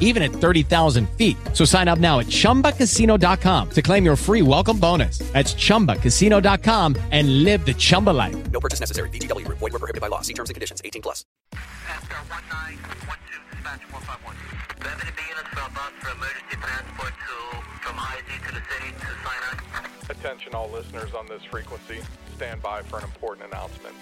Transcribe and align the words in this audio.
even 0.00 0.22
at 0.24 0.32
30,000 0.32 1.08
feet. 1.10 1.36
So 1.52 1.64
sign 1.64 1.86
up 1.86 2.00
now 2.00 2.18
at 2.18 2.26
ChumbaCasino.com 2.26 3.70
to 3.70 3.82
claim 3.82 4.04
your 4.04 4.16
free 4.16 4.42
welcome 4.42 4.80
bonus. 4.80 5.18
That's 5.32 5.54
ChumbaCasino.com 5.54 6.96
and 7.12 7.44
live 7.44 7.64
the 7.64 7.74
Chumba 7.74 8.10
life. 8.10 8.50
No 8.50 8.58
purchase 8.58 8.80
necessary. 8.80 9.10
VGW. 9.10 9.46
Void 9.48 9.60
were 9.60 9.78
prohibited 9.78 10.00
by 10.00 10.08
law. 10.08 10.22
See 10.22 10.34
terms 10.34 10.50
and 10.50 10.54
conditions. 10.54 10.82
18 10.84 11.02
plus. 11.02 11.24
After 11.52 12.16
1912 12.16 13.38
dispatch 13.68 13.92
151. 13.92 14.36
Remedy 14.84 15.12
be 15.12 15.28
bus 15.74 15.92
for 16.00 16.10
emergency 16.14 16.56
transport 16.56 17.12
to 17.12 17.34
from 17.82 17.96
IZ 17.98 18.28
to 18.46 18.54
the 18.54 18.62
city 18.70 18.90
to 19.00 19.08
Sinai. 19.24 19.88
Attention 20.08 20.54
all 20.54 20.70
listeners 20.70 21.12
on 21.14 21.26
this 21.26 21.42
frequency. 21.44 22.00
Stand 22.36 22.62
by 22.62 22.82
for 22.82 22.98
an 22.98 23.04
important 23.04 23.46
announcement. 23.48 23.94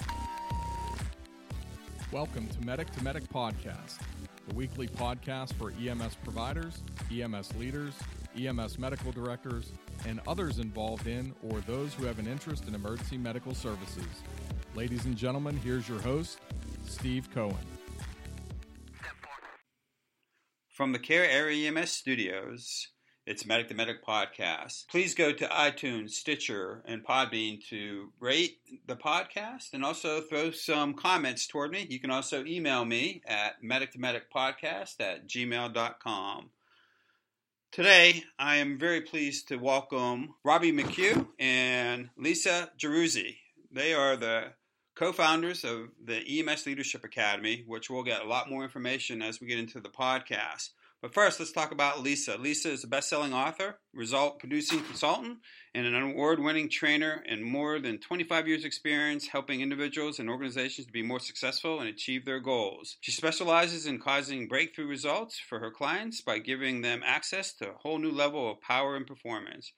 Welcome 2.12 2.46
to 2.48 2.60
Medic 2.64 2.90
to 2.92 3.02
Medic 3.02 3.24
Podcast, 3.24 3.98
the 4.46 4.54
weekly 4.54 4.86
podcast 4.86 5.52
for 5.54 5.72
EMS 5.80 6.16
providers, 6.22 6.82
EMS 7.12 7.54
leaders, 7.56 7.94
EMS 8.38 8.78
medical 8.78 9.10
directors, 9.10 9.72
and 10.06 10.20
others 10.28 10.58
involved 10.58 11.06
in 11.06 11.34
or 11.42 11.60
those 11.60 11.94
who 11.94 12.04
have 12.04 12.18
an 12.18 12.26
interest 12.26 12.66
in 12.68 12.74
emergency 12.74 13.16
medical 13.18 13.54
services. 13.54 14.06
Ladies 14.74 15.04
and 15.04 15.16
gentlemen, 15.16 15.56
here's 15.56 15.88
your 15.88 16.00
host, 16.00 16.38
Steve 16.86 17.28
Cohen. 17.34 17.56
From 20.68 20.92
the 20.92 20.98
Care 20.98 21.28
Area 21.28 21.68
EMS 21.68 21.90
studios, 21.90 22.88
it's 23.26 23.44
Medic 23.44 23.66
to 23.68 23.74
Medic 23.74 24.04
podcast. 24.06 24.86
Please 24.86 25.16
go 25.16 25.32
to 25.32 25.48
iTunes, 25.48 26.10
Stitcher, 26.10 26.82
and 26.86 27.04
Podbean 27.04 27.60
to 27.70 28.12
rate 28.20 28.58
the 28.86 28.94
podcast 28.94 29.72
and 29.72 29.84
also 29.84 30.20
throw 30.20 30.52
some 30.52 30.94
comments 30.94 31.48
toward 31.48 31.72
me. 31.72 31.88
You 31.90 31.98
can 31.98 32.12
also 32.12 32.44
email 32.44 32.84
me 32.84 33.22
at 33.26 33.64
medic 33.64 33.90
to 33.92 33.98
medic 33.98 34.32
podcast 34.32 35.00
at 35.00 35.26
gmail.com. 35.26 36.50
Today, 37.72 38.22
I 38.38 38.56
am 38.56 38.78
very 38.78 39.00
pleased 39.00 39.48
to 39.48 39.56
welcome 39.56 40.34
Robbie 40.44 40.72
MacCue 40.72 41.26
and 41.40 42.10
Lisa 42.16 42.70
Giruzzi. 42.78 43.38
They 43.72 43.92
are 43.92 44.16
the 44.16 44.52
co-founders 44.94 45.64
of 45.64 45.88
the 46.02 46.16
EMS 46.16 46.64
Leadership 46.64 47.02
Academy, 47.02 47.64
which 47.66 47.90
we'll 47.90 48.04
get 48.04 48.22
a 48.22 48.28
lot 48.28 48.48
more 48.48 48.62
information 48.62 49.20
as 49.20 49.40
we 49.40 49.48
get 49.48 49.58
into 49.58 49.80
the 49.80 49.88
podcast. 49.88 50.70
But 51.02 51.12
first, 51.12 51.38
let's 51.38 51.52
talk 51.52 51.72
about 51.72 52.02
Lisa. 52.02 52.38
Lisa 52.38 52.70
is 52.70 52.82
a 52.82 52.88
best-selling 52.88 53.34
author, 53.34 53.78
result 53.92 54.38
producing 54.38 54.82
consultant, 54.82 55.38
and 55.74 55.86
an 55.86 55.94
award-winning 55.94 56.70
trainer 56.70 57.22
and 57.28 57.44
more 57.44 57.78
than 57.78 57.98
25 57.98 58.48
years 58.48 58.64
experience 58.64 59.26
helping 59.26 59.60
individuals 59.60 60.18
and 60.18 60.30
organizations 60.30 60.86
to 60.86 60.92
be 60.92 61.02
more 61.02 61.20
successful 61.20 61.80
and 61.80 61.88
achieve 61.88 62.24
their 62.24 62.40
goals. 62.40 62.96
She 63.02 63.12
specializes 63.12 63.86
in 63.86 64.00
causing 64.00 64.48
breakthrough 64.48 64.86
results 64.86 65.38
for 65.38 65.60
her 65.60 65.70
clients 65.70 66.22
by 66.22 66.38
giving 66.38 66.80
them 66.80 67.02
access 67.04 67.52
to 67.54 67.70
a 67.70 67.76
whole 67.82 67.98
new 67.98 68.10
level 68.10 68.50
of 68.50 68.60
power 68.62 68.96
and 68.96 69.06
performance. 69.06 69.72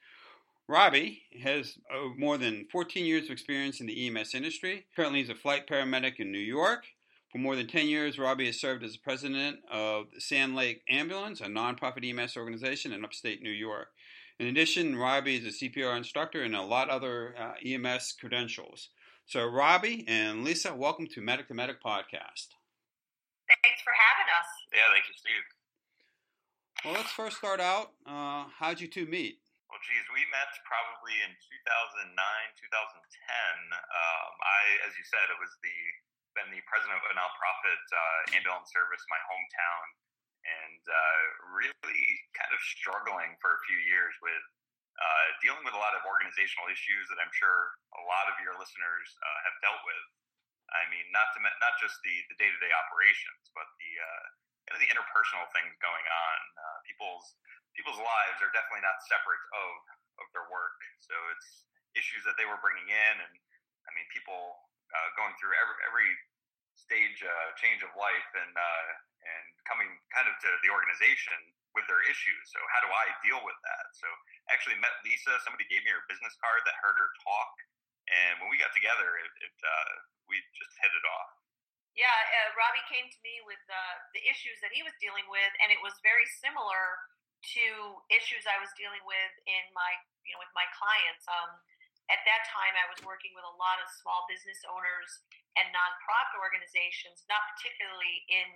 Robbie 0.69 1.23
has 1.43 1.79
uh, 1.91 2.11
more 2.17 2.37
than 2.37 2.67
14 2.71 3.05
years 3.05 3.25
of 3.25 3.31
experience 3.31 3.81
in 3.81 3.87
the 3.87 4.06
EMS 4.06 4.35
industry. 4.35 4.87
Currently, 4.95 5.21
he's 5.21 5.31
a 5.31 5.35
flight 5.35 5.67
paramedic 5.67 6.21
in 6.21 6.31
New 6.31 6.39
York. 6.39 6.85
For 7.38 7.43
more 7.43 7.54
than 7.54 7.69
10 7.69 7.87
years, 7.87 8.19
Robbie 8.19 8.47
has 8.47 8.59
served 8.59 8.82
as 8.82 8.94
the 8.94 8.99
president 8.99 9.60
of 9.71 10.10
Sand 10.19 10.56
Lake 10.56 10.82
Ambulance, 10.91 11.41
a 11.41 11.47
nonprofit 11.47 12.03
EMS 12.03 12.37
organization 12.37 12.91
in 12.91 13.04
upstate 13.04 13.41
New 13.41 13.54
York. 13.54 13.94
In 14.41 14.49
addition, 14.49 14.99
Robbie 14.99 15.37
is 15.37 15.47
a 15.47 15.54
CPR 15.54 15.97
instructor 15.97 16.43
and 16.43 16.56
a 16.56 16.66
lot 16.66 16.91
other 16.91 17.37
uh, 17.38 17.54
EMS 17.65 18.16
credentials. 18.19 18.88
So, 19.25 19.47
Robbie 19.47 20.04
and 20.09 20.43
Lisa, 20.43 20.75
welcome 20.75 21.06
to 21.15 21.22
Medic 21.22 21.47
to 21.47 21.54
Medic 21.54 21.78
podcast. 21.78 22.59
Thanks 23.47 23.87
for 23.87 23.94
having 23.94 24.26
us. 24.34 24.50
Yeah, 24.75 24.91
thank 24.91 25.06
you, 25.06 25.15
Steve. 25.15 25.47
Well, 26.82 26.94
let's 26.99 27.15
first 27.15 27.38
start 27.38 27.62
out. 27.62 27.94
Uh, 28.03 28.50
how'd 28.50 28.82
you 28.82 28.91
two 28.91 29.06
meet? 29.06 29.38
Well, 29.70 29.78
geez, 29.87 30.03
we 30.10 30.26
met 30.34 30.50
probably 30.66 31.15
in 31.22 31.31
2009, 31.31 32.19
2010. 32.19 32.19
Um, 33.78 34.32
I, 34.43 34.91
as 34.91 34.99
you 34.99 35.06
said, 35.06 35.31
it 35.31 35.38
was 35.38 35.55
the 35.62 35.78
been 36.38 36.54
the 36.54 36.62
president 36.71 36.94
of 36.94 37.04
a 37.10 37.15
nonprofit 37.19 37.82
uh, 37.91 38.37
ambulance 38.38 38.71
service 38.71 39.03
in 39.03 39.10
my 39.10 39.22
hometown, 39.26 39.84
and 40.47 40.82
uh, 40.87 41.22
really 41.50 42.06
kind 42.38 42.54
of 42.54 42.60
struggling 42.78 43.34
for 43.43 43.59
a 43.59 43.60
few 43.66 43.78
years 43.82 44.15
with 44.22 44.44
uh, 44.99 45.26
dealing 45.43 45.62
with 45.66 45.75
a 45.75 45.82
lot 45.82 45.94
of 45.99 46.03
organizational 46.06 46.71
issues 46.71 47.06
that 47.10 47.19
I'm 47.19 47.31
sure 47.34 47.75
a 47.99 48.04
lot 48.06 48.31
of 48.31 48.38
your 48.43 48.54
listeners 48.59 49.06
uh, 49.19 49.38
have 49.50 49.56
dealt 49.62 49.82
with. 49.82 50.06
I 50.69 50.84
mean, 50.93 51.06
not 51.10 51.32
to 51.34 51.38
not 51.43 51.75
just 51.82 51.99
the 52.06 52.15
the 52.31 52.37
day 52.38 52.50
to 52.50 52.59
day 52.62 52.70
operations, 52.70 53.50
but 53.56 53.66
the 53.82 53.93
uh, 53.99 54.25
kind 54.69 54.75
of 54.78 54.81
the 54.84 54.91
interpersonal 54.94 55.49
things 55.56 55.75
going 55.82 56.06
on. 56.06 56.38
Uh, 56.55 56.78
people's 56.87 57.26
people's 57.75 57.99
lives 57.99 58.38
are 58.44 58.53
definitely 58.53 58.84
not 58.84 59.00
separate 59.10 59.43
of 59.56 59.70
of 60.22 60.26
their 60.37 60.47
work. 60.53 60.76
So 61.03 61.15
it's 61.34 61.66
issues 61.97 62.22
that 62.28 62.37
they 62.37 62.44
were 62.44 62.60
bringing 62.60 62.87
in, 62.87 63.15
and 63.26 63.34
I 63.88 63.91
mean, 63.97 64.05
people 64.12 64.60
uh, 64.93 65.09
going 65.19 65.34
through 65.37 65.54
every 65.59 65.76
every 65.88 66.10
stage 66.78 67.21
uh, 67.21 67.49
change 67.59 67.82
of 67.84 67.91
life 67.99 68.31
and 68.38 68.53
uh, 68.54 68.88
and 69.25 69.44
coming 69.69 69.91
kind 70.15 70.26
of 70.31 70.34
to 70.41 70.50
the 70.65 70.71
organization 70.72 71.37
with 71.76 71.84
their 71.84 72.00
issues. 72.09 72.43
So 72.49 72.59
how 72.72 72.81
do 72.81 72.91
I 72.91 73.12
deal 73.21 73.41
with 73.44 73.59
that? 73.60 73.84
So 73.93 74.09
I 74.49 74.56
actually 74.56 74.81
met 74.81 74.94
Lisa. 75.04 75.37
Somebody 75.44 75.69
gave 75.69 75.84
me 75.84 75.93
her 75.93 76.04
business 76.09 76.32
card 76.41 76.65
that 76.65 76.75
heard 76.81 76.97
her 76.97 77.10
talk, 77.21 77.53
and 78.09 78.41
when 78.41 78.49
we 78.49 78.56
got 78.56 78.72
together, 78.72 79.21
it, 79.21 79.32
it 79.44 79.56
uh, 79.60 79.93
we 80.26 80.41
just 80.56 80.75
hit 80.81 80.93
it 80.93 81.06
off. 81.09 81.32
Yeah, 81.97 82.15
uh, 82.15 82.55
Robbie 82.55 82.84
came 82.87 83.10
to 83.10 83.20
me 83.26 83.43
with 83.43 83.59
the 84.14 84.23
issues 84.23 84.62
that 84.62 84.70
he 84.70 84.87
was 84.87 84.94
dealing 85.02 85.26
with, 85.26 85.50
and 85.58 85.75
it 85.75 85.82
was 85.82 85.99
very 86.06 86.23
similar 86.38 86.94
to 87.43 87.64
issues 88.11 88.46
I 88.46 88.58
was 88.58 88.70
dealing 88.75 89.02
with 89.06 89.32
in 89.46 89.64
my, 89.75 89.93
you 90.26 90.34
know, 90.34 90.41
with 90.43 90.55
my 90.55 90.67
clients. 90.75 91.26
Um, 91.26 91.58
at 92.08 92.25
that 92.25 92.43
time, 92.49 92.72
I 92.72 92.88
was 92.88 93.00
working 93.05 93.37
with 93.37 93.44
a 93.44 93.56
lot 93.60 93.76
of 93.84 93.87
small 94.00 94.25
business 94.25 94.64
owners 94.64 95.20
and 95.60 95.69
nonprofit 95.76 96.40
organizations, 96.40 97.28
not 97.28 97.44
particularly 97.52 98.25
in 98.32 98.49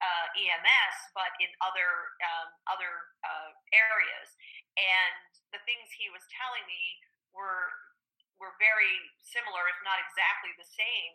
uh, 0.00 0.26
EMS, 0.36 0.96
but 1.16 1.32
in 1.40 1.48
other 1.64 1.88
um, 2.24 2.48
other 2.68 2.92
uh, 3.24 3.50
areas. 3.72 4.28
And 4.76 5.16
the 5.52 5.60
things 5.64 5.88
he 5.96 6.12
was 6.12 6.24
telling 6.28 6.64
me 6.68 6.82
were 7.32 7.72
were 8.36 8.56
very 8.60 8.96
similar, 9.20 9.68
if 9.68 9.80
not 9.84 10.00
exactly 10.00 10.52
the 10.56 10.68
same. 10.68 11.12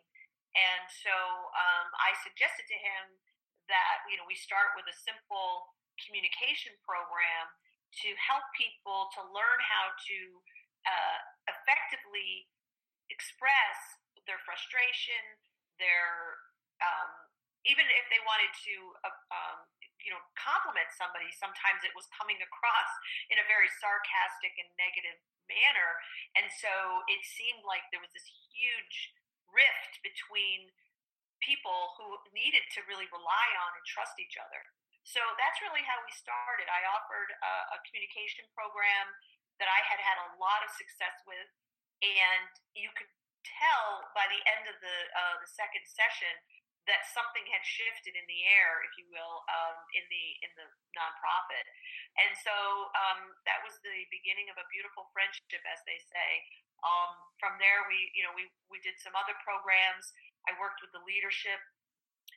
And 0.54 0.86
so 0.90 1.14
um, 1.54 1.88
I 2.02 2.14
suggested 2.22 2.66
to 2.70 2.78
him 2.78 3.04
that 3.70 4.06
you 4.10 4.18
know 4.18 4.26
we 4.26 4.38
start 4.38 4.74
with 4.74 4.90
a 4.90 4.96
simple 5.06 5.70
communication 6.02 6.74
program 6.82 7.46
to 8.06 8.10
help 8.20 8.46
people 8.58 9.08
to 9.18 9.22
learn 9.32 9.60
how 9.62 9.94
to 9.94 10.18
uh, 10.86 11.20
effectively 11.50 12.50
express 13.10 13.78
their 14.26 14.42
frustration, 14.42 15.22
their 15.78 16.40
um, 16.82 17.12
even 17.66 17.86
if 17.90 18.06
they 18.14 18.22
wanted 18.24 18.54
to, 18.54 18.76
uh, 19.02 19.20
um, 19.34 19.58
you 19.98 20.14
know, 20.14 20.22
compliment 20.38 20.86
somebody, 20.94 21.26
sometimes 21.34 21.82
it 21.82 21.94
was 21.98 22.06
coming 22.14 22.38
across 22.38 22.92
in 23.34 23.42
a 23.42 23.46
very 23.50 23.70
sarcastic 23.82 24.54
and 24.62 24.70
negative 24.78 25.18
manner. 25.50 25.90
And 26.38 26.46
so 26.62 27.06
it 27.10 27.22
seemed 27.26 27.66
like 27.66 27.86
there 27.90 28.02
was 28.02 28.14
this 28.14 28.26
huge 28.54 29.14
rift 29.50 30.02
between 30.06 30.70
people 31.42 31.94
who 31.98 32.18
needed 32.34 32.66
to 32.74 32.86
really 32.90 33.10
rely 33.14 33.48
on 33.66 33.72
and 33.78 33.86
trust 33.86 34.18
each 34.18 34.38
other. 34.38 34.62
So 35.06 35.22
that's 35.38 35.62
really 35.62 35.86
how 35.86 36.02
we 36.02 36.10
started. 36.18 36.66
I 36.66 36.82
offered 36.90 37.30
a, 37.30 37.78
a 37.78 37.80
communication 37.86 38.50
program 38.58 39.14
that 39.62 39.70
I 39.70 39.82
had 39.88 40.00
had 40.02 40.18
a 40.20 40.30
lot 40.38 40.62
of 40.66 40.70
success 40.74 41.16
with, 41.24 41.50
and 42.04 42.50
you 42.76 42.92
could 42.96 43.10
tell 43.46 44.04
by 44.18 44.26
the 44.28 44.42
end 44.50 44.66
of 44.68 44.78
the 44.82 44.98
uh, 45.16 45.36
the 45.40 45.50
second 45.50 45.86
session 45.86 46.34
that 46.86 47.02
something 47.10 47.42
had 47.50 47.66
shifted 47.66 48.14
in 48.14 48.26
the 48.30 48.42
air, 48.46 48.86
if 48.86 48.94
you 48.94 49.10
will, 49.10 49.42
um, 49.50 49.78
in 49.98 50.06
the 50.10 50.26
in 50.46 50.52
the 50.60 50.68
nonprofit. 50.94 51.66
And 52.22 52.32
so 52.38 52.54
um, 52.94 53.34
that 53.50 53.62
was 53.66 53.74
the 53.82 54.06
beginning 54.14 54.54
of 54.54 54.58
a 54.62 54.66
beautiful 54.70 55.10
friendship, 55.16 55.64
as 55.66 55.82
they 55.90 55.98
say. 55.98 56.30
Um, 56.86 57.18
from 57.42 57.58
there, 57.58 57.88
we 57.90 58.14
you 58.14 58.22
know 58.22 58.34
we 58.38 58.48
we 58.70 58.78
did 58.86 58.98
some 59.02 59.18
other 59.18 59.34
programs. 59.42 60.14
I 60.46 60.54
worked 60.62 60.84
with 60.86 60.94
the 60.94 61.02
leadership, 61.02 61.58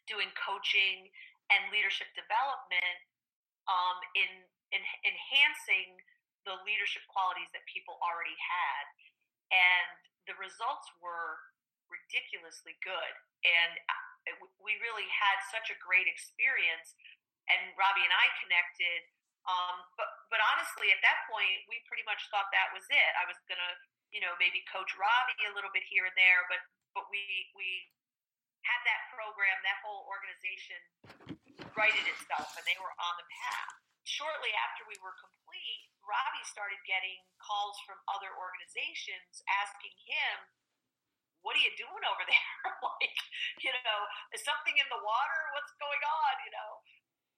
doing 0.08 0.32
coaching 0.38 1.12
and 1.52 1.72
leadership 1.72 2.08
development 2.16 2.98
um, 3.68 3.98
in, 4.16 4.30
in 4.72 4.82
enhancing 5.04 6.00
the 6.48 6.56
leadership 6.64 7.04
qualities 7.12 7.52
that 7.52 7.60
people 7.68 8.00
already 8.00 8.34
had. 8.40 8.84
And 9.52 9.88
the 10.24 10.36
results 10.40 10.88
were 11.04 11.36
ridiculously 11.92 12.76
good. 12.80 13.12
And 13.44 13.72
uh, 13.88 14.48
we 14.64 14.72
really 14.80 15.08
had 15.12 15.36
such 15.52 15.68
a 15.68 15.76
great 15.76 16.08
experience. 16.08 16.96
And 17.52 17.72
Robbie 17.76 18.04
and 18.04 18.12
I 18.16 18.26
connected. 18.40 19.00
Um, 19.48 19.80
but 19.96 20.08
but 20.28 20.40
honestly, 20.52 20.92
at 20.92 21.00
that 21.00 21.24
point, 21.24 21.64
we 21.72 21.80
pretty 21.88 22.04
much 22.04 22.20
thought 22.28 22.52
that 22.52 22.68
was 22.76 22.84
it. 22.92 23.12
I 23.16 23.24
was 23.24 23.40
gonna, 23.48 23.72
you 24.12 24.20
know, 24.20 24.36
maybe 24.36 24.60
coach 24.68 24.92
Robbie 24.92 25.40
a 25.48 25.56
little 25.56 25.72
bit 25.72 25.88
here 25.88 26.04
and 26.04 26.12
there, 26.20 26.44
but 26.52 26.60
but 26.92 27.08
we 27.08 27.24
we 27.56 27.88
had 28.68 28.80
that 28.84 29.08
program, 29.16 29.56
that 29.64 29.80
whole 29.80 30.04
organization 30.12 30.76
righted 31.72 32.04
itself 32.10 32.52
and 32.58 32.64
they 32.68 32.76
were 32.76 32.92
on 33.00 33.14
the 33.16 33.28
path. 33.30 33.72
Shortly 34.04 34.52
after 34.68 34.84
we 34.88 34.96
were 35.00 35.14
complete, 35.16 35.88
Robbie 36.08 36.46
started 36.48 36.80
getting 36.88 37.20
calls 37.36 37.76
from 37.84 38.00
other 38.08 38.32
organizations 38.32 39.44
asking 39.60 39.92
him, 40.08 40.36
What 41.44 41.52
are 41.52 41.62
you 41.62 41.74
doing 41.76 42.04
over 42.08 42.24
there? 42.24 42.52
like, 42.96 43.18
you 43.60 43.72
know, 43.84 44.00
is 44.32 44.40
something 44.40 44.72
in 44.72 44.88
the 44.88 45.02
water? 45.04 45.40
What's 45.52 45.76
going 45.76 46.00
on? 46.00 46.34
You 46.48 46.52
know? 46.56 46.70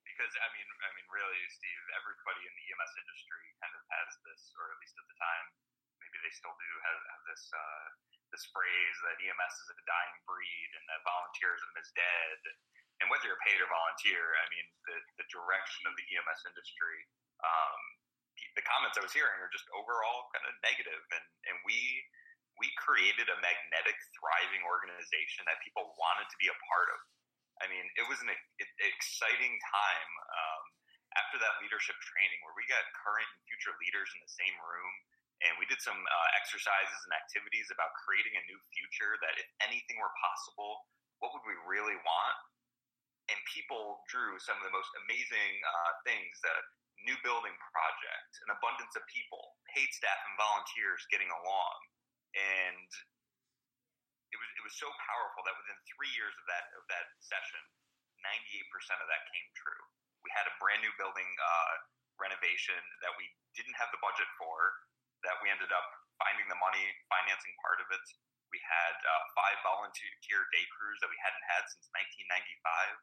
Because 0.07 0.31
I 0.39 0.49
mean, 0.55 0.69
I 0.87 0.91
mean, 0.95 1.09
really, 1.11 1.43
Steve, 1.51 1.83
everybody 1.99 2.47
in 2.47 2.55
the 2.55 2.65
EMS 2.71 2.95
industry 3.03 3.45
kind 3.59 3.75
of 3.75 3.83
has 3.91 4.11
this, 4.23 4.43
or 4.55 4.71
at 4.71 4.79
least 4.79 4.95
at 4.95 5.07
the 5.11 5.19
time, 5.19 5.47
maybe 5.99 6.17
they 6.23 6.33
still 6.33 6.55
do 6.55 6.71
have, 6.87 7.01
have 7.11 7.23
this 7.27 7.45
uh, 7.51 7.87
this 8.31 8.47
phrase 8.55 8.97
that 9.11 9.19
EMS 9.19 9.55
is 9.67 9.69
a 9.75 9.79
dying 9.91 10.19
breed 10.23 10.71
and 10.79 10.85
that 10.87 11.03
volunteerism 11.03 11.71
is 11.83 11.91
dead. 11.99 12.39
And 13.03 13.11
whether 13.11 13.27
you're 13.27 13.43
paid 13.43 13.59
or 13.59 13.67
volunteer, 13.67 14.23
I 14.39 14.47
mean, 14.55 14.67
the, 14.87 14.97
the 15.19 15.27
direction 15.33 15.89
of 15.91 15.97
the 15.99 16.07
EMS 16.15 16.41
industry, 16.47 16.99
um, 17.43 17.81
the 18.61 18.69
comments 18.69 19.01
I 19.01 19.05
was 19.05 19.17
hearing 19.17 19.41
are 19.41 19.49
just 19.49 19.65
overall 19.73 20.29
kind 20.37 20.45
of 20.45 20.53
negative. 20.61 21.01
And, 21.17 21.25
and 21.49 21.57
we, 21.65 21.81
we 22.61 22.69
created 22.77 23.33
a 23.33 23.41
magnetic, 23.41 23.97
thriving 24.13 24.61
organization 24.69 25.49
that 25.49 25.57
people 25.65 25.97
wanted 25.97 26.29
to 26.29 26.37
be 26.37 26.53
a 26.53 26.57
part 26.69 26.93
of. 26.93 27.01
I 27.65 27.73
mean, 27.73 27.89
it 27.97 28.05
was 28.05 28.21
an, 28.21 28.29
exciting 28.29 29.57
time 29.65 30.11
um, 30.29 30.65
after 31.17 31.41
that 31.41 31.57
leadership 31.65 31.97
training 32.05 32.41
where 32.45 32.57
we 32.57 32.69
got 32.69 32.85
current 33.01 33.29
and 33.33 33.41
future 33.49 33.73
leaders 33.81 34.13
in 34.13 34.21
the 34.21 34.33
same 34.37 34.57
room 34.61 34.93
and 35.41 35.57
we 35.57 35.65
did 35.65 35.81
some 35.81 35.97
uh, 35.97 36.29
exercises 36.37 37.01
and 37.09 37.13
activities 37.17 37.73
about 37.73 37.89
creating 38.05 38.37
a 38.37 38.45
new 38.45 38.61
future 38.77 39.17
that 39.25 39.35
if 39.41 39.49
anything 39.65 39.97
were 39.97 40.13
possible 40.21 40.85
what 41.19 41.33
would 41.33 41.45
we 41.49 41.57
really 41.65 41.97
want 42.05 42.37
and 43.33 43.39
people 43.49 44.05
drew 44.07 44.37
some 44.39 44.59
of 44.61 44.65
the 44.69 44.75
most 44.75 44.91
amazing 45.07 45.53
uh, 45.65 45.93
things 46.07 46.35
the 46.45 46.55
new 47.07 47.17
building 47.25 47.55
project 47.73 48.31
an 48.49 48.51
abundance 48.57 48.95
of 48.97 49.05
people 49.11 49.41
paid 49.73 49.89
staff 49.93 50.21
and 50.29 50.37
volunteers 50.41 51.03
getting 51.09 51.29
along 51.31 51.77
and 52.37 52.89
it 54.31 54.39
was 54.39 54.51
it 54.57 54.63
was 54.63 54.77
so 54.77 54.89
powerful 55.11 55.43
that 55.43 55.57
within 55.57 55.77
three 55.97 56.13
years 56.15 56.35
of 56.37 56.45
that 56.47 56.65
of 56.77 56.85
that 56.93 57.07
session 57.21 57.63
98% 58.21 59.01
of 59.01 59.09
that 59.09 59.23
came 59.33 59.49
true 59.57 59.85
we 60.21 60.29
had 60.37 60.45
a 60.45 60.55
brand 60.61 60.85
new 60.85 60.93
building 61.01 61.29
uh, 61.41 61.75
renovation 62.21 62.77
that 63.01 63.17
we 63.17 63.25
didn't 63.57 63.75
have 63.81 63.89
the 63.91 64.01
budget 64.05 64.29
for 64.37 64.77
that 65.25 65.37
we 65.41 65.49
ended 65.53 65.73
up 65.73 65.89
finding 66.21 66.49
the 66.49 66.61
money, 66.61 66.85
financing 67.09 67.57
part 67.65 67.81
of 67.81 67.89
it. 67.93 68.05
We 68.53 68.61
had 68.61 68.97
uh, 69.01 69.23
five 69.37 69.59
volunteer 69.65 70.41
day 70.53 70.65
crews 70.77 70.99
that 71.01 71.09
we 71.09 71.17
hadn't 71.21 71.45
had 71.49 71.65
since 71.71 71.89
1995. 72.61 73.01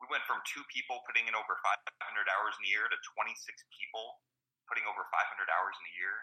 We 0.00 0.06
went 0.12 0.24
from 0.28 0.44
two 0.44 0.62
people 0.68 1.00
putting 1.08 1.26
in 1.26 1.34
over 1.34 1.56
500 1.60 1.72
hours 2.36 2.54
in 2.60 2.62
a 2.68 2.70
year 2.70 2.84
to 2.86 2.98
26 3.16 3.32
people 3.72 4.20
putting 4.68 4.84
over 4.84 5.06
500 5.08 5.14
hours 5.50 5.74
in 5.78 5.84
a 5.88 5.94
year. 5.96 6.16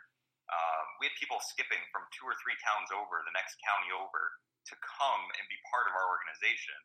Um, 0.52 0.86
we 1.00 1.08
had 1.08 1.16
people 1.16 1.40
skipping 1.56 1.80
from 1.96 2.04
two 2.12 2.28
or 2.28 2.36
three 2.44 2.60
towns 2.60 2.92
over, 2.92 3.24
the 3.24 3.34
next 3.34 3.56
county 3.64 3.96
over, 3.96 4.36
to 4.68 4.76
come 4.84 5.24
and 5.40 5.44
be 5.48 5.58
part 5.72 5.88
of 5.88 5.96
our 5.96 6.08
organization. 6.12 6.76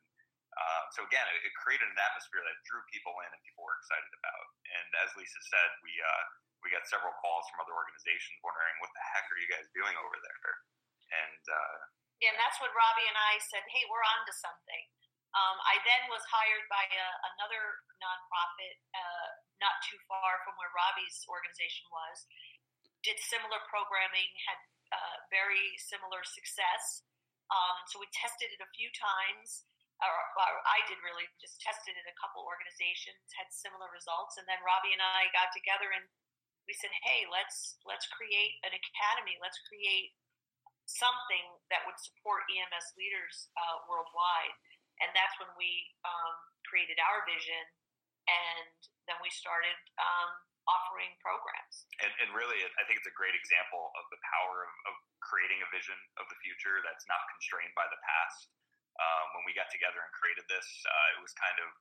Uh, 0.55 0.83
so 0.95 1.03
again, 1.03 1.23
it, 1.35 1.45
it, 1.45 1.53
created 1.59 1.85
an 1.85 1.99
atmosphere 1.99 2.41
that 2.41 2.57
drew 2.65 2.81
people 2.89 3.13
in 3.21 3.29
and 3.29 3.41
people 3.45 3.63
were 3.63 3.77
excited 3.79 4.11
about. 4.17 4.45
And 4.79 4.87
as 5.05 5.11
Lisa 5.13 5.39
said, 5.45 5.69
we 5.83 5.93
uh, 5.93 6.23
we 6.63 6.71
got 6.71 6.83
several 6.87 7.15
calls 7.23 7.47
from 7.51 7.63
other 7.63 7.75
organizations 7.75 8.35
wondering 8.43 8.75
what 8.83 8.91
the 8.91 9.03
heck 9.15 9.27
are 9.31 9.39
you 9.39 9.47
guys 9.47 9.67
doing 9.71 9.95
over 9.95 10.17
there 10.19 10.53
and 11.15 11.43
uh, 11.47 11.77
yeah 12.19 12.35
and 12.35 12.39
that's 12.39 12.59
when 12.59 12.71
robbie 12.75 13.07
and 13.07 13.17
i 13.17 13.39
said 13.47 13.63
hey 13.71 13.83
we're 13.87 14.03
on 14.03 14.21
to 14.27 14.33
something 14.35 14.85
um, 15.35 15.57
i 15.65 15.75
then 15.85 16.03
was 16.09 16.23
hired 16.29 16.65
by 16.71 16.83
a, 16.85 17.05
another 17.35 17.61
nonprofit 18.01 18.75
uh, 18.95 19.29
not 19.61 19.75
too 19.85 19.99
far 20.09 20.41
from 20.45 20.55
where 20.57 20.71
robbie's 20.73 21.23
organization 21.29 21.85
was 21.91 22.25
did 23.05 23.17
similar 23.21 23.59
programming 23.71 24.29
had 24.47 24.59
uh, 24.89 25.17
very 25.29 25.77
similar 25.77 26.21
success 26.25 27.05
um, 27.49 27.77
so 27.89 27.97
we 27.97 28.05
tested 28.13 28.49
it 28.53 28.61
a 28.61 28.69
few 28.77 28.89
times 28.93 29.65
or, 29.99 30.15
or 30.39 30.63
I 30.63 30.79
did 30.87 30.99
really 31.03 31.27
just 31.43 31.59
tested 31.59 31.91
it 31.91 32.07
a 32.07 32.15
couple 32.15 32.47
organizations, 32.47 33.19
had 33.35 33.51
similar 33.51 33.91
results, 33.91 34.39
and 34.39 34.47
then 34.47 34.55
Robbie 34.63 34.95
and 34.95 35.03
I 35.03 35.27
got 35.35 35.51
together 35.51 35.91
and 35.91 36.07
we 36.67 36.77
said, 36.77 36.93
hey, 37.01 37.25
let's 37.27 37.81
let's 37.83 38.05
create 38.13 38.61
an 38.61 38.71
academy. 38.71 39.35
Let's 39.41 39.57
create 39.65 40.13
something 40.85 41.45
that 41.73 41.81
would 41.89 41.97
support 41.97 42.45
EMS 42.45 42.93
leaders 42.93 43.49
uh, 43.57 43.89
worldwide. 43.89 44.53
And 44.99 45.09
that's 45.15 45.35
when 45.39 45.51
we 45.55 45.69
um, 46.03 46.35
created 46.67 46.99
our 46.99 47.23
vision, 47.23 47.63
and 48.27 48.75
then 49.07 49.17
we 49.23 49.31
started 49.31 49.75
um, 49.97 50.31
offering 50.67 51.15
programs. 51.23 51.87
And, 52.03 52.11
and, 52.21 52.29
really, 52.35 52.59
I 52.61 52.83
think 52.85 52.99
it's 52.99 53.09
a 53.09 53.15
great 53.15 53.33
example 53.33 53.89
of 53.95 54.05
the 54.13 54.19
power 54.21 54.67
of, 54.67 54.71
of 54.91 54.95
creating 55.23 55.63
a 55.63 55.69
vision 55.71 55.97
of 56.19 56.27
the 56.27 56.37
future 56.43 56.83
that's 56.83 57.07
not 57.07 57.23
constrained 57.33 57.73
by 57.73 57.87
the 57.89 57.99
past. 58.03 58.51
Um, 58.99 59.25
when 59.39 59.43
we 59.47 59.55
got 59.55 59.71
together 59.71 60.03
and 60.03 60.11
created 60.11 60.43
this, 60.51 60.67
uh, 60.83 61.15
it 61.15 61.23
was 61.23 61.31
kind 61.39 61.55
of 61.63 61.71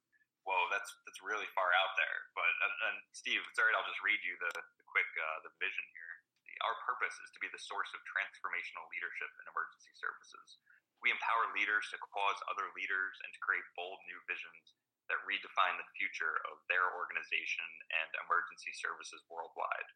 whoa, 0.49 0.65
that's 0.73 0.89
that's 1.05 1.21
really 1.21 1.45
far 1.53 1.69
out 1.77 1.93
there. 2.01 2.19
But 2.33 2.49
and, 2.49 2.75
and 2.89 2.97
Steve, 3.13 3.45
right. 3.45 3.75
I'll 3.77 3.85
just 3.85 4.01
read 4.01 4.17
you 4.25 4.33
the, 4.41 4.49
the 4.57 4.85
quick 4.89 5.09
uh, 5.21 5.45
the 5.45 5.53
vision 5.61 5.85
here. 5.93 6.13
Our 6.65 6.75
purpose 6.89 7.15
is 7.23 7.31
to 7.37 7.41
be 7.45 7.53
the 7.53 7.61
source 7.61 7.93
of 7.95 8.01
transformational 8.09 8.89
leadership 8.91 9.31
in 9.39 9.45
emergency 9.47 9.93
services. 9.95 10.59
We 11.05 11.15
empower 11.15 11.55
leaders 11.55 11.87
to 11.95 11.99
cause 12.11 12.39
other 12.51 12.69
leaders 12.75 13.15
and 13.23 13.31
to 13.31 13.41
create 13.45 13.65
bold 13.79 13.99
new 14.11 14.21
visions 14.27 14.75
that 15.09 15.23
redefine 15.25 15.79
the 15.79 15.89
future 15.97 16.37
of 16.53 16.61
their 16.69 16.85
organization 16.99 17.69
and 18.03 18.11
emergency 18.29 18.75
services 18.77 19.25
worldwide. 19.31 19.89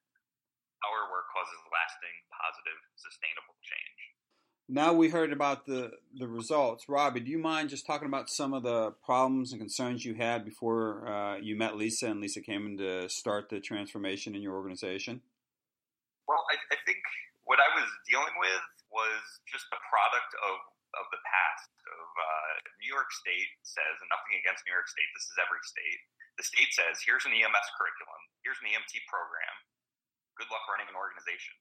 Our 0.83 1.13
work 1.13 1.29
causes 1.31 1.63
lasting, 1.69 2.17
positive, 2.33 2.81
sustainable 2.97 3.59
change 3.63 4.03
now 4.73 4.93
we 4.93 5.09
heard 5.09 5.33
about 5.33 5.67
the 5.67 5.93
the 6.19 6.29
results. 6.29 6.89
Robbie, 6.89 7.21
do 7.21 7.31
you 7.31 7.39
mind 7.39 7.69
just 7.69 7.87
talking 7.87 8.09
about 8.09 8.31
some 8.31 8.55
of 8.55 8.63
the 8.63 8.93
problems 9.05 9.53
and 9.53 9.61
concerns 9.61 10.05
you 10.05 10.15
had 10.15 10.45
before 10.45 11.07
uh, 11.07 11.37
you 11.37 11.57
met 11.57 11.77
Lisa 11.77 12.09
and 12.09 12.21
Lisa 12.21 12.41
came 12.41 12.67
in 12.67 12.79
to 12.79 13.09
start 13.09 13.49
the 13.51 13.61
transformation 13.61 14.35
in 14.35 14.43
your 14.43 14.55
organization? 14.55 15.21
Well, 16.27 16.43
I, 16.51 16.57
I 16.75 16.79
think 16.87 16.99
what 17.45 17.59
I 17.59 17.69
was 17.81 17.89
dealing 18.09 18.33
with 18.41 18.65
was 18.91 19.21
just 19.51 19.67
the 19.71 19.81
product 19.91 20.33
of 20.41 20.57
of 20.99 21.07
the 21.11 21.21
past. 21.25 21.69
Of 21.83 22.09
uh, 22.17 22.53
New 22.81 22.89
York 22.89 23.13
State 23.13 23.51
says, 23.65 23.95
nothing 24.09 24.41
against 24.41 24.65
New 24.65 24.75
York 24.75 24.89
State. 24.89 25.11
This 25.13 25.29
is 25.29 25.37
every 25.41 25.61
state. 25.65 26.01
The 26.41 26.47
state 26.47 26.73
says, 26.73 27.03
here's 27.05 27.27
an 27.29 27.35
EMS 27.37 27.69
curriculum. 27.77 28.23
Here's 28.45 28.61
an 28.65 28.73
EMT 28.73 29.05
program. 29.11 29.55
Good 30.41 30.49
luck 30.49 30.65
running 30.71 30.89
an 30.89 30.97
organization. 30.97 31.53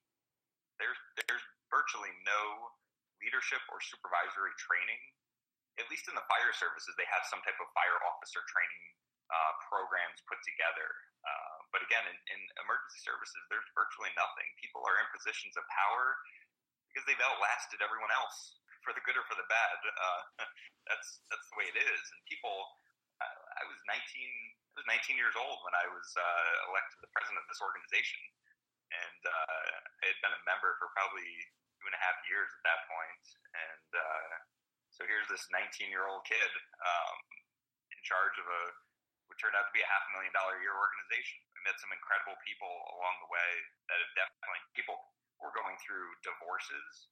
There's 0.80 0.98
there's 1.28 1.44
virtually 1.68 2.12
no 2.24 2.72
leadership 3.20 3.62
or 3.70 3.84
supervisory 3.84 4.56
training 4.58 5.02
at 5.80 5.88
least 5.90 6.10
in 6.12 6.16
the 6.18 6.26
fire 6.28 6.52
services, 6.52 6.94
they 7.00 7.08
have 7.08 7.24
some 7.26 7.40
type 7.42 7.58
of 7.58 7.68
fire 7.72 7.98
officer 8.06 8.46
training 8.50 8.84
uh, 9.32 9.54
programs 9.72 10.20
put 10.30 10.42
together. 10.46 10.90
Uh, 11.24 11.58
but 11.72 11.82
again, 11.86 12.04
in, 12.06 12.18
in 12.34 12.40
emergency 12.62 13.02
services, 13.02 13.42
there's 13.48 13.68
virtually 13.78 14.12
nothing. 14.14 14.48
People 14.60 14.84
are 14.84 15.00
in 15.00 15.08
positions 15.16 15.56
of 15.56 15.64
power 15.72 16.18
because 16.92 17.08
they've 17.08 17.24
outlasted 17.24 17.80
everyone 17.80 18.12
else 18.12 18.61
for 18.82 18.94
the 18.94 19.04
good 19.06 19.18
or 19.18 19.26
for 19.30 19.38
the 19.38 19.48
bad. 19.48 19.78
Uh, 19.86 20.22
that's 20.90 21.22
that's 21.30 21.48
the 21.54 21.58
way 21.58 21.68
it 21.70 21.78
is. 21.78 22.04
And 22.14 22.22
people, 22.28 22.54
uh, 23.22 23.42
I 23.62 23.64
was 23.70 23.80
19. 23.90 23.98
I 23.98 24.76
was 24.80 24.88
19 24.88 25.20
years 25.20 25.36
old 25.36 25.60
when 25.68 25.76
I 25.76 25.86
was 25.92 26.08
uh, 26.16 26.52
elected 26.72 27.04
the 27.04 27.12
president 27.12 27.44
of 27.44 27.48
this 27.52 27.60
organization, 27.60 28.22
and 28.92 29.22
uh, 29.28 29.68
I 30.02 30.06
had 30.08 30.20
been 30.24 30.32
a 30.32 30.44
member 30.48 30.80
for 30.80 30.88
probably 30.96 31.28
two 31.82 31.86
and 31.90 31.96
a 31.98 32.02
half 32.02 32.18
years 32.32 32.48
at 32.48 32.64
that 32.66 32.82
point. 32.88 33.24
And 33.52 33.90
uh, 33.92 34.32
so 34.96 35.04
here's 35.10 35.28
this 35.28 35.44
19 35.52 35.92
year 35.92 36.08
old 36.08 36.24
kid 36.24 36.52
um, 36.86 37.18
in 37.92 38.00
charge 38.06 38.38
of 38.40 38.48
a 38.48 38.62
what 39.32 39.40
turned 39.40 39.56
out 39.56 39.64
to 39.64 39.72
be 39.72 39.80
a 39.80 39.88
half 39.88 40.04
a 40.08 40.12
million 40.12 40.36
dollar 40.36 40.60
a 40.60 40.62
year 40.62 40.76
organization. 40.76 41.40
I 41.56 41.72
met 41.72 41.80
some 41.80 41.92
incredible 41.96 42.36
people 42.44 42.68
along 43.00 43.16
the 43.24 43.32
way 43.32 43.50
that 43.88 43.98
have 44.04 44.12
definitely 44.20 44.60
people 44.76 45.00
were 45.40 45.56
going 45.56 45.80
through 45.80 46.12
divorces 46.20 47.08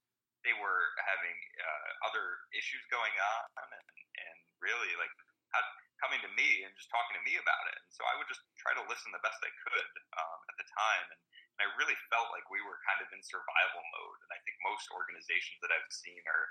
they 0.48 0.56
were 0.56 0.82
having 1.04 1.38
uh, 1.60 1.90
other 2.08 2.26
issues 2.56 2.84
going 2.88 3.12
on, 3.12 3.44
and, 3.76 3.88
and 4.16 4.38
really 4.64 4.92
like 4.96 5.12
had, 5.52 5.66
coming 6.00 6.22
to 6.24 6.32
me 6.40 6.64
and 6.64 6.72
just 6.80 6.88
talking 6.92 7.16
to 7.20 7.24
me 7.28 7.36
about 7.36 7.66
it. 7.76 7.80
And 7.84 7.92
so 7.92 8.08
I 8.08 8.16
would 8.16 8.30
just 8.32 8.44
try 8.56 8.72
to 8.76 8.84
listen 8.88 9.12
the 9.12 9.24
best 9.24 9.40
I 9.44 9.52
could 9.68 9.90
um, 10.16 10.40
at 10.48 10.56
the 10.56 10.68
time, 10.72 11.06
and, 11.12 11.22
and 11.60 11.60
I 11.68 11.68
really 11.76 11.98
felt 12.08 12.32
like 12.32 12.48
we 12.48 12.64
were 12.64 12.80
kind 12.88 13.04
of 13.04 13.12
in 13.12 13.20
survival 13.20 13.84
mode. 14.00 14.20
And 14.24 14.32
I 14.32 14.40
think 14.48 14.56
most 14.64 14.88
organizations 14.96 15.60
that 15.60 15.76
I've 15.76 15.92
seen 15.92 16.24
are 16.24 16.46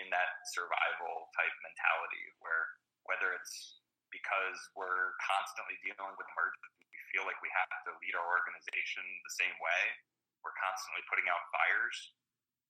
in 0.00 0.08
that 0.08 0.30
survival 0.56 1.30
type 1.36 1.54
mentality, 1.62 2.24
where 2.40 2.64
whether 3.04 3.36
it's 3.36 3.84
because 4.08 4.58
we're 4.78 5.12
constantly 5.20 5.76
dealing 5.82 6.14
with 6.16 6.28
emergencies, 6.32 6.86
we 6.88 7.02
feel 7.12 7.26
like 7.26 7.38
we 7.42 7.50
have 7.50 7.68
to 7.90 7.92
lead 7.98 8.14
our 8.14 8.24
organization 8.24 9.04
the 9.26 9.36
same 9.36 9.56
way. 9.58 9.82
We're 10.40 10.56
constantly 10.56 11.02
putting 11.10 11.26
out 11.26 11.42
fires 11.50 12.14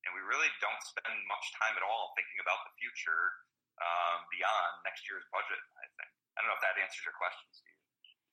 and 0.05 0.11
we 0.13 0.23
really 0.25 0.49
don't 0.61 0.83
spend 0.85 1.17
much 1.27 1.47
time 1.61 1.75
at 1.77 1.85
all 1.85 2.13
thinking 2.15 2.39
about 2.45 2.61
the 2.69 2.73
future 2.77 3.33
um, 3.81 4.25
beyond 4.31 4.85
next 4.85 5.09
year's 5.09 5.25
budget. 5.33 5.61
I 5.81 5.87
think. 5.99 6.11
I 6.35 6.43
don't 6.43 6.51
know 6.51 6.59
if 6.59 6.65
that 6.67 6.77
answers 6.79 7.05
your 7.07 7.17
question, 7.17 7.47
Steve. 7.55 7.79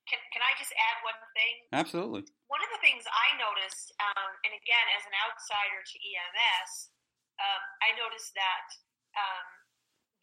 Can, 0.09 0.19
can 0.33 0.41
I 0.41 0.51
just 0.57 0.73
add 0.73 0.97
one 1.05 1.21
thing? 1.37 1.55
Absolutely. 1.71 2.25
One 2.49 2.59
of 2.59 2.71
the 2.73 2.81
things 2.81 3.05
I 3.05 3.37
noticed, 3.37 3.93
um, 4.01 4.31
and 4.43 4.53
again, 4.57 4.87
as 4.97 5.05
an 5.05 5.15
outsider 5.23 5.79
to 5.85 5.95
EMS, 6.01 6.91
um, 7.37 7.63
I 7.85 7.93
noticed 7.95 8.33
that 8.33 8.67
um, 9.15 9.47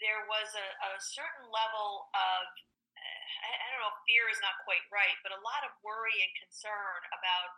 there 0.03 0.27
was 0.27 0.51
a, 0.59 0.67
a, 0.67 0.91
certain 0.99 1.47
level 1.49 2.11
of, 2.15 2.43
I, 2.99 3.51
I 3.55 3.67
don't 3.73 3.83
know, 3.83 3.95
fear 4.05 4.27
is 4.29 4.39
not 4.43 4.59
quite 4.67 4.85
right, 4.91 5.17
but 5.23 5.35
a 5.35 5.41
lot 5.47 5.63
of 5.67 5.73
worry 5.87 6.15
and 6.21 6.33
concern 6.37 6.99
about 7.15 7.51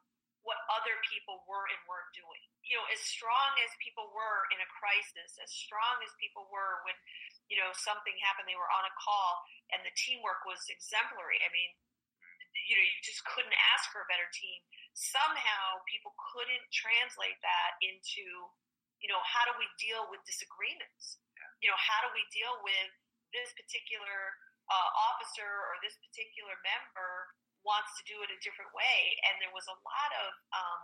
what 0.43 0.57
other 0.73 0.97
people 1.09 1.45
were 1.45 1.69
and 1.69 1.81
weren't 1.85 2.11
doing. 2.17 2.45
You 2.65 2.81
know, 2.81 2.87
as 2.89 3.01
strong 3.05 3.51
as 3.61 3.71
people 3.83 4.09
were 4.13 4.49
in 4.55 4.61
a 4.63 4.69
crisis, 4.73 5.37
as 5.37 5.51
strong 5.53 6.01
as 6.01 6.13
people 6.17 6.49
were 6.49 6.81
when, 6.89 6.97
you 7.53 7.61
know, 7.61 7.71
something 7.77 8.17
happened, 8.25 8.49
they 8.49 8.57
were 8.57 8.71
on 8.73 8.89
a 8.89 8.95
call 8.97 9.33
and 9.75 9.85
the 9.85 9.93
teamwork 9.97 10.43
was 10.49 10.61
exemplary. 10.73 11.41
I 11.45 11.51
mean, 11.53 11.71
you 12.67 12.75
know, 12.75 12.85
you 12.85 12.99
just 13.05 13.23
couldn't 13.29 13.55
ask 13.75 13.91
for 13.93 14.03
a 14.03 14.09
better 14.11 14.27
team. 14.33 14.59
Somehow 14.97 15.83
people 15.87 16.17
couldn't 16.33 16.67
translate 16.73 17.39
that 17.45 17.79
into, 17.85 18.25
you 18.99 19.09
know, 19.11 19.21
how 19.23 19.45
do 19.47 19.55
we 19.61 19.69
deal 19.79 20.09
with 20.09 20.23
disagreements? 20.27 21.21
You 21.61 21.69
know, 21.69 21.79
how 21.79 22.01
do 22.07 22.11
we 22.17 22.25
deal 22.33 22.59
with 22.65 22.91
this 23.31 23.53
particular 23.55 24.35
uh, 24.71 24.91
officer 25.11 25.47
or 25.47 25.79
this 25.83 25.99
particular 25.99 26.55
member 26.63 27.31
wants 27.63 27.93
to 28.01 28.03
do 28.09 28.21
it 28.25 28.33
a 28.33 28.39
different 28.41 28.73
way. 28.73 29.17
And 29.29 29.37
there 29.41 29.53
was 29.53 29.69
a 29.69 29.77
lot 29.85 30.11
of 30.25 30.31
um, 30.53 30.81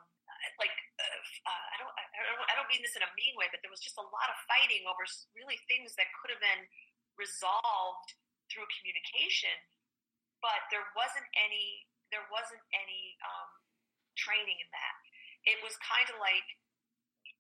like 0.61 0.73
uh, 1.01 1.21
uh, 1.49 1.67
I 1.73 1.77
don't 1.81 1.93
I 1.97 2.05
don't 2.25 2.49
I 2.53 2.55
don't 2.57 2.69
mean 2.71 2.83
this 2.85 2.97
in 2.97 3.03
a 3.05 3.11
mean 3.17 3.35
way, 3.37 3.49
but 3.51 3.61
there 3.65 3.73
was 3.73 3.83
just 3.83 3.97
a 3.99 4.07
lot 4.07 4.29
of 4.29 4.37
fighting 4.49 4.85
over 4.89 5.05
really 5.37 5.59
things 5.69 5.97
that 5.97 6.09
could 6.21 6.33
have 6.33 6.43
been 6.43 6.65
resolved 7.17 8.09
through 8.53 8.69
communication, 8.79 9.53
but 10.45 10.61
there 10.71 10.85
wasn't 10.95 11.27
any 11.37 11.89
there 12.15 12.25
wasn't 12.31 12.63
any 12.71 13.17
um, 13.25 13.51
training 14.15 14.57
in 14.61 14.69
that. 14.71 14.97
It 15.47 15.59
was 15.63 15.75
kind 15.83 16.07
of 16.11 16.19
like 16.23 16.47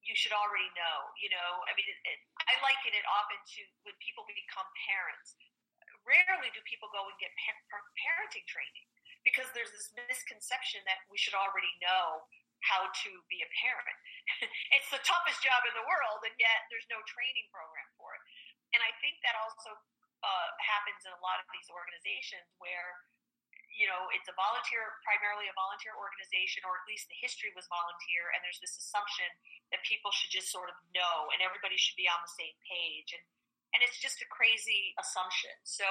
you 0.06 0.14
should 0.14 0.34
already 0.34 0.70
know. 0.78 1.10
You 1.18 1.30
know, 1.34 1.50
I 1.66 1.74
mean, 1.74 1.86
it, 1.86 1.98
it, 2.06 2.18
I 2.46 2.54
liken 2.62 2.94
it 2.94 3.06
often 3.06 3.38
to 3.38 3.60
when 3.86 3.94
people 4.02 4.26
become 4.26 4.66
parents. 4.88 5.34
Rarely 6.06 6.54
do 6.54 6.62
people 6.62 6.86
go 6.94 7.02
and 7.02 7.16
get 7.18 7.34
pa- 7.34 7.90
parenting 7.98 8.46
training 8.46 8.86
because 9.26 9.50
there's 9.58 9.74
this 9.74 9.90
misconception 10.06 10.86
that 10.86 11.02
we 11.10 11.18
should 11.18 11.34
already 11.34 11.74
know 11.82 12.22
how 12.62 12.86
to 12.86 13.10
be 13.26 13.42
a 13.42 13.50
parent. 13.58 13.98
it's 14.78 14.88
the 14.94 15.02
toughest 15.02 15.42
job 15.42 15.66
in 15.66 15.74
the 15.74 15.82
world, 15.82 16.22
and 16.22 16.34
yet 16.38 16.70
there's 16.70 16.86
no 16.86 17.02
training 17.10 17.50
program 17.50 17.90
for 17.98 18.14
it. 18.14 18.22
And 18.74 18.80
I 18.86 18.94
think 19.02 19.18
that 19.26 19.34
also 19.34 19.74
uh, 20.22 20.48
happens 20.62 21.02
in 21.02 21.10
a 21.10 21.22
lot 21.22 21.42
of 21.42 21.46
these 21.50 21.66
organizations 21.68 22.46
where 22.62 23.02
you 23.76 23.84
know 23.84 24.08
it's 24.16 24.30
a 24.30 24.36
volunteer 24.38 24.80
primarily 25.04 25.50
a 25.52 25.54
volunteer 25.58 25.92
organization 26.00 26.64
or 26.64 26.80
at 26.80 26.86
least 26.88 27.04
the 27.12 27.18
history 27.20 27.52
was 27.52 27.68
volunteer 27.68 28.32
and 28.32 28.40
there's 28.40 28.62
this 28.62 28.72
assumption 28.78 29.28
that 29.68 29.84
people 29.84 30.08
should 30.14 30.32
just 30.32 30.48
sort 30.48 30.72
of 30.72 30.76
know 30.96 31.28
and 31.36 31.44
everybody 31.44 31.76
should 31.76 31.98
be 31.98 32.08
on 32.08 32.16
the 32.24 32.32
same 32.40 32.56
page 32.64 33.12
and 33.12 33.20
and 33.76 33.84
it's 33.84 34.00
just 34.00 34.24
a 34.24 34.28
crazy 34.32 34.96
assumption 34.96 35.52
so 35.66 35.84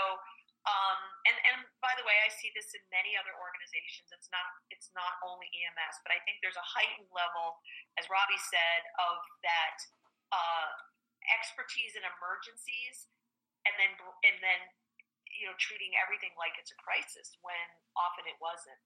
um, 0.65 0.99
and, 1.29 1.37
and 1.53 1.57
by 1.77 1.93
the 1.93 2.05
way, 2.09 2.17
I 2.25 2.29
see 2.33 2.49
this 2.57 2.73
in 2.73 2.81
many 2.89 3.13
other 3.13 3.37
organizations. 3.37 4.09
It's 4.09 4.29
not 4.33 4.45
it's 4.73 4.89
not 4.97 5.21
only 5.21 5.45
EMS, 5.53 6.01
but 6.01 6.09
I 6.09 6.19
think 6.25 6.41
there's 6.41 6.57
a 6.57 6.65
heightened 6.65 7.09
level, 7.13 7.61
as 8.01 8.09
Robbie 8.09 8.41
said, 8.49 8.81
of 8.97 9.21
that 9.45 9.77
uh, 10.33 10.73
expertise 11.37 11.93
in 11.93 12.01
emergencies, 12.01 13.13
and 13.69 13.77
then 13.77 13.93
and 14.25 14.37
then 14.41 14.61
you 15.29 15.45
know 15.45 15.55
treating 15.61 15.93
everything 16.01 16.33
like 16.33 16.57
it's 16.57 16.73
a 16.73 16.79
crisis 16.81 17.37
when 17.45 17.67
often 17.93 18.25
it 18.25 18.37
wasn't. 18.41 18.81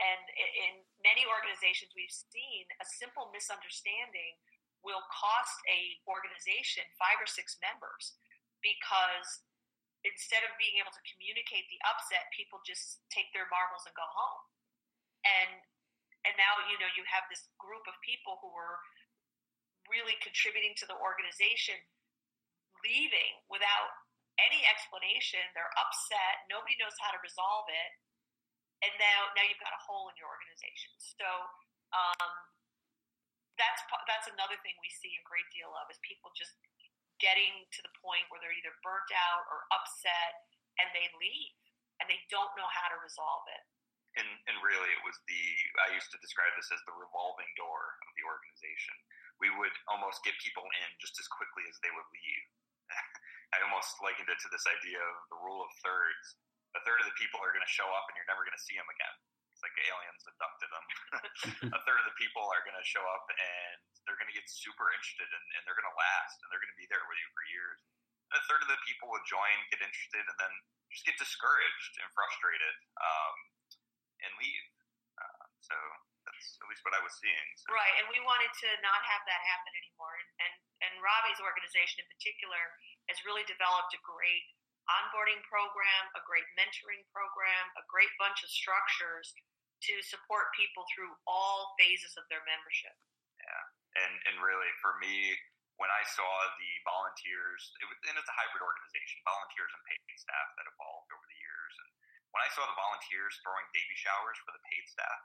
And 0.00 0.24
in 0.32 0.80
many 1.04 1.28
organizations, 1.28 1.92
we've 1.92 2.08
seen 2.32 2.64
a 2.80 2.86
simple 2.96 3.28
misunderstanding 3.36 4.40
will 4.80 5.04
cost 5.12 5.60
a 5.68 6.00
organization 6.08 6.88
five 6.96 7.20
or 7.20 7.28
six 7.28 7.60
members 7.60 8.16
because 8.64 9.44
instead 10.06 10.42
of 10.46 10.52
being 10.56 10.80
able 10.80 10.92
to 10.92 11.02
communicate 11.04 11.68
the 11.68 11.80
upset, 11.84 12.28
people 12.32 12.60
just 12.64 13.04
take 13.12 13.28
their 13.36 13.48
marbles 13.52 13.84
and 13.84 13.94
go 13.96 14.06
home. 14.06 14.42
And 15.24 15.50
and 16.24 16.36
now 16.36 16.52
you 16.68 16.76
know 16.76 16.88
you 16.96 17.04
have 17.08 17.24
this 17.32 17.48
group 17.56 17.84
of 17.88 17.96
people 18.04 18.40
who 18.44 18.52
were 18.52 18.80
really 19.88 20.16
contributing 20.20 20.76
to 20.78 20.86
the 20.86 20.96
organization 21.00 21.76
leaving 22.84 23.40
without 23.48 23.92
any 24.40 24.64
explanation. 24.68 25.40
They're 25.52 25.72
upset. 25.76 26.48
Nobody 26.48 26.76
knows 26.80 26.96
how 27.00 27.12
to 27.12 27.20
resolve 27.20 27.68
it. 27.68 27.90
And 28.80 28.92
now 28.96 29.28
now 29.36 29.44
you've 29.44 29.60
got 29.60 29.76
a 29.76 29.82
hole 29.84 30.08
in 30.08 30.16
your 30.16 30.28
organization. 30.28 30.92
So 30.96 31.28
um, 31.92 32.30
that's 33.60 33.84
that's 34.08 34.28
another 34.32 34.56
thing 34.64 34.72
we 34.80 34.88
see 34.88 35.12
a 35.20 35.24
great 35.28 35.48
deal 35.52 35.68
of 35.76 35.84
is 35.92 36.00
people 36.00 36.32
just 36.32 36.56
getting 37.20 37.68
to 37.70 37.80
the 37.84 37.92
point 38.00 38.26
where 38.32 38.40
they're 38.40 38.56
either 38.56 38.74
burnt 38.82 39.12
out 39.12 39.44
or 39.52 39.68
upset 39.70 40.48
and 40.80 40.88
they 40.96 41.06
leave 41.20 41.60
and 42.00 42.08
they 42.08 42.20
don't 42.32 42.50
know 42.56 42.66
how 42.66 42.88
to 42.88 42.98
resolve 43.04 43.44
it. 43.52 43.64
And, 44.18 44.26
and 44.50 44.56
really, 44.58 44.90
it 44.90 45.02
was 45.06 45.14
the, 45.30 45.42
I 45.86 45.94
used 45.94 46.10
to 46.10 46.18
describe 46.18 46.50
this 46.58 46.72
as 46.74 46.82
the 46.82 46.96
revolving 46.98 47.46
door 47.54 47.94
of 48.02 48.10
the 48.18 48.26
organization. 48.26 48.96
We 49.38 49.54
would 49.54 49.76
almost 49.86 50.26
get 50.26 50.34
people 50.42 50.66
in 50.66 50.88
just 50.98 51.14
as 51.22 51.30
quickly 51.30 51.62
as 51.70 51.78
they 51.78 51.92
would 51.94 52.08
leave. 52.10 52.44
I 53.54 53.62
almost 53.62 54.02
likened 54.02 54.26
it 54.26 54.40
to 54.42 54.50
this 54.50 54.66
idea 54.66 54.98
of 54.98 55.16
the 55.30 55.38
rule 55.38 55.62
of 55.62 55.70
thirds. 55.84 56.40
A 56.74 56.82
third 56.82 56.98
of 56.98 57.06
the 57.06 57.18
people 57.22 57.38
are 57.38 57.54
going 57.54 57.62
to 57.62 57.70
show 57.70 57.86
up 57.86 58.10
and 58.10 58.18
you're 58.18 58.26
never 58.26 58.42
going 58.42 58.56
to 58.56 58.66
see 58.66 58.74
them 58.74 58.90
again. 58.90 59.14
It's 59.60 59.68
like 59.68 59.76
aliens 59.92 60.24
abducted 60.24 60.70
them. 60.72 60.86
a 61.76 61.80
third 61.84 62.00
of 62.00 62.08
the 62.08 62.16
people 62.16 62.48
are 62.48 62.64
going 62.64 62.80
to 62.80 62.86
show 62.88 63.04
up 63.12 63.28
and 63.28 63.76
they're 64.08 64.16
going 64.16 64.32
to 64.32 64.32
get 64.32 64.48
super 64.48 64.88
interested 64.88 65.28
and, 65.28 65.44
and 65.52 65.60
they're 65.68 65.76
going 65.76 65.84
to 65.84 66.00
last 66.00 66.40
and 66.40 66.48
they're 66.48 66.64
going 66.64 66.72
to 66.72 66.80
be 66.80 66.88
there 66.88 67.04
with 67.04 67.20
you 67.20 67.28
for 67.36 67.44
years. 67.52 67.84
And 68.32 68.40
a 68.40 68.44
third 68.48 68.64
of 68.64 68.72
the 68.72 68.80
people 68.88 69.12
will 69.12 69.20
join, 69.28 69.52
get 69.68 69.84
interested, 69.84 70.24
and 70.24 70.38
then 70.40 70.54
just 70.88 71.04
get 71.04 71.20
discouraged 71.20 71.92
and 72.00 72.08
frustrated 72.16 72.72
um, 73.04 73.36
and 74.24 74.32
leave. 74.40 74.64
Uh, 75.20 75.44
so 75.60 75.76
that's 76.24 76.56
at 76.56 76.66
least 76.72 76.80
what 76.80 76.96
I 76.96 77.04
was 77.04 77.12
seeing. 77.20 77.48
So. 77.60 77.76
Right, 77.76 78.00
and 78.00 78.08
we 78.08 78.16
wanted 78.24 78.48
to 78.64 78.68
not 78.80 79.04
have 79.12 79.28
that 79.28 79.44
happen 79.44 79.76
anymore. 79.76 80.16
And, 80.24 80.30
and 80.40 80.54
and 80.88 80.92
Robbie's 81.04 81.36
organization 81.44 82.00
in 82.00 82.08
particular 82.08 82.62
has 83.12 83.20
really 83.28 83.44
developed 83.44 83.92
a 83.92 84.00
great 84.00 84.48
onboarding 84.88 85.40
program, 85.46 86.02
a 86.16 86.22
great 86.24 86.46
mentoring 86.56 87.04
program, 87.12 87.64
a 87.76 87.84
great 87.90 88.10
bunch 88.16 88.40
of 88.40 88.50
structures 88.50 89.32
to 89.90 89.94
support 90.04 90.52
people 90.56 90.84
through 90.92 91.12
all 91.24 91.72
phases 91.80 92.16
of 92.16 92.24
their 92.28 92.44
membership. 92.48 92.94
Yeah 93.40 93.64
and 93.98 94.12
and 94.30 94.36
really 94.42 94.70
for 94.78 94.94
me 95.02 95.34
when 95.80 95.88
I 95.88 96.04
saw 96.04 96.28
the 96.60 96.72
volunteers, 96.84 97.72
it 97.80 97.88
was, 97.88 97.96
and 98.04 98.12
it's 98.20 98.28
a 98.28 98.36
hybrid 98.36 98.60
organization, 98.60 99.16
volunteers 99.24 99.72
and 99.72 99.80
paid 99.88 100.12
staff 100.12 100.48
that 100.60 100.68
evolved 100.68 101.08
over 101.08 101.24
the 101.24 101.40
years. 101.40 101.72
And 101.80 101.88
when 102.36 102.44
I 102.44 102.52
saw 102.52 102.68
the 102.68 102.76
volunteers 102.76 103.40
throwing 103.40 103.64
baby 103.72 103.96
showers 103.96 104.36
for 104.44 104.52
the 104.52 104.60
paid 104.68 104.84
staff, 104.92 105.20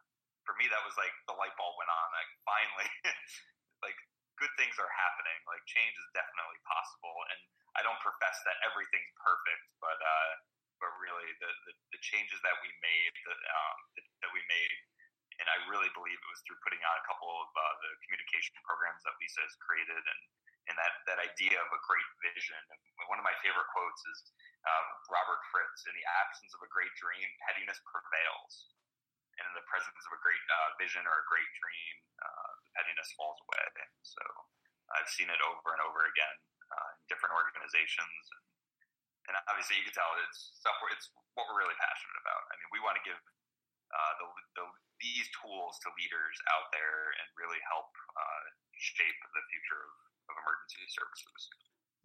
for 0.48 0.56
me 0.56 0.72
that 0.72 0.80
was 0.88 0.96
like 0.96 1.12
the 1.28 1.36
light 1.36 1.52
bulb 1.60 1.76
went 1.76 1.92
on. 1.92 2.08
Like 2.16 2.32
finally, 2.48 2.90
like 3.86 4.00
good 4.40 4.54
things 4.56 4.80
are 4.80 4.88
happening. 4.88 5.36
Like 5.44 5.60
change 5.68 5.92
is 5.92 6.08
definitely 6.16 6.60
possible. 6.64 7.16
And 7.36 7.42
I 7.76 7.84
don't 7.84 8.00
profess 8.00 8.38
that 8.48 8.58
everything's 8.64 9.12
perfect, 9.20 9.64
but 9.84 10.00
uh, 10.00 10.32
but 10.80 10.92
really 11.00 11.32
the, 11.40 11.52
the, 11.68 11.74
the 11.96 12.02
changes 12.04 12.36
that 12.44 12.56
we 12.60 12.68
made 12.84 13.14
that, 13.28 13.40
um, 13.48 13.78
that 14.24 14.32
we 14.36 14.44
made 14.52 14.72
and 15.40 15.48
I 15.52 15.58
really 15.68 15.92
believe 15.92 16.16
it 16.16 16.32
was 16.32 16.42
through 16.48 16.60
putting 16.64 16.80
on 16.80 16.96
a 16.96 17.06
couple 17.08 17.28
of 17.28 17.50
uh, 17.52 17.64
the 17.84 17.92
communication 18.08 18.56
programs 18.64 19.04
that 19.04 19.16
Lisa 19.20 19.44
has 19.44 19.56
created, 19.60 20.00
and 20.00 20.22
and 20.72 20.76
that 20.80 20.94
that 21.12 21.20
idea 21.22 21.60
of 21.60 21.70
a 21.70 21.82
great 21.86 22.10
vision. 22.24 22.62
And 22.72 22.80
one 23.12 23.20
of 23.20 23.26
my 23.28 23.36
favorite 23.44 23.68
quotes 23.76 24.02
is 24.16 24.20
um, 24.64 24.86
Robert 25.12 25.42
Fritz: 25.52 25.84
"In 25.88 25.96
the 25.96 26.08
absence 26.24 26.56
of 26.56 26.64
a 26.64 26.72
great 26.72 26.92
dream, 26.96 27.28
pettiness 27.44 27.80
prevails, 27.84 28.72
and 29.40 29.44
in 29.52 29.56
the 29.60 29.68
presence 29.68 30.04
of 30.08 30.12
a 30.16 30.22
great 30.24 30.40
uh, 30.48 30.70
vision 30.80 31.04
or 31.04 31.16
a 31.20 31.28
great 31.28 31.52
dream, 31.60 31.96
uh, 32.24 32.52
pettiness 32.80 33.12
falls 33.20 33.40
away." 33.44 33.64
So 34.08 34.24
I've 34.96 35.12
seen 35.12 35.28
it 35.28 35.42
over 35.44 35.76
and 35.76 35.84
over 35.84 36.08
again 36.08 36.36
uh, 36.72 36.90
in 36.98 37.06
different 37.12 37.34
organizations. 37.36 38.24
And, 38.34 38.44
and 39.30 39.34
obviously, 39.50 39.78
you 39.82 39.86
can 39.86 39.96
tell 39.96 40.10
it's 40.26 40.58
stuff. 40.58 40.78
Where 40.82 40.94
it's 40.94 41.10
what 41.38 41.46
we're 41.50 41.66
really 41.66 41.78
passionate 41.78 42.20
about. 42.22 42.42
I 42.50 42.54
mean, 42.62 42.70
we 42.74 42.82
want 42.82 42.98
to 43.00 43.04
give 43.06 43.20
uh, 43.92 44.14
the, 44.22 44.28
the, 44.60 44.66
these 45.02 45.28
tools 45.42 45.78
to 45.84 45.92
leaders 46.00 46.36
out 46.52 46.72
there 46.72 47.14
and 47.22 47.28
really 47.38 47.60
help 47.68 47.92
uh, 48.16 48.44
shape 48.76 49.20
the 49.34 49.44
future 49.52 49.82
of, 49.82 49.96
of 50.32 50.34
emergency 50.42 50.88
services. 50.92 51.42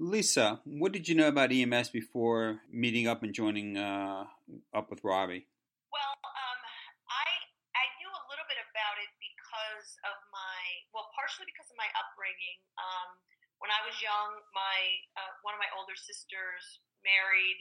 Lisa, 0.00 0.64
what 0.64 0.96
did 0.96 1.12
you 1.12 1.14
know 1.14 1.28
about 1.28 1.52
EMS 1.52 1.92
before 1.92 2.64
meeting 2.72 3.04
up 3.04 3.20
and 3.20 3.36
joining 3.36 3.76
uh, 3.76 4.24
up 4.72 4.88
with 4.88 5.04
Robbie? 5.04 5.44
Well, 5.92 6.14
um, 6.24 6.60
I 7.04 7.28
I 7.76 7.84
knew 8.00 8.08
a 8.08 8.24
little 8.32 8.48
bit 8.48 8.56
about 8.64 8.96
it 8.96 9.12
because 9.20 9.92
of 10.08 10.16
my 10.32 10.60
well, 10.96 11.04
partially 11.12 11.44
because 11.44 11.68
of 11.68 11.76
my 11.76 11.84
upbringing. 11.92 12.58
Um, 12.80 13.20
when 13.60 13.70
I 13.72 13.80
was 13.84 13.96
young, 14.00 14.40
my 14.56 14.78
uh, 15.20 15.32
one 15.44 15.52
of 15.52 15.60
my 15.60 15.68
older 15.76 15.96
sisters 15.96 16.64
married 17.04 17.60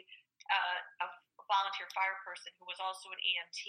uh, 0.50 1.06
a 1.06 1.08
volunteer 1.46 1.90
fire 1.92 2.18
person 2.24 2.54
who 2.58 2.66
was 2.66 2.80
also 2.80 3.12
an 3.12 3.22
EMT. 3.22 3.64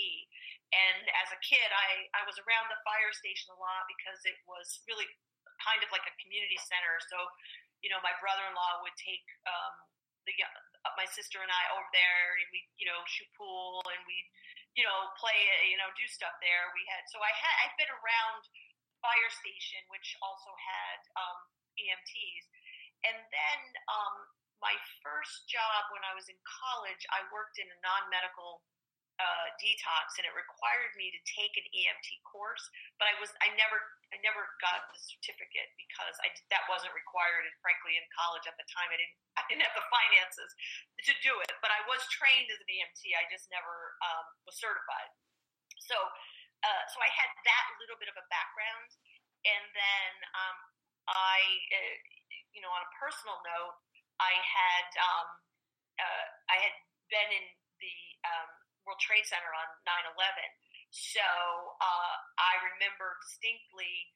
And 0.70 1.02
as 1.24 1.28
a 1.34 1.40
kid, 1.42 1.68
I, 1.72 2.06
I 2.14 2.22
was 2.28 2.38
around 2.46 2.70
the 2.70 2.78
fire 2.86 3.12
station 3.16 3.50
a 3.50 3.58
lot 3.58 3.88
because 3.90 4.20
it 4.28 4.38
was 4.46 4.84
really 4.86 5.08
kind 5.60 5.82
of 5.82 5.90
like 5.90 6.04
a 6.06 6.14
community 6.22 6.60
center. 6.60 7.00
So, 7.10 7.18
you 7.82 7.90
know, 7.90 7.98
my 8.04 8.14
brother-in-law 8.22 8.84
would 8.84 8.96
take 9.00 9.24
um, 9.48 9.74
the 10.28 10.36
my 10.96 11.04
sister 11.12 11.40
and 11.44 11.52
I 11.52 11.64
over 11.76 11.88
there, 11.92 12.40
and 12.40 12.48
we, 12.52 12.64
you 12.80 12.88
know, 12.88 13.00
shoot 13.04 13.28
pool, 13.36 13.84
and 13.88 14.00
we, 14.08 14.16
you 14.76 14.84
know, 14.84 15.12
play, 15.20 15.36
you 15.68 15.76
know, 15.76 15.88
do 15.96 16.04
stuff 16.08 16.32
there. 16.40 16.72
We 16.72 16.84
had 16.88 17.04
so 17.12 17.20
I 17.20 17.32
had 17.32 17.54
I've 17.64 17.76
been 17.76 17.92
around 17.92 18.42
fire 19.00 19.30
station, 19.32 19.80
which 19.92 20.16
also 20.20 20.52
had 20.56 20.98
um, 21.16 21.40
EMTs, 21.80 22.44
and 23.08 23.18
then 23.32 23.60
um, 23.88 24.14
my 24.60 24.76
first 25.00 25.48
job 25.48 25.88
when 25.90 26.04
I 26.04 26.12
was 26.12 26.28
in 26.28 26.36
college, 26.44 27.02
I 27.08 27.24
worked 27.32 27.56
in 27.56 27.66
a 27.68 27.78
non 27.80 28.12
medical 28.12 28.60
uh, 29.20 29.46
detox, 29.60 30.16
and 30.16 30.24
it 30.24 30.32
required 30.32 30.96
me 30.96 31.12
to 31.12 31.20
take 31.28 31.52
an 31.60 31.66
EMT 31.76 32.08
course. 32.24 32.64
But 32.96 33.12
I 33.12 33.14
was 33.20 33.28
I 33.44 33.52
never 33.56 33.76
I 34.12 34.16
never 34.24 34.48
got 34.64 34.88
the 34.88 34.96
certificate 34.96 35.68
because 35.76 36.16
I 36.24 36.32
that 36.52 36.64
wasn't 36.72 36.96
required, 36.96 37.44
and 37.44 37.56
frankly, 37.60 38.00
in 38.00 38.04
college 38.16 38.48
at 38.48 38.56
the 38.56 38.64
time, 38.72 38.88
I 38.88 38.96
didn't 38.96 39.16
I 39.40 39.42
didn't 39.48 39.64
have 39.64 39.76
the 39.76 39.88
finances 39.92 40.50
to 41.08 41.12
do 41.20 41.36
it. 41.44 41.52
But 41.60 41.72
I 41.72 41.84
was 41.84 42.00
trained 42.08 42.48
as 42.48 42.60
an 42.60 42.68
EMT. 42.68 43.02
I 43.16 43.24
just 43.28 43.48
never 43.52 43.96
um, 44.00 44.26
was 44.48 44.56
certified. 44.56 45.12
So 45.84 45.96
uh, 46.64 46.82
so 46.92 47.00
I 47.00 47.10
had 47.12 47.30
that 47.44 47.64
little 47.80 47.96
bit 48.00 48.08
of 48.08 48.16
a 48.16 48.24
background, 48.32 48.88
and 49.44 49.64
then 49.72 50.12
um, 50.32 50.58
I 51.08 51.38
uh, 51.72 51.96
you 52.52 52.60
know 52.60 52.72
on 52.72 52.82
a 52.82 52.90
personal 52.98 53.38
note. 53.44 53.76
I 54.20 54.36
had 54.36 54.88
um, 55.00 55.28
uh, 55.96 56.26
I 56.52 56.56
had 56.60 56.74
been 57.08 57.30
in 57.32 57.46
the 57.80 57.98
um, 58.28 58.50
World 58.84 59.00
Trade 59.00 59.24
Center 59.24 59.48
on 59.56 59.68
9/11, 59.88 60.16
so 60.92 61.24
uh, 61.80 62.14
I 62.36 62.52
remember 62.74 63.16
distinctly, 63.24 64.12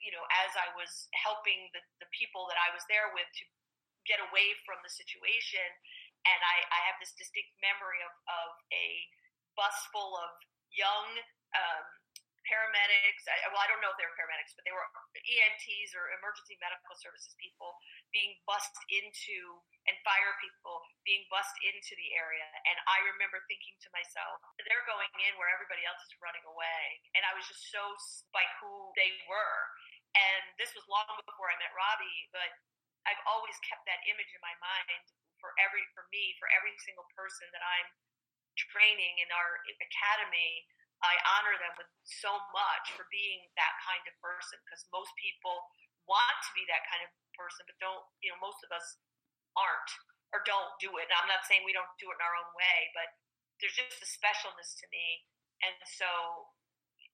you 0.00 0.14
know, 0.14 0.24
as 0.46 0.56
I 0.56 0.72
was 0.72 1.10
helping 1.12 1.68
the, 1.76 1.82
the 2.00 2.08
people 2.14 2.48
that 2.48 2.56
I 2.56 2.72
was 2.72 2.86
there 2.88 3.12
with 3.12 3.28
to 3.28 3.44
get 4.08 4.22
away 4.22 4.56
from 4.64 4.80
the 4.80 4.90
situation, 4.90 5.66
and 6.24 6.40
I, 6.40 6.56
I 6.70 6.80
have 6.90 6.96
this 7.02 7.12
distinct 7.18 7.52
memory 7.60 8.00
of, 8.06 8.14
of 8.30 8.50
a 8.70 8.86
bus 9.58 9.74
full 9.90 10.14
of 10.16 10.30
young 10.72 11.08
um, 11.52 11.84
paramedics. 12.52 13.24
I, 13.24 13.48
well, 13.48 13.64
I 13.64 13.68
don't 13.72 13.80
know 13.80 13.88
if 13.88 13.96
they 13.96 14.04
were 14.04 14.12
paramedics, 14.12 14.52
but 14.52 14.68
they 14.68 14.76
were 14.76 14.84
EMTs 15.24 15.96
or 15.96 16.12
emergency 16.20 16.60
medical 16.60 16.92
services 17.00 17.32
people 17.40 17.72
being 18.12 18.36
bussed 18.44 18.76
into, 18.92 19.56
and 19.88 19.96
fire 20.04 20.36
people 20.44 20.84
being 21.08 21.24
bussed 21.32 21.56
into 21.64 21.96
the 21.96 22.12
area. 22.12 22.44
And 22.68 22.76
I 22.84 23.00
remember 23.16 23.40
thinking 23.48 23.72
to 23.80 23.88
myself, 23.96 24.44
they're 24.68 24.84
going 24.84 25.08
in 25.24 25.32
where 25.40 25.48
everybody 25.48 25.80
else 25.88 26.04
is 26.04 26.12
running 26.20 26.44
away. 26.44 27.00
And 27.16 27.24
I 27.24 27.32
was 27.32 27.48
just 27.48 27.72
so 27.72 27.80
by 28.36 28.44
who 28.60 28.92
they 29.00 29.08
were. 29.24 29.60
And 30.12 30.44
this 30.60 30.76
was 30.76 30.84
long 30.92 31.08
before 31.24 31.48
I 31.48 31.56
met 31.56 31.72
Robbie, 31.72 32.28
but 32.36 32.52
I've 33.08 33.22
always 33.24 33.56
kept 33.64 33.88
that 33.88 34.04
image 34.04 34.28
in 34.36 34.42
my 34.44 34.52
mind 34.60 35.02
for 35.40 35.50
every 35.58 35.82
for 35.96 36.06
me 36.14 36.38
for 36.38 36.46
every 36.54 36.70
single 36.86 37.08
person 37.18 37.50
that 37.50 37.64
I'm 37.64 37.88
training 38.54 39.18
in 39.18 39.28
our 39.32 39.58
academy 39.80 40.62
I 41.02 41.14
honor 41.38 41.58
them 41.58 41.74
with 41.78 41.90
so 42.06 42.30
much 42.54 42.94
for 42.94 43.10
being 43.10 43.42
that 43.58 43.74
kind 43.82 44.02
of 44.06 44.14
person 44.22 44.58
because 44.62 44.86
most 44.94 45.10
people 45.18 45.66
want 46.06 46.38
to 46.46 46.50
be 46.54 46.62
that 46.70 46.86
kind 46.86 47.02
of 47.02 47.10
person, 47.34 47.66
but 47.66 47.74
don't, 47.82 48.02
you 48.22 48.30
know, 48.30 48.38
most 48.38 48.62
of 48.62 48.70
us 48.70 48.86
aren't 49.58 49.92
or 50.32 50.40
don't 50.46 50.72
do 50.78 50.88
it. 51.02 51.10
And 51.10 51.16
I'm 51.18 51.28
not 51.28 51.44
saying 51.44 51.66
we 51.66 51.76
don't 51.76 51.90
do 52.00 52.08
it 52.08 52.16
in 52.16 52.22
our 52.22 52.36
own 52.38 52.50
way, 52.56 52.78
but 52.96 53.08
there's 53.60 53.76
just 53.76 54.00
a 54.00 54.08
specialness 54.08 54.78
to 54.80 54.86
me. 54.88 55.26
And 55.62 55.76
so, 55.84 56.08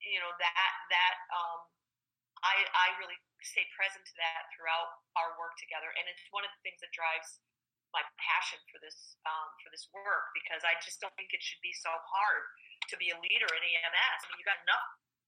you 0.05 0.21
know, 0.23 0.33
that, 0.37 0.73
that, 0.93 1.15
um, 1.35 1.61
I, 2.45 2.55
I 2.71 2.87
really 3.03 3.19
stay 3.43 3.67
present 3.75 4.07
to 4.07 4.15
that 4.23 4.47
throughout 4.55 5.03
our 5.19 5.35
work 5.41 5.59
together. 5.59 5.91
And 5.99 6.07
it's 6.07 6.23
one 6.31 6.47
of 6.47 6.53
the 6.55 6.61
things 6.63 6.79
that 6.79 6.95
drives 6.95 7.43
my 7.95 8.05
passion 8.21 8.61
for 8.69 8.79
this, 8.81 9.17
um, 9.25 9.49
for 9.65 9.73
this 9.73 9.89
work 9.91 10.33
because 10.37 10.63
I 10.65 10.77
just 10.85 11.01
don't 11.01 11.15
think 11.17 11.33
it 11.33 11.41
should 11.41 11.61
be 11.65 11.73
so 11.73 11.91
hard 11.91 12.45
to 12.93 12.95
be 13.01 13.13
a 13.13 13.19
leader 13.21 13.49
in 13.49 13.63
EMS. 13.65 14.21
I 14.23 14.25
mean, 14.29 14.37
you've 14.41 14.49
got 14.49 14.61
enough 14.65 14.87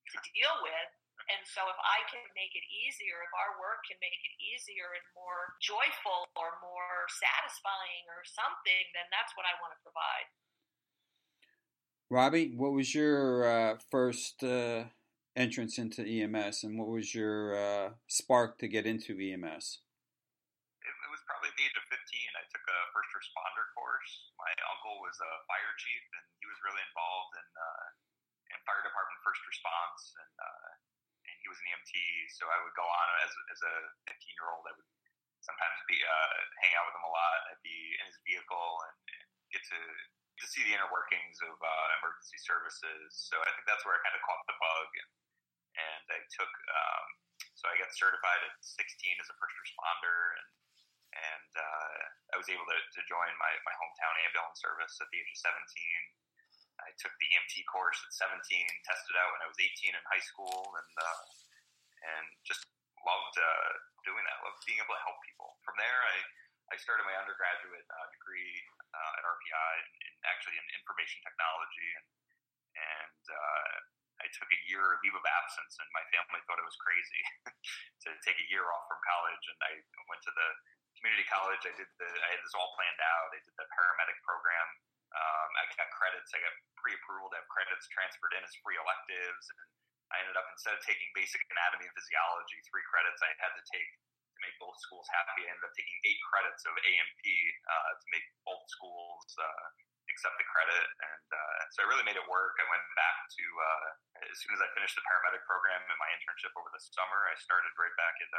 to 0.09 0.19
deal 0.35 0.55
with. 0.65 0.91
And 1.29 1.45
so, 1.45 1.63
if 1.69 1.77
I 1.77 2.01
can 2.09 2.25
make 2.33 2.57
it 2.57 2.65
easier, 2.67 3.21
if 3.23 3.33
our 3.37 3.61
work 3.61 3.85
can 3.87 4.01
make 4.01 4.19
it 4.25 4.35
easier 4.41 4.89
and 4.97 5.05
more 5.13 5.55
joyful 5.61 6.27
or 6.35 6.59
more 6.65 7.07
satisfying 7.13 8.09
or 8.09 8.25
something, 8.25 8.85
then 8.97 9.07
that's 9.13 9.37
what 9.37 9.45
I 9.45 9.55
want 9.61 9.77
to 9.77 9.81
provide. 9.85 10.27
Robbie, 12.11 12.57
what 12.57 12.73
was 12.73 12.97
your 12.97 13.47
uh, 13.47 13.79
first 13.93 14.43
uh, 14.43 14.91
entrance 15.37 15.79
into 15.79 16.03
EMS, 16.03 16.65
and 16.65 16.81
what 16.81 16.89
was 16.89 17.15
your 17.15 17.55
uh, 17.55 17.91
spark 18.09 18.59
to 18.59 18.67
get 18.67 18.87
into 18.87 19.15
EMS? 19.15 19.79
Probably 21.41 21.57
the 21.57 21.73
age 21.73 21.81
of 21.81 21.89
15. 21.89 22.37
I 22.37 22.45
took 22.53 22.61
a 22.69 22.79
first 22.93 23.09
responder 23.17 23.65
course. 23.73 24.29
My 24.37 24.53
uncle 24.77 25.01
was 25.01 25.17
a 25.25 25.33
fire 25.49 25.73
chief, 25.81 26.05
and 26.21 26.29
he 26.37 26.45
was 26.45 26.61
really 26.61 26.85
involved 26.85 27.33
in 27.33 27.49
uh, 27.57 27.87
in 28.53 28.61
fire 28.69 28.85
department 28.85 29.17
first 29.25 29.41
response, 29.49 30.21
and 30.21 30.37
uh, 30.37 30.69
and 31.33 31.37
he 31.41 31.49
was 31.49 31.57
an 31.65 31.73
EMT. 31.73 31.97
So 32.37 32.45
I 32.45 32.61
would 32.61 32.77
go 32.77 32.85
on 32.85 33.07
as 33.25 33.33
as 33.57 33.61
a 33.65 33.75
15 34.13 34.21
year 34.37 34.53
old. 34.53 34.69
I 34.69 34.77
would 34.77 34.85
sometimes 35.41 35.81
be 35.89 35.97
uh, 36.05 36.37
hang 36.61 36.77
out 36.77 36.93
with 36.93 37.01
him 37.01 37.09
a 37.09 37.13
lot. 37.17 37.39
I'd 37.49 37.65
be 37.65 37.97
in 37.97 38.05
his 38.05 38.21
vehicle 38.21 38.69
and, 38.85 39.01
and 39.09 39.29
get 39.49 39.65
to 39.65 39.81
to 39.81 40.45
see 40.45 40.61
the 40.69 40.77
inner 40.77 40.93
workings 40.93 41.41
of 41.41 41.57
uh, 41.57 41.87
emergency 42.05 42.37
services. 42.45 43.17
So 43.17 43.41
I 43.41 43.49
think 43.57 43.65
that's 43.65 43.89
where 43.89 43.97
I 43.97 44.05
kind 44.05 44.13
of 44.13 44.21
caught 44.29 44.45
the 44.45 44.61
bug, 44.61 44.89
and, 44.93 45.13
and 45.89 46.05
I 46.05 46.21
took. 46.37 46.53
Um, 46.53 47.07
so 47.57 47.65
I 47.73 47.81
got 47.81 47.89
certified 47.97 48.45
at 48.45 48.61
16 48.61 48.77
as 49.25 49.33
a 49.33 49.37
first 49.41 49.57
responder, 49.57 50.37
and 50.37 50.61
and 51.11 51.51
uh, 51.59 51.99
I 52.33 52.37
was 52.39 52.47
able 52.47 52.67
to, 52.67 52.79
to 52.79 53.01
join 53.11 53.31
my, 53.43 53.53
my 53.67 53.75
hometown 53.79 54.15
ambulance 54.31 54.63
service 54.63 54.95
at 55.03 55.09
the 55.11 55.19
age 55.19 55.31
of 55.35 55.39
17. 55.43 55.59
I 56.81 56.91
took 56.97 57.13
the 57.21 57.29
EMT 57.29 57.67
course 57.69 58.01
at 58.01 58.13
17, 58.17 58.41
tested 58.87 59.17
out 59.21 59.31
when 59.37 59.43
I 59.45 59.49
was 59.51 59.59
18 59.59 59.93
in 59.93 60.05
high 60.09 60.25
school, 60.25 60.65
and 60.81 60.95
uh, 60.97 61.21
and 62.01 62.27
just 62.49 62.65
loved 63.05 63.37
uh, 63.37 63.71
doing 64.09 64.25
that. 64.25 64.41
Loved 64.41 64.65
being 64.65 64.81
able 64.81 64.97
to 64.97 65.05
help 65.05 65.21
people. 65.21 65.61
From 65.61 65.77
there, 65.77 66.01
I 66.09 66.17
I 66.73 66.77
started 66.81 67.05
my 67.05 67.17
undergraduate 67.21 67.85
uh, 67.85 68.07
degree 68.17 68.57
uh, 68.97 69.19
at 69.19 69.23
RPI 69.27 69.73
in, 69.77 69.89
in, 70.09 70.13
actually 70.25 70.57
in 70.57 70.65
information 70.73 71.21
technology, 71.21 71.91
and 72.01 72.07
and 72.81 73.23
uh, 73.29 73.75
I 74.21 74.27
took 74.37 74.49
a 74.49 74.61
year 74.69 74.85
leave 75.05 75.17
of 75.17 75.25
absence, 75.25 75.81
and 75.81 75.89
my 75.93 76.05
family 76.13 76.41
thought 76.45 76.61
it 76.61 76.69
was 76.69 76.79
crazy 76.81 77.23
to 78.07 78.09
take 78.25 78.37
a 78.41 78.47
year 78.53 78.65
off 78.69 78.85
from 78.89 79.01
college. 79.05 79.45
And 79.49 79.59
I 79.65 79.73
went 80.09 80.23
to 80.25 80.33
the 80.33 80.49
community 81.01 81.25
college. 81.33 81.65
I 81.65 81.73
did 81.75 81.89
the 81.97 82.07
I 82.07 82.29
had 82.37 82.41
this 82.45 82.53
all 82.53 82.71
planned 82.77 83.01
out. 83.01 83.33
I 83.33 83.41
did 83.41 83.57
the 83.57 83.67
paramedic 83.73 84.21
program. 84.23 84.69
Um, 85.11 85.49
I 85.59 85.67
got 85.75 85.91
credits. 85.97 86.31
I 86.37 86.39
got 86.39 86.55
pre-approval 86.79 87.33
to 87.35 87.37
have 87.41 87.49
credits 87.51 87.89
transferred 87.91 88.37
in 88.37 88.45
as 88.47 88.55
free 88.63 88.79
electives, 88.79 89.45
and 89.51 89.61
I 90.15 90.23
ended 90.23 90.37
up 90.39 90.47
instead 90.55 90.77
of 90.77 90.81
taking 90.87 91.09
basic 91.17 91.43
anatomy 91.51 91.89
and 91.89 91.95
physiology, 91.97 92.63
three 92.71 92.85
credits 92.87 93.19
I 93.25 93.33
had 93.43 93.53
to 93.59 93.65
take 93.67 93.91
make 94.45 94.57
both 94.59 94.77
schools 94.81 95.07
happy. 95.13 95.47
I 95.47 95.53
ended 95.53 95.65
up 95.65 95.75
taking 95.77 95.99
eight 96.09 96.21
credits 96.29 96.63
of 96.67 96.75
A&P 96.77 97.25
uh, 97.69 97.93
to 97.97 98.07
make 98.13 98.27
both 98.45 98.65
schools 98.69 99.25
uh, 99.37 99.67
accept 100.11 100.37
the 100.41 100.49
credit, 100.51 100.85
and 100.85 101.29
uh, 101.31 101.61
so 101.71 101.85
I 101.85 101.89
really 101.89 102.03
made 102.03 102.19
it 102.19 102.27
work. 102.27 102.59
I 102.59 102.67
went 102.67 102.83
back 102.99 103.17
to 103.31 103.45
uh, 103.47 103.89
as 104.27 104.37
soon 104.43 104.53
as 104.59 104.61
I 104.61 104.69
finished 104.75 104.99
the 104.99 105.07
paramedic 105.07 105.47
program 105.47 105.79
and 105.87 105.99
my 106.03 106.11
internship 106.19 106.51
over 106.59 106.69
the 106.75 106.83
summer, 106.83 107.31
I 107.31 107.37
started 107.39 107.71
right 107.79 107.95
back 107.95 108.17
at 108.19 108.33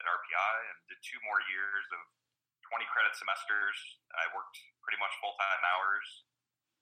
at 0.00 0.06
RPI 0.08 0.54
and 0.72 0.76
did 0.88 1.00
two 1.04 1.20
more 1.28 1.38
years 1.52 1.84
of 1.92 2.00
20 2.72 2.86
credit 2.94 3.12
semesters. 3.18 3.76
I 4.16 4.30
worked 4.32 4.56
pretty 4.86 4.96
much 5.02 5.12
full 5.20 5.34
time 5.36 5.62
hours 5.76 6.06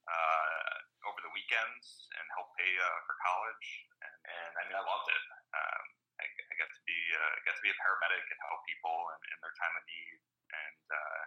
uh, 0.08 0.74
over 1.08 1.20
the 1.24 1.32
weekends 1.32 2.08
and 2.16 2.24
helped 2.36 2.56
pay 2.56 2.72
uh, 2.76 2.98
for 3.04 3.14
college, 3.24 3.66
and, 4.04 4.14
and 4.28 4.52
I 4.56 4.62
mean 4.68 4.76
I 4.76 4.84
loved 4.84 5.08
it. 5.12 5.24
Um, 5.52 5.84
I, 6.18 6.24
I 6.26 6.52
got 6.58 6.70
to 6.72 6.82
be 6.84 6.97
uh, 7.14 7.34
got 7.48 7.56
to 7.56 7.64
be 7.64 7.72
a 7.72 7.78
paramedic 7.80 8.24
and 8.28 8.38
help 8.48 8.60
people 8.68 8.96
in, 9.16 9.20
in 9.32 9.38
their 9.40 9.54
time 9.56 9.74
of 9.76 9.84
need, 9.88 10.18
and 10.52 10.84
uh, 10.92 11.22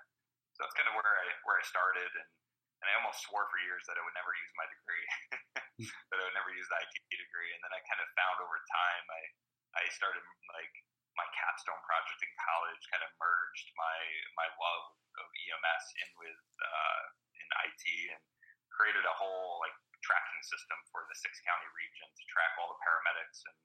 so 0.55 0.57
that's 0.65 0.77
kind 0.77 0.89
of 0.89 0.95
where 0.97 1.13
I 1.15 1.27
where 1.47 1.57
I 1.57 1.65
started. 1.65 2.11
And 2.17 2.29
and 2.81 2.89
I 2.89 2.97
almost 2.97 3.21
swore 3.29 3.45
for 3.45 3.61
years 3.61 3.85
that 3.85 3.93
I 3.93 4.01
would 4.01 4.17
never 4.17 4.33
use 4.33 4.53
my 4.57 4.65
degree, 4.65 5.05
that 6.09 6.17
I 6.17 6.23
would 6.25 6.33
never 6.33 6.49
use 6.49 6.65
the 6.65 6.81
IT 6.81 6.93
degree. 7.13 7.53
And 7.53 7.61
then 7.61 7.73
I 7.77 7.79
kind 7.85 8.01
of 8.01 8.09
found 8.17 8.41
over 8.41 8.57
time, 8.57 9.05
I 9.05 9.21
I 9.77 9.83
started 9.93 10.25
like 10.57 10.73
my 11.15 11.27
capstone 11.35 11.79
project 11.85 12.19
in 12.23 12.31
college 12.41 12.81
kind 12.89 13.03
of 13.05 13.11
merged 13.21 13.67
my 13.77 13.99
my 14.39 14.49
love 14.57 14.85
of 15.19 15.27
EMS 15.27 15.85
in 16.01 16.09
with 16.17 16.41
uh, 16.63 17.01
in 17.37 17.47
IT 17.69 17.83
and 18.15 18.23
created 18.71 19.03
a 19.05 19.15
whole 19.15 19.59
like 19.61 19.75
tracking 20.01 20.41
system 20.41 20.77
for 20.89 21.05
the 21.05 21.15
six 21.15 21.37
county 21.45 21.69
region 21.77 22.07
to 22.09 22.23
track 22.33 22.57
all 22.57 22.73
the 22.73 22.79
paramedics 22.81 23.45
and 23.45 23.57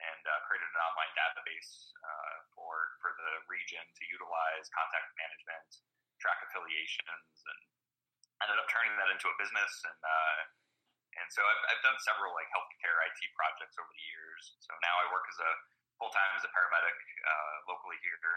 and 0.00 0.22
uh, 0.28 0.32
created 0.44 0.68
an 0.68 0.82
online 0.92 1.12
database 1.16 1.92
uh, 1.96 2.36
for 2.52 3.00
for 3.00 3.16
the 3.16 3.30
region 3.48 3.80
to 3.80 4.02
utilize 4.12 4.68
contact 4.72 5.08
management, 5.16 5.68
track 6.20 6.40
affiliations, 6.44 7.36
and 7.48 7.60
ended 8.44 8.60
up 8.60 8.68
turning 8.68 8.92
that 9.00 9.08
into 9.08 9.26
a 9.32 9.36
business 9.40 9.72
and 9.88 10.00
uh, 10.04 10.40
and 11.16 11.28
so 11.32 11.40
I've, 11.40 11.62
I've 11.72 11.82
done 11.82 11.96
several 12.04 12.36
like 12.36 12.48
healthcare 12.52 12.96
IT 13.08 13.20
projects 13.32 13.80
over 13.80 13.88
the 13.88 14.04
years. 14.04 14.52
So 14.60 14.76
now 14.84 14.94
I 15.00 15.08
work 15.08 15.24
as 15.32 15.38
a 15.40 15.50
full 15.96 16.12
time 16.12 16.32
as 16.36 16.44
a 16.44 16.52
paramedic 16.52 16.92
uh, 17.24 17.56
locally 17.72 17.96
here, 18.04 18.36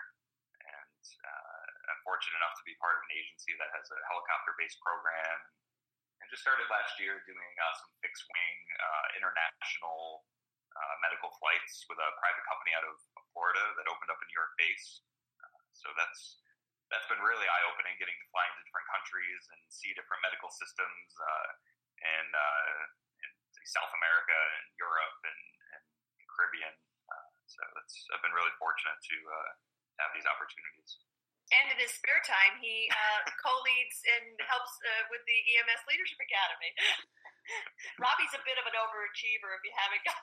and 0.64 1.04
uh, 1.28 1.92
I'm 1.92 2.00
fortunate 2.08 2.40
enough 2.40 2.56
to 2.56 2.64
be 2.64 2.80
part 2.80 2.96
of 2.96 3.04
an 3.04 3.12
agency 3.20 3.52
that 3.60 3.68
has 3.76 3.84
a 3.92 4.00
helicopter 4.08 4.56
based 4.56 4.80
program. 4.80 5.40
And 6.24 6.28
just 6.32 6.44
started 6.44 6.68
last 6.72 7.00
year 7.00 7.20
doing 7.28 7.54
uh, 7.60 7.74
some 7.84 7.92
fixed 8.00 8.24
wing 8.28 8.58
international 9.20 10.24
uh, 10.76 10.96
medical 11.04 11.32
flights 11.42 11.86
with 11.90 11.98
a 11.98 12.10
private 12.22 12.46
company 12.46 12.72
out 12.78 12.86
of 12.86 12.96
Florida 13.34 13.64
that 13.78 13.86
opened 13.90 14.10
up 14.14 14.20
a 14.22 14.26
New 14.26 14.38
York 14.38 14.54
base. 14.58 15.02
so 15.74 15.90
that's 15.96 16.42
that's 16.90 17.06
been 17.06 17.22
really 17.22 17.46
eye 17.46 17.66
opening, 17.70 17.94
getting 18.02 18.18
to 18.18 18.28
fly 18.34 18.42
into 18.50 18.66
different 18.66 18.90
countries 18.90 19.42
and 19.54 19.62
see 19.70 19.94
different 19.94 20.26
medical 20.26 20.50
systems 20.50 21.06
uh, 21.22 21.50
in, 22.02 22.26
uh, 22.34 22.82
in 23.22 23.30
South 23.70 23.94
America 23.94 24.34
and 24.34 24.66
Europe 24.82 25.20
and, 25.22 25.42
and 25.78 25.84
the 26.18 26.26
Caribbean. 26.34 26.74
Uh, 27.06 27.30
so 27.46 27.62
that's 27.78 27.94
I've 28.10 28.26
been 28.26 28.34
really 28.34 28.54
fortunate 28.58 28.98
to, 28.98 29.18
uh, 29.22 29.52
have 30.02 30.12
these 30.16 30.26
opportunities. 30.26 30.98
And 31.50 31.66
in 31.74 31.78
his 31.82 31.94
spare 31.98 32.22
time, 32.26 32.62
he 32.62 32.88
uh, 32.90 33.22
co-leads 33.46 33.98
and 34.18 34.38
helps 34.50 34.74
uh, 34.82 35.04
with 35.14 35.22
the 35.26 35.38
EMS 35.38 35.82
Leadership 35.90 36.20
Academy. 36.22 36.72
Robbie's 38.04 38.34
a 38.38 38.42
bit 38.46 38.62
of 38.62 38.66
an 38.70 38.78
overachiever, 38.78 39.58
if 39.58 39.62
you 39.66 39.74
haven't 39.74 40.04
got. 40.06 40.22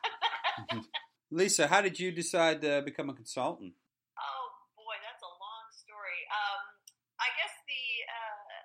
Lisa, 1.30 1.66
how 1.66 1.82
did 1.82 1.98
you 1.98 2.12
decide 2.12 2.62
to 2.62 2.82
become 2.82 3.10
a 3.10 3.16
consultant? 3.16 3.74
Oh 4.16 4.46
boy, 4.78 4.96
that's 5.02 5.22
a 5.22 5.32
long 5.32 5.66
story. 5.74 6.20
Um, 6.30 6.62
I 7.18 7.28
guess 7.36 7.54
the 7.66 7.84
uh, 8.06 8.56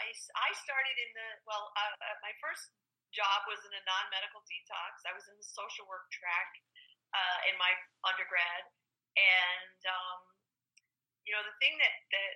I 0.00 0.04
I 0.38 0.50
started 0.62 0.96
in 0.96 1.10
the 1.12 1.28
well, 1.44 1.70
uh, 1.76 1.94
uh, 1.98 2.16
my 2.22 2.32
first 2.40 2.72
job 3.14 3.46
was 3.48 3.60
in 3.64 3.72
a 3.72 3.82
non-medical 3.86 4.42
detox. 4.44 5.04
I 5.06 5.14
was 5.14 5.24
in 5.30 5.36
the 5.38 5.46
social 5.46 5.86
work 5.88 6.08
track 6.12 6.50
uh, 7.14 7.38
in 7.50 7.54
my 7.60 7.72
undergrad, 8.06 8.62
and 9.16 9.78
um, 9.86 10.18
you 11.24 11.32
know 11.34 11.42
the 11.44 11.56
thing 11.62 11.76
that 11.78 11.94
that 12.12 12.32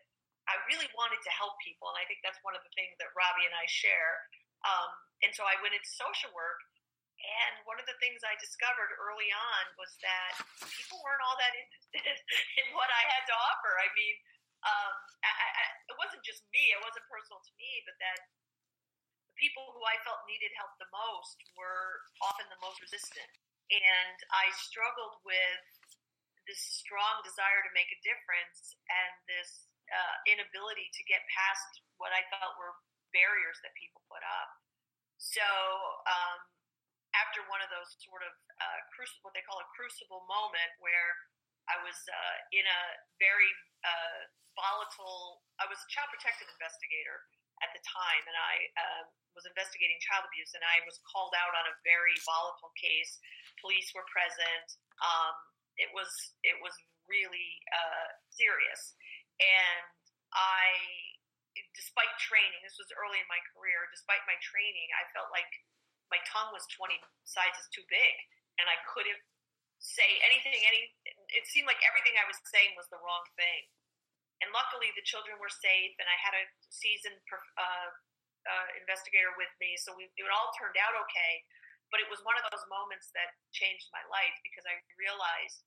I 0.50 0.58
really 0.66 0.90
wanted 0.98 1.22
to 1.22 1.32
help 1.32 1.58
people, 1.62 1.88
and 1.94 1.98
I 2.00 2.04
think 2.10 2.22
that's 2.26 2.40
one 2.42 2.58
of 2.58 2.62
the 2.66 2.72
things 2.74 2.98
that 2.98 3.14
Robbie 3.14 3.46
and 3.46 3.54
I 3.54 3.66
share. 3.70 4.26
Um, 4.66 4.90
and 5.24 5.32
so 5.32 5.44
I 5.46 5.56
went 5.64 5.72
into 5.72 5.88
social 5.88 6.32
work, 6.36 6.60
and 7.20 7.52
one 7.68 7.76
of 7.76 7.86
the 7.86 7.96
things 8.00 8.24
I 8.24 8.36
discovered 8.40 8.92
early 8.96 9.28
on 9.32 9.64
was 9.76 9.92
that 10.00 10.32
people 10.72 11.00
weren't 11.04 11.22
all 11.24 11.36
that 11.36 11.52
interested 11.62 12.16
in 12.60 12.66
what 12.72 12.88
I 12.88 13.02
had 13.12 13.22
to 13.28 13.34
offer. 13.36 13.72
I 13.80 13.88
mean, 13.92 14.16
um, 14.64 14.94
I, 15.24 15.32
I, 15.32 15.64
it 15.88 15.96
wasn't 15.96 16.24
just 16.24 16.44
me; 16.52 16.72
it 16.72 16.80
wasn't 16.84 17.04
personal 17.08 17.40
to 17.40 17.52
me, 17.56 17.70
but 17.88 17.96
that 18.00 18.20
the 19.28 19.36
people 19.40 19.72
who 19.72 19.82
I 19.84 19.96
felt 20.04 20.24
needed 20.28 20.52
help 20.56 20.76
the 20.76 20.90
most 20.92 21.38
were 21.56 22.04
often 22.24 22.44
the 22.52 22.60
most 22.60 22.80
resistant, 22.84 23.32
and 23.72 24.18
I 24.32 24.52
struggled 24.60 25.20
with 25.24 25.64
this 26.48 26.60
strong 26.60 27.22
desire 27.22 27.62
to 27.62 27.72
make 27.76 27.88
a 27.92 28.00
difference 28.02 28.74
and 28.88 29.12
this 29.28 29.70
uh, 29.90 30.16
inability 30.26 30.88
to 30.94 31.02
get 31.06 31.22
past 31.30 31.84
what 31.98 32.10
I 32.10 32.24
felt 32.32 32.56
were 32.56 32.74
barriers 33.14 33.58
that 33.62 33.74
people 33.76 34.02
put 34.06 34.22
up. 34.22 34.50
So 35.18 35.44
um, 36.08 36.38
after 37.14 37.42
one 37.50 37.58
of 37.62 37.70
those 37.72 37.90
sort 38.06 38.22
of 38.22 38.32
uh, 38.60 38.78
what 39.26 39.34
they 39.34 39.42
call 39.42 39.58
a 39.58 39.68
crucible 39.74 40.22
moment, 40.30 40.70
where 40.78 41.10
I 41.66 41.78
was 41.82 41.98
uh, 42.06 42.36
in 42.54 42.64
a 42.66 42.80
very 43.18 43.50
uh, 43.82 44.20
volatile. 44.54 45.42
I 45.58 45.66
was 45.66 45.78
a 45.78 45.88
child 45.90 46.10
protective 46.10 46.50
investigator 46.50 47.26
at 47.60 47.70
the 47.76 47.82
time, 47.84 48.24
and 48.24 48.36
I 48.36 48.54
um, 48.78 49.04
was 49.36 49.44
investigating 49.46 49.98
child 50.02 50.26
abuse, 50.26 50.54
and 50.56 50.64
I 50.64 50.82
was 50.88 50.98
called 51.06 51.34
out 51.36 51.52
on 51.54 51.64
a 51.70 51.74
very 51.84 52.16
volatile 52.24 52.72
case. 52.78 53.20
Police 53.60 53.92
were 53.92 54.06
present. 54.08 54.68
Um, 55.02 55.34
it 55.78 55.90
was 55.96 56.10
it 56.44 56.58
was 56.60 56.74
really 57.08 57.50
uh, 57.72 58.08
serious, 58.30 58.94
and 59.40 59.86
I 60.34 60.74
despite 61.74 62.10
training, 62.22 62.60
this 62.62 62.78
was 62.78 62.90
early 62.94 63.18
in 63.18 63.26
my 63.26 63.40
career, 63.52 63.90
despite 63.90 64.22
my 64.26 64.38
training, 64.38 64.88
I 64.94 65.04
felt 65.10 65.30
like 65.34 65.50
my 66.10 66.20
tongue 66.26 66.50
was 66.50 66.66
20 66.74 66.98
sizes 67.24 67.66
too 67.70 67.86
big 67.86 68.14
and 68.58 68.66
I 68.66 68.76
couldn't 68.86 69.22
say 69.80 70.20
anything, 70.26 70.60
any, 70.68 70.92
it 71.32 71.48
seemed 71.48 71.64
like 71.64 71.80
everything 71.86 72.12
I 72.20 72.28
was 72.28 72.36
saying 72.52 72.76
was 72.76 72.90
the 72.92 73.00
wrong 73.00 73.24
thing. 73.38 73.64
And 74.44 74.52
luckily 74.52 74.92
the 74.92 75.04
children 75.04 75.40
were 75.40 75.52
safe 75.52 75.94
and 75.96 76.08
I 76.08 76.16
had 76.20 76.36
a 76.36 76.44
seasoned 76.68 77.20
uh, 77.56 77.90
uh, 78.44 78.68
investigator 78.76 79.32
with 79.40 79.52
me. 79.60 79.76
So 79.80 79.96
we, 79.96 80.08
it 80.12 80.28
all 80.28 80.52
turned 80.56 80.76
out 80.76 80.96
okay. 81.08 81.44
But 81.90 81.98
it 81.98 82.08
was 82.12 82.22
one 82.22 82.38
of 82.38 82.46
those 82.54 82.62
moments 82.70 83.10
that 83.18 83.34
changed 83.50 83.90
my 83.90 84.04
life 84.06 84.36
because 84.46 84.62
I 84.62 84.78
realized 84.94 85.66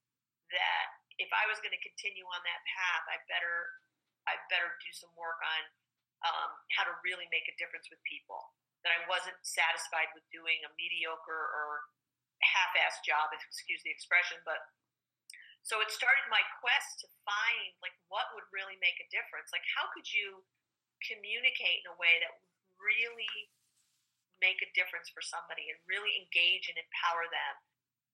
that 0.56 0.88
if 1.19 1.27
I 1.36 1.43
was 1.51 1.60
going 1.60 1.75
to 1.75 1.84
continue 1.84 2.23
on 2.32 2.41
that 2.47 2.62
path, 2.63 3.03
I 3.12 3.19
better 3.27 3.75
I 4.23 4.39
better 4.47 4.71
do 4.79 4.91
some 4.95 5.12
work 5.19 5.36
on 5.36 5.62
um, 6.23 6.51
how 6.71 6.88
to 6.88 6.95
really 7.03 7.27
make 7.27 7.43
a 7.51 7.56
difference 7.60 7.91
with 7.91 7.99
people. 8.08 8.39
That 8.84 8.91
I 8.91 9.08
wasn't 9.08 9.39
satisfied 9.48 10.12
with 10.12 10.28
doing 10.28 10.60
a 10.67 10.72
mediocre 10.76 11.43
or 11.56 11.88
half-assed 12.43 13.08
job, 13.08 13.32
excuse 13.32 13.80
the 13.88 13.93
expression. 13.96 14.43
But 14.43 14.60
so 15.63 15.80
it 15.80 15.88
started 15.88 16.28
my 16.28 16.43
quest 16.60 17.00
to 17.04 17.08
find 17.24 17.72
like 17.80 17.96
what 18.12 18.28
would 18.36 18.43
really 18.52 18.76
make 18.84 19.00
a 19.00 19.08
difference. 19.08 19.56
Like 19.56 19.63
how 19.72 19.88
could 19.96 20.12
you 20.12 20.43
communicate 21.08 21.84
in 21.84 21.88
a 21.91 21.96
way 21.96 22.19
that 22.19 22.36
would 22.36 22.52
really 22.80 23.52
make 24.43 24.60
a 24.60 24.69
difference 24.76 25.08
for 25.08 25.24
somebody 25.24 25.72
and 25.72 25.80
really 25.88 26.19
engage 26.19 26.67
and 26.67 26.76
empower 26.76 27.28
them. 27.32 27.56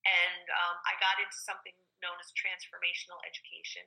And 0.06 0.46
um, 0.54 0.78
I 0.86 0.94
got 1.02 1.18
into 1.18 1.34
something 1.42 1.74
known 2.06 2.16
as 2.22 2.30
transformational 2.38 3.18
education. 3.26 3.84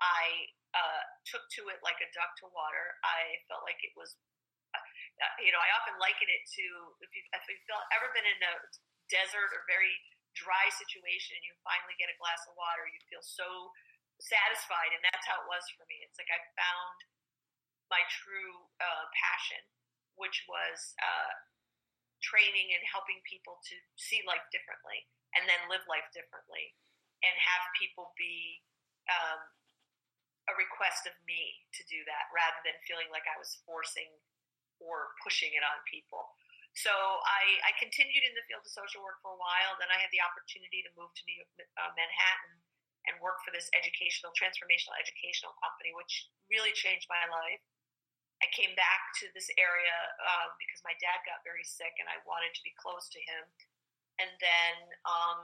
I 0.00 0.52
uh, 0.76 1.02
took 1.24 1.48
to 1.60 1.72
it 1.72 1.80
like 1.80 2.00
a 2.04 2.08
duck 2.12 2.36
to 2.44 2.52
water. 2.52 3.00
I 3.04 3.40
felt 3.48 3.64
like 3.64 3.80
it 3.80 3.96
was, 3.96 4.16
you 5.44 5.52
know, 5.52 5.60
I 5.60 5.70
often 5.76 6.00
liken 6.00 6.28
it 6.28 6.42
to 6.56 6.64
if, 7.04 7.10
you, 7.12 7.22
if 7.36 7.44
you've 7.48 7.68
ever 7.92 8.08
been 8.16 8.24
in 8.24 8.40
a 8.40 8.54
desert 9.12 9.50
or 9.52 9.62
very 9.68 9.92
dry 10.32 10.70
situation 10.72 11.36
and 11.36 11.44
you 11.44 11.52
finally 11.66 11.98
get 11.98 12.08
a 12.08 12.16
glass 12.16 12.40
of 12.48 12.56
water, 12.56 12.86
you 12.88 13.00
feel 13.10 13.24
so 13.24 13.72
satisfied. 14.22 14.94
And 14.96 15.02
that's 15.04 15.26
how 15.28 15.42
it 15.44 15.48
was 15.50 15.64
for 15.76 15.84
me. 15.90 16.00
It's 16.06 16.16
like 16.16 16.30
I 16.30 16.40
found 16.56 16.96
my 17.92 18.02
true 18.08 18.70
uh, 18.78 19.04
passion, 19.12 19.60
which 20.14 20.46
was 20.46 20.94
uh, 21.02 21.32
training 22.22 22.72
and 22.72 22.84
helping 22.86 23.18
people 23.26 23.58
to 23.66 23.74
see 23.98 24.22
life 24.24 24.44
differently 24.54 25.04
and 25.36 25.44
then 25.48 25.60
live 25.68 25.84
life 25.90 26.06
differently 26.14 26.76
and 27.20 27.34
have 27.36 27.64
people 27.76 28.14
be 28.16 28.62
um, 29.10 29.40
a 30.48 30.54
request 30.56 31.04
of 31.04 31.14
me 31.28 31.66
to 31.76 31.82
do 31.90 32.00
that 32.08 32.30
rather 32.32 32.60
than 32.64 32.76
feeling 32.86 33.08
like 33.12 33.26
I 33.28 33.36
was 33.36 33.60
forcing 33.66 34.08
or 34.80 35.14
pushing 35.20 35.52
it 35.54 35.62
on 35.62 35.78
people. 35.86 36.24
So 36.74 36.90
I, 36.90 37.42
I 37.66 37.72
continued 37.76 38.22
in 38.22 38.32
the 38.32 38.46
field 38.46 38.62
of 38.62 38.70
social 38.70 39.02
work 39.02 39.18
for 39.20 39.34
a 39.34 39.40
while. 39.40 39.74
Then 39.76 39.90
I 39.90 39.98
had 39.98 40.10
the 40.14 40.22
opportunity 40.22 40.86
to 40.86 40.90
move 40.94 41.10
to 41.12 41.22
New 41.26 41.42
York, 41.42 41.50
uh, 41.76 41.90
Manhattan 41.98 42.62
and 43.08 43.16
work 43.18 43.40
for 43.42 43.50
this 43.50 43.66
educational, 43.72 44.30
transformational 44.36 44.94
educational 45.00 45.56
company, 45.58 45.90
which 45.96 46.28
really 46.52 46.70
changed 46.76 47.08
my 47.08 47.24
life. 47.32 47.62
I 48.40 48.48
came 48.56 48.72
back 48.78 49.12
to 49.20 49.28
this 49.36 49.48
area 49.60 49.96
uh, 50.20 50.48
because 50.56 50.80
my 50.84 50.96
dad 50.96 51.20
got 51.28 51.44
very 51.44 51.64
sick 51.64 51.92
and 52.00 52.08
I 52.08 52.20
wanted 52.24 52.52
to 52.56 52.62
be 52.64 52.72
close 52.76 53.08
to 53.12 53.20
him. 53.20 53.44
And 54.20 54.30
then, 54.40 54.74
um, 55.04 55.38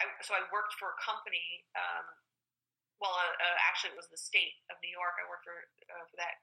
I, 0.00 0.08
so 0.24 0.36
I 0.36 0.44
worked 0.52 0.76
for 0.80 0.96
a 0.96 0.98
company. 1.00 1.64
Um, 1.76 2.06
well, 3.00 3.12
uh, 3.12 3.36
uh, 3.36 3.58
actually, 3.68 3.96
it 3.96 4.00
was 4.00 4.08
the 4.08 4.20
state 4.20 4.56
of 4.72 4.80
New 4.80 4.92
York. 4.92 5.16
I 5.20 5.28
worked 5.28 5.44
for 5.44 5.56
uh, 5.92 6.04
for 6.08 6.16
that 6.20 6.40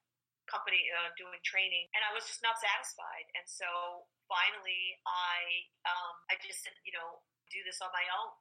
company 0.50 0.82
uh, 0.98 1.12
doing 1.18 1.38
training, 1.44 1.90
and 1.94 2.02
I 2.06 2.12
was 2.16 2.26
just 2.26 2.42
not 2.46 2.58
satisfied. 2.58 3.28
And 3.38 3.46
so 3.46 4.06
finally, 4.26 4.98
I 5.06 5.70
um, 5.86 6.16
I 6.32 6.40
just 6.42 6.64
said, 6.64 6.74
you 6.86 6.94
know, 6.94 7.22
do 7.52 7.60
this 7.68 7.84
on 7.84 7.92
my 7.92 8.06
own 8.22 8.32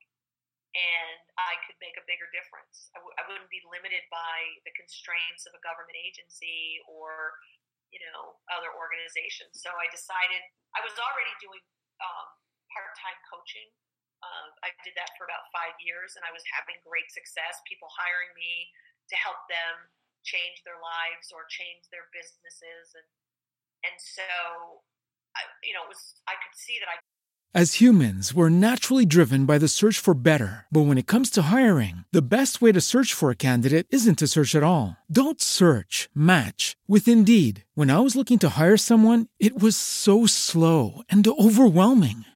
and 0.74 1.22
I 1.34 1.58
could 1.66 1.74
make 1.82 1.98
a 1.98 2.04
bigger 2.06 2.30
difference. 2.30 2.94
I 2.94 3.02
w- 3.02 3.16
I 3.18 3.26
wouldn't 3.26 3.50
be 3.50 3.62
limited 3.66 4.06
by 4.06 4.38
the 4.62 4.70
constraints 4.78 5.46
of 5.50 5.52
a 5.54 5.62
government 5.66 5.98
agency 5.98 6.78
or, 6.86 7.34
you 7.90 7.98
know, 8.06 8.38
other 8.54 8.70
organizations. 8.70 9.58
So 9.58 9.74
I 9.74 9.90
decided 9.90 10.38
I 10.78 10.80
was 10.86 10.94
already 10.94 11.34
doing 11.42 11.62
um, 11.98 12.28
part-time 12.70 13.18
coaching. 13.26 13.66
Uh, 14.22 14.52
I 14.62 14.70
did 14.86 14.94
that 14.94 15.10
for 15.18 15.26
about 15.26 15.48
five 15.50 15.74
years, 15.82 16.14
and 16.14 16.22
I 16.22 16.30
was 16.30 16.44
having 16.54 16.78
great 16.86 17.10
success. 17.10 17.58
People 17.66 17.90
hiring 17.90 18.30
me 18.38 18.70
to 19.10 19.16
help 19.18 19.42
them 19.50 19.90
change 20.24 20.62
their 20.64 20.78
lives 20.78 21.32
or 21.32 21.48
change 21.48 21.88
their 21.90 22.06
businesses, 22.12 22.94
and 22.94 23.08
and 23.84 23.96
so, 23.96 24.84
I, 25.36 25.40
you 25.64 25.72
know, 25.72 25.84
it 25.84 25.90
was 25.90 26.14
I 26.28 26.36
could 26.40 26.56
see 26.56 26.76
that 26.80 26.88
I 26.88 27.00
As 27.52 27.80
humans, 27.80 28.32
we're 28.32 28.48
naturally 28.48 29.04
driven 29.04 29.44
by 29.44 29.58
the 29.58 29.66
search 29.66 29.98
for 29.98 30.14
better. 30.14 30.66
But 30.70 30.82
when 30.82 30.98
it 30.98 31.08
comes 31.08 31.30
to 31.30 31.42
hiring, 31.50 32.04
the 32.12 32.22
best 32.22 32.62
way 32.62 32.70
to 32.72 32.80
search 32.80 33.12
for 33.12 33.30
a 33.30 33.36
candidate 33.36 33.88
isn't 33.90 34.18
to 34.18 34.28
search 34.28 34.54
at 34.54 34.62
all. 34.62 34.96
Don't 35.10 35.40
search, 35.42 36.08
match 36.14 36.76
with 36.86 37.08
Indeed. 37.08 37.64
When 37.74 37.90
I 37.90 37.98
was 37.98 38.14
looking 38.14 38.38
to 38.40 38.50
hire 38.50 38.76
someone, 38.76 39.26
it 39.40 39.60
was 39.60 39.76
so 39.76 40.26
slow 40.26 41.02
and 41.10 41.26
overwhelming. 41.26 42.24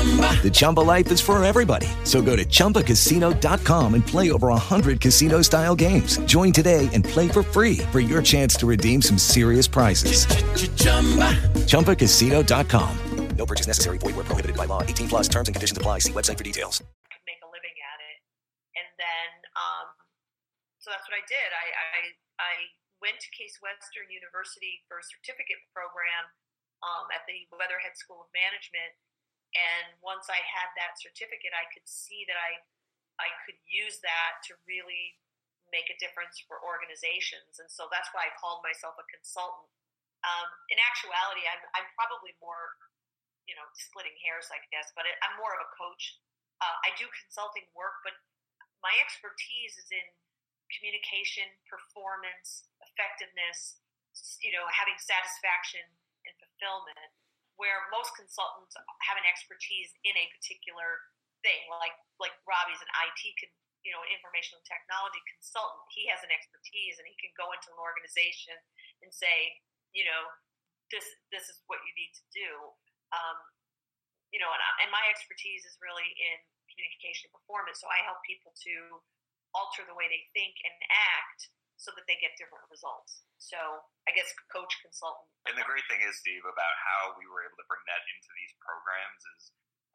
The 0.00 0.50
Chumba 0.50 0.80
life 0.80 1.12
is 1.12 1.20
for 1.20 1.42
everybody. 1.44 1.86
So 2.04 2.22
go 2.22 2.34
to 2.34 2.44
ChumbaCasino.com 2.44 3.94
and 3.94 4.06
play 4.06 4.32
over 4.32 4.48
100 4.48 5.00
casino 5.00 5.42
style 5.42 5.76
games. 5.76 6.16
Join 6.24 6.52
today 6.52 6.88
and 6.94 7.04
play 7.04 7.28
for 7.28 7.42
free 7.42 7.78
for 7.92 8.00
your 8.00 8.22
chance 8.22 8.54
to 8.56 8.66
redeem 8.66 9.02
some 9.02 9.18
serious 9.18 9.68
prizes. 9.68 10.24
ChumbaCasino.com. 11.68 12.90
No 13.36 13.44
purchase 13.48 13.66
necessary. 13.66 13.96
Void 13.96 14.16
where 14.16 14.28
prohibited 14.28 14.56
by 14.56 14.64
law. 14.64 14.82
18 14.82 15.08
plus 15.08 15.28
terms 15.28 15.48
and 15.48 15.54
conditions 15.56 15.76
apply. 15.76 16.00
See 16.04 16.12
website 16.12 16.36
for 16.36 16.44
details. 16.44 16.84
could 17.08 17.24
make 17.24 17.40
a 17.40 17.48
living 17.48 17.76
at 17.80 17.98
it. 18.04 18.18
And 18.76 18.88
then, 19.00 19.28
um, 19.56 19.96
so 20.80 20.92
that's 20.92 21.08
what 21.08 21.16
I 21.16 21.24
did. 21.24 21.48
I, 21.52 21.66
I, 21.72 22.00
I 22.36 22.54
went 23.00 23.16
to 23.20 23.28
Case 23.32 23.56
Western 23.64 24.08
University 24.12 24.84
for 24.88 25.00
a 25.00 25.04
certificate 25.04 25.60
program 25.72 26.28
um, 26.84 27.08
at 27.16 27.24
the 27.28 27.48
Weatherhead 27.52 27.96
School 27.96 28.24
of 28.24 28.30
Management. 28.36 28.92
And 29.56 29.98
once 29.98 30.30
I 30.30 30.38
had 30.38 30.70
that 30.78 30.98
certificate, 31.00 31.50
I 31.54 31.66
could 31.74 31.86
see 31.86 32.22
that 32.30 32.38
I, 32.38 32.62
I 33.18 33.28
could 33.46 33.58
use 33.66 33.98
that 34.06 34.42
to 34.46 34.54
really 34.66 35.18
make 35.74 35.90
a 35.90 35.98
difference 35.98 36.38
for 36.46 36.62
organizations. 36.62 37.58
And 37.58 37.70
so 37.70 37.90
that's 37.90 38.10
why 38.14 38.30
I 38.30 38.32
called 38.38 38.62
myself 38.62 38.94
a 38.98 39.06
consultant. 39.10 39.70
Um, 40.22 40.48
in 40.68 40.78
actuality, 40.78 41.46
I'm, 41.48 41.62
I'm 41.74 41.88
probably 41.96 42.36
more 42.38 42.76
you 43.50 43.58
know, 43.58 43.66
splitting 43.74 44.14
hairs, 44.22 44.46
I 44.54 44.62
guess, 44.70 44.94
but 44.94 45.02
I'm 45.02 45.34
more 45.34 45.50
of 45.58 45.66
a 45.66 45.70
coach. 45.74 46.22
Uh, 46.62 46.76
I 46.86 46.94
do 46.94 47.10
consulting 47.26 47.66
work, 47.74 47.98
but 48.06 48.14
my 48.78 48.94
expertise 49.02 49.74
is 49.74 49.90
in 49.90 50.06
communication, 50.70 51.50
performance, 51.66 52.70
effectiveness, 52.78 53.82
you 54.38 54.54
know, 54.54 54.62
having 54.70 54.94
satisfaction 55.02 55.82
and 55.82 56.34
fulfillment, 56.38 57.10
where 57.60 57.84
most 57.92 58.16
consultants 58.16 58.72
have 59.04 59.20
an 59.20 59.26
expertise 59.28 59.92
in 60.08 60.16
a 60.16 60.26
particular 60.32 61.04
thing, 61.44 61.60
like 61.76 61.94
like 62.16 62.32
Robbie's 62.48 62.80
an 62.80 62.90
IT 63.04 63.22
con, 63.36 63.52
you 63.84 63.92
know, 63.92 64.00
information 64.08 64.56
technology 64.64 65.20
consultant. 65.28 65.84
He 65.92 66.08
has 66.08 66.24
an 66.24 66.32
expertise 66.32 66.96
and 66.96 67.04
he 67.04 67.16
can 67.20 67.32
go 67.36 67.52
into 67.52 67.68
an 67.72 67.80
organization 67.80 68.56
and 69.04 69.12
say, 69.12 69.60
you 69.92 70.08
know, 70.08 70.22
this 70.88 71.04
this 71.28 71.52
is 71.52 71.60
what 71.68 71.84
you 71.84 71.92
need 71.92 72.12
to 72.16 72.24
do 72.32 72.50
um, 73.10 73.38
you 74.30 74.38
know, 74.38 74.50
and, 74.50 74.62
and 74.86 74.90
my 74.94 75.02
expertise 75.10 75.66
is 75.66 75.74
really 75.82 76.06
in 76.06 76.38
communication 76.70 77.30
performance. 77.34 77.82
So 77.82 77.90
I 77.90 78.02
help 78.06 78.22
people 78.22 78.54
to 78.54 79.02
alter 79.54 79.82
the 79.82 79.98
way 79.98 80.06
they 80.06 80.22
think 80.30 80.54
and 80.62 80.74
act 80.90 81.50
so 81.80 81.88
that 81.96 82.04
they 82.04 82.20
get 82.20 82.36
different 82.36 82.68
results. 82.68 83.24
So 83.40 83.56
I 84.04 84.12
guess 84.12 84.28
coach, 84.52 84.68
consultant. 84.84 85.32
And 85.48 85.56
the 85.56 85.64
great 85.64 85.88
thing 85.88 86.04
is, 86.04 86.12
Steve, 86.20 86.44
about 86.44 86.74
how 86.76 87.16
we 87.16 87.24
were 87.24 87.40
able 87.40 87.56
to 87.56 87.64
bring 87.72 87.80
that 87.88 88.04
into 88.04 88.30
these 88.36 88.52
programs 88.60 89.20
is, 89.40 89.42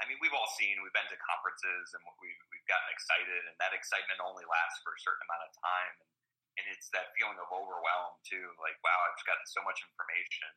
I 0.01 0.09
mean, 0.09 0.17
we've 0.17 0.33
all 0.33 0.49
seen, 0.57 0.81
we've 0.81 0.97
been 0.97 1.05
to 1.07 1.19
conferences 1.21 1.93
and 1.93 2.01
we've, 2.17 2.41
we've 2.49 2.67
gotten 2.67 2.89
excited, 2.89 3.41
and 3.47 3.55
that 3.61 3.71
excitement 3.71 4.17
only 4.19 4.43
lasts 4.49 4.81
for 4.81 4.97
a 4.97 4.99
certain 4.99 5.23
amount 5.29 5.45
of 5.45 5.51
time. 5.61 5.93
And, 6.01 6.11
and 6.57 6.65
it's 6.73 6.89
that 6.91 7.13
feeling 7.15 7.37
of 7.37 7.47
overwhelm, 7.53 8.17
too. 8.25 8.49
Like, 8.59 8.75
wow, 8.81 8.97
I've 9.05 9.21
gotten 9.23 9.45
so 9.45 9.61
much 9.61 9.79
information. 9.85 10.49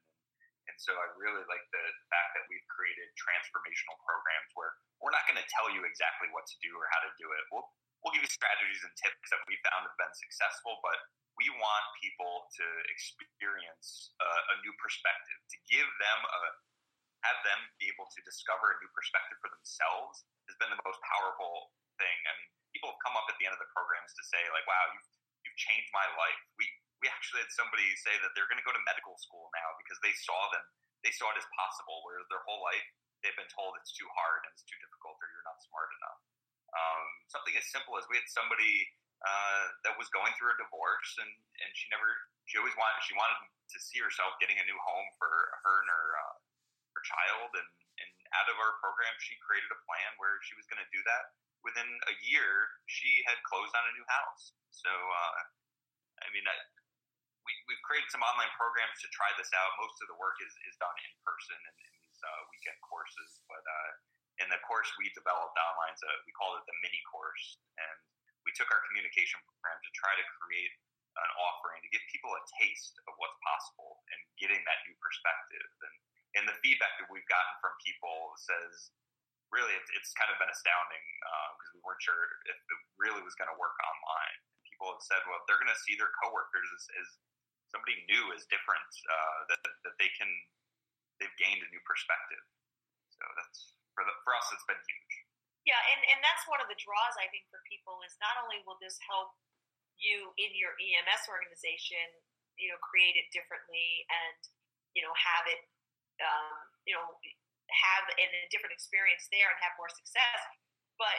And 0.69 0.77
so 0.81 0.97
I 0.97 1.13
really 1.17 1.45
like 1.49 1.65
the 1.73 1.85
fact 2.09 2.37
that 2.41 2.45
we've 2.49 2.65
created 2.73 3.09
transformational 3.17 4.01
programs 4.05 4.51
where 4.57 4.73
we're 5.01 5.15
not 5.15 5.25
going 5.29 5.41
to 5.41 5.49
tell 5.49 5.69
you 5.73 5.85
exactly 5.85 6.29
what 6.33 6.45
to 6.49 6.57
do 6.65 6.73
or 6.77 6.89
how 6.93 7.01
to 7.05 7.13
do 7.21 7.29
it. 7.37 7.43
We'll, 7.53 7.69
we'll 8.03 8.15
give 8.15 8.23
you 8.23 8.31
strategies 8.31 8.83
and 8.87 8.93
tips 8.95 9.29
that 9.31 9.43
we 9.51 9.59
found 9.67 9.87
have 9.87 9.99
been 9.99 10.15
successful, 10.15 10.79
but 10.85 10.99
we 11.39 11.47
want 11.59 11.85
people 12.03 12.51
to 12.59 12.67
experience 12.91 14.15
a, 14.19 14.27
a 14.27 14.55
new 14.67 14.75
perspective, 14.83 15.39
to 15.55 15.59
give 15.71 15.87
them 16.03 16.19
a, 16.27 16.41
have 17.27 17.39
them 17.47 17.61
be 17.79 17.91
able 17.91 18.07
to 18.11 18.21
discover 18.23 18.75
a 18.75 18.77
new 18.83 18.91
perspective 18.95 19.39
for 19.43 19.51
themselves 19.51 20.27
has 20.47 20.57
been 20.59 20.71
the 20.71 20.83
most 20.87 20.99
powerful 21.03 21.75
thing. 21.99 22.19
I 22.27 22.33
mean, 22.39 22.51
people 22.75 22.95
have 22.95 23.01
come 23.03 23.19
up 23.19 23.27
at 23.27 23.37
the 23.39 23.47
end 23.47 23.55
of 23.55 23.63
the 23.63 23.71
programs 23.75 24.15
to 24.15 24.23
say 24.27 24.43
like, 24.55 24.67
wow, 24.71 24.85
you've, 24.95 25.09
you've 25.47 25.59
changed 25.59 25.91
my 25.91 26.07
life. 26.15 26.41
We, 26.59 26.67
we 27.03 27.07
actually 27.11 27.43
had 27.47 27.53
somebody 27.55 27.87
say 27.99 28.15
that 28.23 28.35
they're 28.35 28.51
going 28.51 28.63
to 28.63 28.67
go 28.67 28.75
to 28.75 28.83
medical 28.87 29.15
school 29.19 29.51
now 29.55 29.69
because 29.83 29.99
they 30.03 30.15
saw 30.15 30.39
them, 30.55 30.65
they 31.03 31.15
saw 31.15 31.31
it 31.35 31.39
as 31.39 31.47
possible, 31.55 32.03
whereas 32.07 32.27
their 32.31 32.43
whole 32.47 32.63
life 32.63 32.87
they've 33.23 33.35
been 33.35 33.51
told 33.51 33.75
it's 33.79 33.95
too 33.95 34.07
hard 34.15 34.47
and 34.47 34.51
it's 34.55 34.67
too 34.67 34.79
difficult 34.79 35.19
or 35.19 35.27
you're 35.31 35.47
not 35.47 35.59
smart 35.63 35.91
enough. 36.03 36.19
Um, 36.73 37.07
something 37.33 37.57
as 37.57 37.65
simple 37.73 37.97
as 37.97 38.05
we 38.13 38.21
had 38.21 38.29
somebody 38.29 38.89
uh, 39.25 39.65
that 39.89 39.95
was 39.99 40.07
going 40.15 40.31
through 40.39 40.55
a 40.55 40.59
divorce 40.61 41.11
and, 41.19 41.29
and 41.29 41.71
she 41.75 41.91
never, 41.91 42.07
she 42.47 42.61
always 42.61 42.77
wanted, 42.79 42.99
she 43.03 43.17
wanted 43.19 43.41
to 43.73 43.79
see 43.83 43.99
herself 43.99 44.37
getting 44.39 44.57
a 44.61 44.67
new 44.69 44.79
home 44.79 45.09
for 45.19 45.29
her 45.65 45.75
and 45.83 45.89
her, 45.91 46.07
uh, 46.23 46.37
her 46.95 47.03
child. 47.03 47.51
And, 47.57 47.69
and 47.99 48.11
out 48.37 48.49
of 48.53 48.57
our 48.61 48.79
program, 48.79 49.11
she 49.19 49.35
created 49.43 49.69
a 49.75 49.81
plan 49.89 50.11
where 50.23 50.39
she 50.47 50.55
was 50.55 50.69
going 50.71 50.81
to 50.81 50.91
do 50.95 51.03
that. 51.09 51.35
Within 51.67 51.89
a 52.07 52.15
year, 52.23 52.71
she 52.87 53.27
had 53.27 53.37
closed 53.43 53.75
on 53.75 53.83
a 53.83 53.93
new 53.99 54.07
house. 54.07 54.55
So, 54.71 54.89
uh, 54.89 55.41
I 56.23 56.29
mean, 56.31 56.47
I, 56.47 56.55
we, 57.43 57.53
we've 57.67 57.83
created 57.83 58.13
some 58.15 58.23
online 58.23 58.53
programs 58.55 58.95
to 59.03 59.09
try 59.11 59.33
this 59.35 59.51
out. 59.57 59.75
Most 59.83 59.99
of 60.05 60.07
the 60.07 60.19
work 60.21 60.39
is, 60.45 60.55
is 60.71 60.77
done 60.79 60.95
in 61.03 61.13
person 61.27 61.59
in, 61.59 61.75
in 61.75 61.93
these 62.07 62.21
uh, 62.23 62.41
weekend 62.55 62.79
courses. 62.87 63.43
But 63.51 63.65
uh, 63.67 63.91
in 64.39 64.49
the 64.51 64.61
course 64.67 64.91
we 64.99 65.11
developed 65.15 65.59
online, 65.59 65.95
so 65.99 66.07
we 66.27 66.33
called 66.35 66.59
it 66.59 66.65
the 66.67 66.77
mini 66.83 67.03
course. 67.11 67.59
And 67.79 67.97
we 68.47 68.55
took 68.55 68.71
our 68.71 68.83
communication 68.89 69.39
program 69.45 69.79
to 69.83 69.91
try 69.93 70.15
to 70.15 70.25
create 70.41 70.73
an 71.19 71.31
offering 71.43 71.83
to 71.83 71.91
give 71.91 72.05
people 72.15 72.31
a 72.31 72.43
taste 72.63 72.95
of 73.11 73.13
what's 73.19 73.37
possible 73.43 73.99
and 74.15 74.21
getting 74.39 74.63
that 74.63 74.81
new 74.87 74.95
perspective. 75.03 75.69
And, 75.83 75.95
and 76.39 76.45
the 76.47 76.57
feedback 76.63 76.95
that 77.03 77.11
we've 77.11 77.27
gotten 77.27 77.55
from 77.59 77.75
people 77.83 78.39
says, 78.39 78.95
really, 79.51 79.75
it's, 79.75 79.91
it's 79.99 80.15
kind 80.15 80.31
of 80.31 80.39
been 80.39 80.53
astounding 80.53 81.05
because 81.59 81.71
uh, 81.73 81.75
we 81.75 81.81
weren't 81.83 82.05
sure 82.05 82.23
if 82.47 82.55
it 82.55 82.81
really 83.01 83.23
was 83.27 83.35
going 83.35 83.51
to 83.51 83.59
work 83.59 83.75
online. 83.83 84.37
People 84.71 84.95
have 84.95 85.03
said, 85.03 85.21
well, 85.27 85.43
they're 85.51 85.59
going 85.59 85.73
to 85.73 85.83
see 85.83 85.99
their 85.99 86.13
coworkers 86.23 86.69
as, 86.71 86.85
as 87.03 87.09
somebody 87.75 87.99
new, 88.07 88.31
as 88.33 88.47
different, 88.47 88.91
uh, 89.11 89.41
that, 89.51 89.61
that 89.65 89.97
they 89.99 90.09
can, 90.15 90.31
they've 91.19 91.35
gained 91.41 91.61
a 91.65 91.69
new 91.75 91.83
perspective. 91.83 92.45
For, 93.99 94.07
the, 94.07 94.15
for 94.23 94.31
us, 94.39 94.47
it's 94.55 94.63
been 94.63 94.79
huge. 94.79 95.15
Yeah, 95.67 95.83
and, 95.91 96.01
and 96.15 96.23
that's 96.23 96.47
one 96.47 96.63
of 96.63 96.71
the 96.71 96.79
draws 96.79 97.19
I 97.19 97.27
think 97.35 97.51
for 97.51 97.59
people 97.67 97.99
is 98.07 98.15
not 98.23 98.39
only 98.39 98.63
will 98.63 98.79
this 98.79 98.95
help 99.03 99.35
you 99.99 100.31
in 100.39 100.55
your 100.55 100.79
EMS 100.79 101.27
organization, 101.27 102.07
you 102.55 102.71
know, 102.71 102.79
create 102.79 103.19
it 103.19 103.27
differently 103.35 104.07
and 104.07 104.39
you 104.95 105.03
know 105.03 105.11
have 105.19 105.45
it, 105.51 105.67
um, 106.23 106.63
you 106.87 106.95
know, 106.95 107.03
have 107.75 108.07
a 108.07 108.25
different 108.55 108.71
experience 108.71 109.27
there 109.35 109.51
and 109.51 109.59
have 109.59 109.75
more 109.75 109.91
success. 109.91 110.41
But 110.95 111.19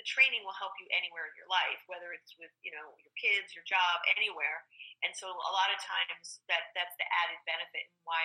the 0.00 0.04
training 0.08 0.44
will 0.44 0.56
help 0.56 0.76
you 0.80 0.88
anywhere 0.92 1.28
in 1.28 1.34
your 1.36 1.48
life, 1.48 1.80
whether 1.88 2.16
it's 2.16 2.32
with 2.40 2.52
you 2.64 2.72
know 2.72 2.96
your 3.04 3.14
kids, 3.20 3.52
your 3.52 3.64
job, 3.68 4.00
anywhere. 4.16 4.64
And 5.04 5.12
so 5.12 5.28
a 5.28 5.52
lot 5.52 5.68
of 5.68 5.78
times 5.84 6.40
that 6.48 6.72
that's 6.72 6.96
the 6.96 7.06
added 7.24 7.40
benefit 7.44 7.92
and 7.92 8.00
why 8.08 8.24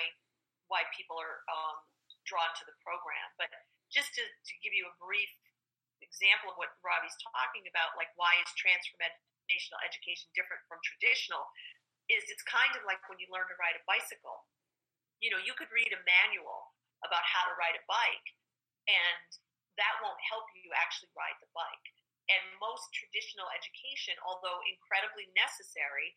why 0.71 0.87
people 0.95 1.19
are 1.19 1.43
um, 1.51 1.83
drawn 2.23 2.47
to 2.59 2.63
the 2.63 2.75
program. 2.79 3.27
But 3.35 3.51
just 3.91 4.15
to, 4.15 4.23
to 4.23 4.53
give 4.63 4.71
you 4.71 4.87
a 4.87 4.95
brief 4.97 5.29
example 6.01 6.51
of 6.51 6.57
what 6.57 6.73
Robbie's 6.81 7.15
talking 7.21 7.67
about, 7.69 7.93
like 7.99 8.11
why 8.17 8.33
is 8.41 8.49
transformational 8.57 9.79
education 9.85 10.31
different 10.33 10.63
from 10.65 10.79
traditional, 10.81 11.45
is 12.09 12.23
it's 12.27 12.43
kind 12.47 12.73
of 12.75 12.83
like 12.87 12.99
when 13.07 13.19
you 13.21 13.27
learn 13.29 13.47
to 13.47 13.57
ride 13.59 13.77
a 13.77 13.83
bicycle. 13.85 14.47
You 15.23 15.29
know, 15.29 15.39
you 15.43 15.53
could 15.53 15.69
read 15.69 15.91
a 15.93 16.01
manual 16.03 16.73
about 17.05 17.21
how 17.23 17.45
to 17.47 17.53
ride 17.59 17.77
a 17.77 17.83
bike, 17.85 18.27
and 18.89 19.27
that 19.77 20.01
won't 20.01 20.19
help 20.27 20.49
you 20.57 20.71
actually 20.75 21.13
ride 21.13 21.37
the 21.39 21.51
bike. 21.53 21.87
And 22.31 22.41
most 22.63 22.87
traditional 22.95 23.47
education, 23.51 24.15
although 24.23 24.63
incredibly 24.65 25.27
necessary, 25.35 26.15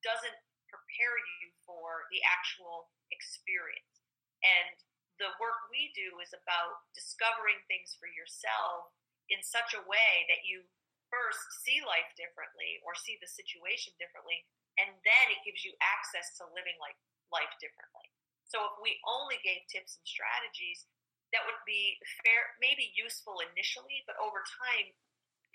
doesn't 0.00 0.36
prepare 0.72 1.16
you 1.20 1.52
for 1.68 2.08
the 2.10 2.20
actual 2.26 2.90
experience. 3.12 3.94
And 4.42 4.76
the 5.22 5.30
work 5.38 5.70
we 5.70 5.94
do 5.94 6.18
is 6.18 6.34
about 6.34 6.82
discovering 6.92 7.60
things 7.70 7.94
for 7.96 8.10
yourself 8.10 8.90
in 9.30 9.40
such 9.40 9.72
a 9.72 9.86
way 9.86 10.26
that 10.28 10.44
you 10.44 10.66
first 11.08 11.40
see 11.62 11.78
life 11.86 12.10
differently 12.18 12.82
or 12.82 12.98
see 12.98 13.16
the 13.22 13.30
situation 13.30 13.94
differently, 13.96 14.42
and 14.76 14.90
then 15.06 15.26
it 15.30 15.44
gives 15.46 15.62
you 15.62 15.72
access 15.78 16.34
to 16.36 16.50
living 16.50 16.74
like 16.82 16.98
life 17.30 17.52
differently. 17.62 18.10
So 18.50 18.60
if 18.70 18.74
we 18.82 18.98
only 19.06 19.38
gave 19.40 19.64
tips 19.70 19.96
and 19.96 20.06
strategies, 20.06 20.84
that 21.32 21.42
would 21.46 21.62
be 21.66 21.98
fair, 22.22 22.54
maybe 22.62 22.94
useful 22.94 23.42
initially, 23.54 24.04
but 24.06 24.18
over 24.22 24.44
time, 24.62 24.92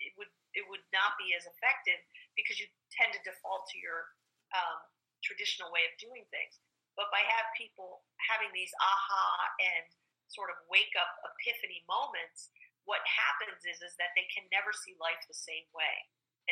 it 0.00 0.12
would 0.16 0.32
it 0.56 0.66
would 0.66 0.82
not 0.90 1.14
be 1.14 1.30
as 1.38 1.46
effective 1.46 2.00
because 2.34 2.58
you 2.58 2.66
tend 2.90 3.14
to 3.14 3.20
default 3.22 3.70
to 3.70 3.78
your 3.78 4.10
um, 4.50 4.82
traditional 5.22 5.70
way 5.70 5.86
of 5.86 5.94
doing 6.02 6.26
things. 6.34 6.58
But 7.00 7.08
by 7.08 7.24
have 7.24 7.48
people 7.56 8.04
having 8.28 8.52
these 8.52 8.68
aha 8.76 9.56
and 9.56 9.88
sort 10.28 10.52
of 10.52 10.60
wake 10.68 10.92
up 11.00 11.08
epiphany 11.24 11.80
moments, 11.88 12.52
what 12.84 13.00
happens 13.08 13.64
is 13.64 13.80
is 13.80 13.96
that 13.96 14.12
they 14.12 14.28
can 14.28 14.44
never 14.52 14.76
see 14.76 14.92
life 15.00 15.24
the 15.24 15.32
same 15.32 15.64
way. 15.72 15.96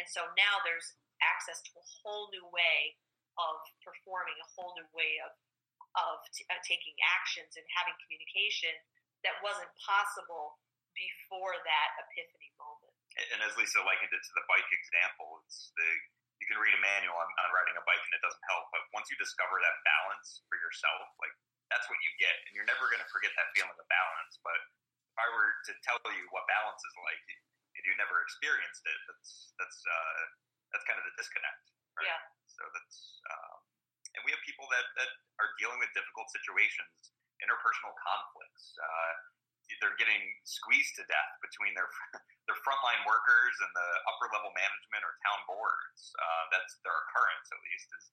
And 0.01 0.09
so 0.09 0.25
now 0.41 0.65
there's 0.65 0.97
access 1.21 1.61
to 1.69 1.73
a 1.77 1.85
whole 1.85 2.33
new 2.33 2.49
way 2.49 2.97
of 3.37 3.61
performing, 3.85 4.41
a 4.41 4.49
whole 4.57 4.73
new 4.81 4.89
way 4.97 5.21
of 5.21 5.37
of 5.97 6.25
t- 6.33 6.49
uh, 6.49 6.57
taking 6.65 6.97
actions 7.21 7.59
and 7.59 7.65
having 7.75 7.97
communication 8.07 8.73
that 9.27 9.37
wasn't 9.45 9.69
possible 9.83 10.57
before 10.97 11.57
that 11.61 11.89
epiphany 12.09 12.51
moment. 12.57 12.95
And 13.35 13.43
as 13.43 13.53
Lisa 13.59 13.83
likened 13.83 14.15
it 14.15 14.23
to 14.23 14.33
the 14.37 14.47
bike 14.47 14.69
example, 14.71 15.43
it's 15.45 15.75
the 15.75 15.91
you 16.39 16.47
can 16.47 16.59
read 16.63 16.75
a 16.75 16.83
manual 16.83 17.19
on, 17.19 17.27
on 17.27 17.49
riding 17.51 17.75
a 17.75 17.85
bike 17.85 18.03
and 18.03 18.15
it 18.15 18.23
doesn't 18.23 18.47
help, 18.51 18.71
but 18.71 18.83
once 18.95 19.11
you 19.11 19.17
discover 19.19 19.59
that 19.59 19.77
balance 19.83 20.47
for 20.47 20.57
yourself, 20.59 21.07
like 21.19 21.35
that's 21.69 21.85
what 21.91 21.99
you 22.01 22.11
get, 22.23 22.35
and 22.49 22.57
you're 22.57 22.69
never 22.69 22.89
going 22.89 23.03
to 23.03 23.11
forget 23.11 23.35
that 23.37 23.51
feeling 23.53 23.75
of 23.75 23.89
balance. 23.91 24.41
But 24.41 24.57
if 25.13 25.17
I 25.19 25.27
were 25.35 25.51
to 25.69 25.73
tell 25.85 26.01
you 26.15 26.25
what 26.33 26.47
balance 26.49 26.81
is 26.81 26.95
like, 27.05 27.27
and 27.77 27.83
you 27.87 27.95
never 27.99 28.23
experienced 28.25 28.83
it, 28.87 28.99
that's 29.07 29.55
that's 29.61 29.79
uh, 29.85 30.21
that's 30.75 30.85
kind 30.89 30.99
of 30.99 31.05
the 31.07 31.15
disconnect, 31.19 31.65
right? 31.99 32.11
Yeah. 32.11 32.23
So 32.49 32.63
that's 32.75 33.23
um, 33.29 33.59
and 34.19 34.21
we 34.27 34.33
have 34.35 34.43
people 34.43 34.67
that 34.73 34.87
that 34.99 35.11
are 35.39 35.51
dealing 35.61 35.79
with 35.79 35.91
difficult 35.95 36.31
situations, 36.33 37.15
interpersonal 37.43 37.95
conflicts. 37.99 38.75
Uh, 38.79 39.15
they're 39.81 39.99
getting 40.01 40.25
squeezed 40.49 40.97
to 40.97 41.05
death 41.07 41.33
between 41.45 41.77
their 41.77 41.89
their 42.49 42.59
frontline 42.65 43.05
workers 43.05 43.55
and 43.61 43.71
the 43.77 43.91
upper 44.09 44.33
level 44.33 44.49
management 44.57 45.05
or 45.05 45.13
town 45.21 45.41
boards. 45.45 46.01
Uh, 46.17 46.45
that's 46.49 46.81
their 46.81 46.97
occurrence, 46.97 47.49
at 47.53 47.61
least, 47.61 47.89
is, 47.93 48.05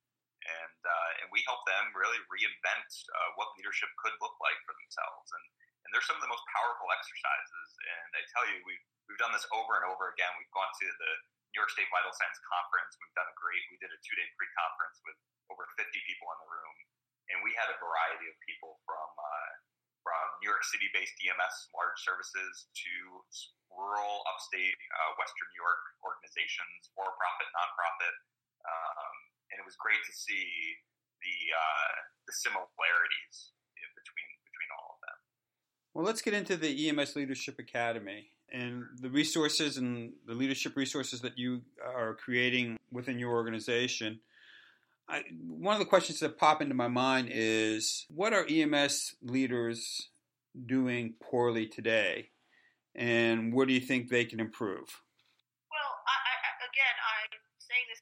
and 0.44 0.80
uh, 0.84 1.12
and 1.24 1.28
we 1.32 1.40
help 1.48 1.64
them 1.64 1.96
really 1.96 2.20
reinvent 2.28 2.90
uh, 3.16 3.30
what 3.40 3.56
leadership 3.56 3.88
could 4.04 4.16
look 4.20 4.36
like 4.44 4.60
for 4.68 4.76
themselves. 4.76 5.32
And 5.32 5.46
and 5.86 5.94
they're 5.94 6.04
some 6.04 6.18
of 6.18 6.26
the 6.26 6.34
most 6.34 6.44
powerful 6.50 6.90
exercises. 6.90 7.70
And 7.78 8.10
I 8.18 8.22
tell 8.34 8.46
you, 8.50 8.58
we've 8.66 8.86
we've 9.08 9.22
done 9.22 9.32
this 9.32 9.46
over 9.54 9.78
and 9.80 9.86
over 9.88 10.12
again. 10.12 10.34
We've 10.42 10.52
gone 10.52 10.70
to 10.70 10.88
the 10.90 11.12
New 11.54 11.64
York 11.64 11.72
State 11.72 11.88
Vital 11.94 12.12
Signs 12.12 12.42
Conference. 12.42 12.98
We've 13.00 13.16
done 13.16 13.30
a 13.30 13.38
great. 13.38 13.64
We 13.72 13.80
did 13.80 13.94
a 13.94 14.00
two 14.02 14.16
day 14.18 14.28
pre 14.36 14.50
conference 14.58 15.00
with 15.06 15.18
over 15.54 15.64
50 15.78 15.88
people 16.10 16.28
in 16.34 16.38
the 16.42 16.50
room, 16.50 16.76
and 17.32 17.38
we 17.46 17.54
had 17.54 17.70
a 17.70 17.78
variety 17.78 18.28
of 18.28 18.36
people 18.44 18.82
from 18.84 19.10
uh, 19.16 19.65
from 20.06 20.26
New 20.46 20.54
York 20.54 20.62
City 20.70 20.86
based 20.94 21.18
EMS 21.18 21.74
large 21.74 21.98
services 21.98 22.70
to 22.78 22.94
rural 23.74 24.22
upstate 24.30 24.78
uh, 24.94 25.18
Western 25.18 25.50
New 25.50 25.66
York 25.66 25.82
organizations, 26.06 26.94
for 26.94 27.10
profit, 27.18 27.50
nonprofit, 27.58 28.16
um, 28.70 29.16
and 29.50 29.58
it 29.58 29.66
was 29.66 29.74
great 29.82 30.00
to 30.06 30.14
see 30.14 30.78
the 31.26 31.38
uh, 31.50 31.94
the 32.30 32.34
similarities 32.38 33.58
between 33.74 34.30
between 34.46 34.70
all 34.78 34.94
of 34.94 35.00
them. 35.02 35.18
well, 35.98 36.06
let's 36.06 36.22
get 36.22 36.38
into 36.38 36.54
the 36.54 36.70
EMS 36.70 37.18
Leadership 37.18 37.58
Academy 37.58 38.30
and 38.54 38.86
the 39.02 39.10
resources 39.10 39.78
and 39.78 40.14
the 40.30 40.34
leadership 40.34 40.78
resources 40.78 41.22
that 41.22 41.38
you 41.38 41.62
are 41.82 42.16
creating 42.16 42.78
within 42.92 43.18
your 43.18 43.34
organization. 43.34 44.22
I, 45.08 45.22
one 45.46 45.78
of 45.78 45.80
the 45.80 45.86
questions 45.86 46.20
that 46.20 46.38
pop 46.38 46.62
into 46.62 46.74
my 46.74 46.88
mind 46.88 47.30
is 47.30 48.06
what 48.10 48.34
are 48.34 48.46
EMS 48.50 49.16
leaders 49.22 50.10
doing 50.66 51.14
poorly 51.22 51.70
today, 51.70 52.34
and 52.96 53.54
where 53.54 53.70
do 53.70 53.74
you 53.74 53.84
think 53.84 54.10
they 54.10 54.26
can 54.26 54.42
improve? 54.42 54.90
Well, 55.70 55.92
I, 56.10 56.16
I, 56.18 56.34
again, 56.66 56.96
I'm 56.98 57.38
saying 57.62 57.86
this 57.94 58.02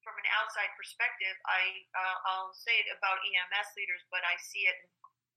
from 0.00 0.16
an 0.16 0.24
outside 0.40 0.72
perspective. 0.80 1.36
I 1.44 1.62
uh, 1.92 2.16
I'll 2.32 2.56
say 2.56 2.72
it 2.72 2.88
about 2.96 3.20
EMS 3.20 3.68
leaders, 3.76 4.00
but 4.08 4.24
I 4.24 4.40
see 4.40 4.64
it 4.64 4.76
in 4.80 4.88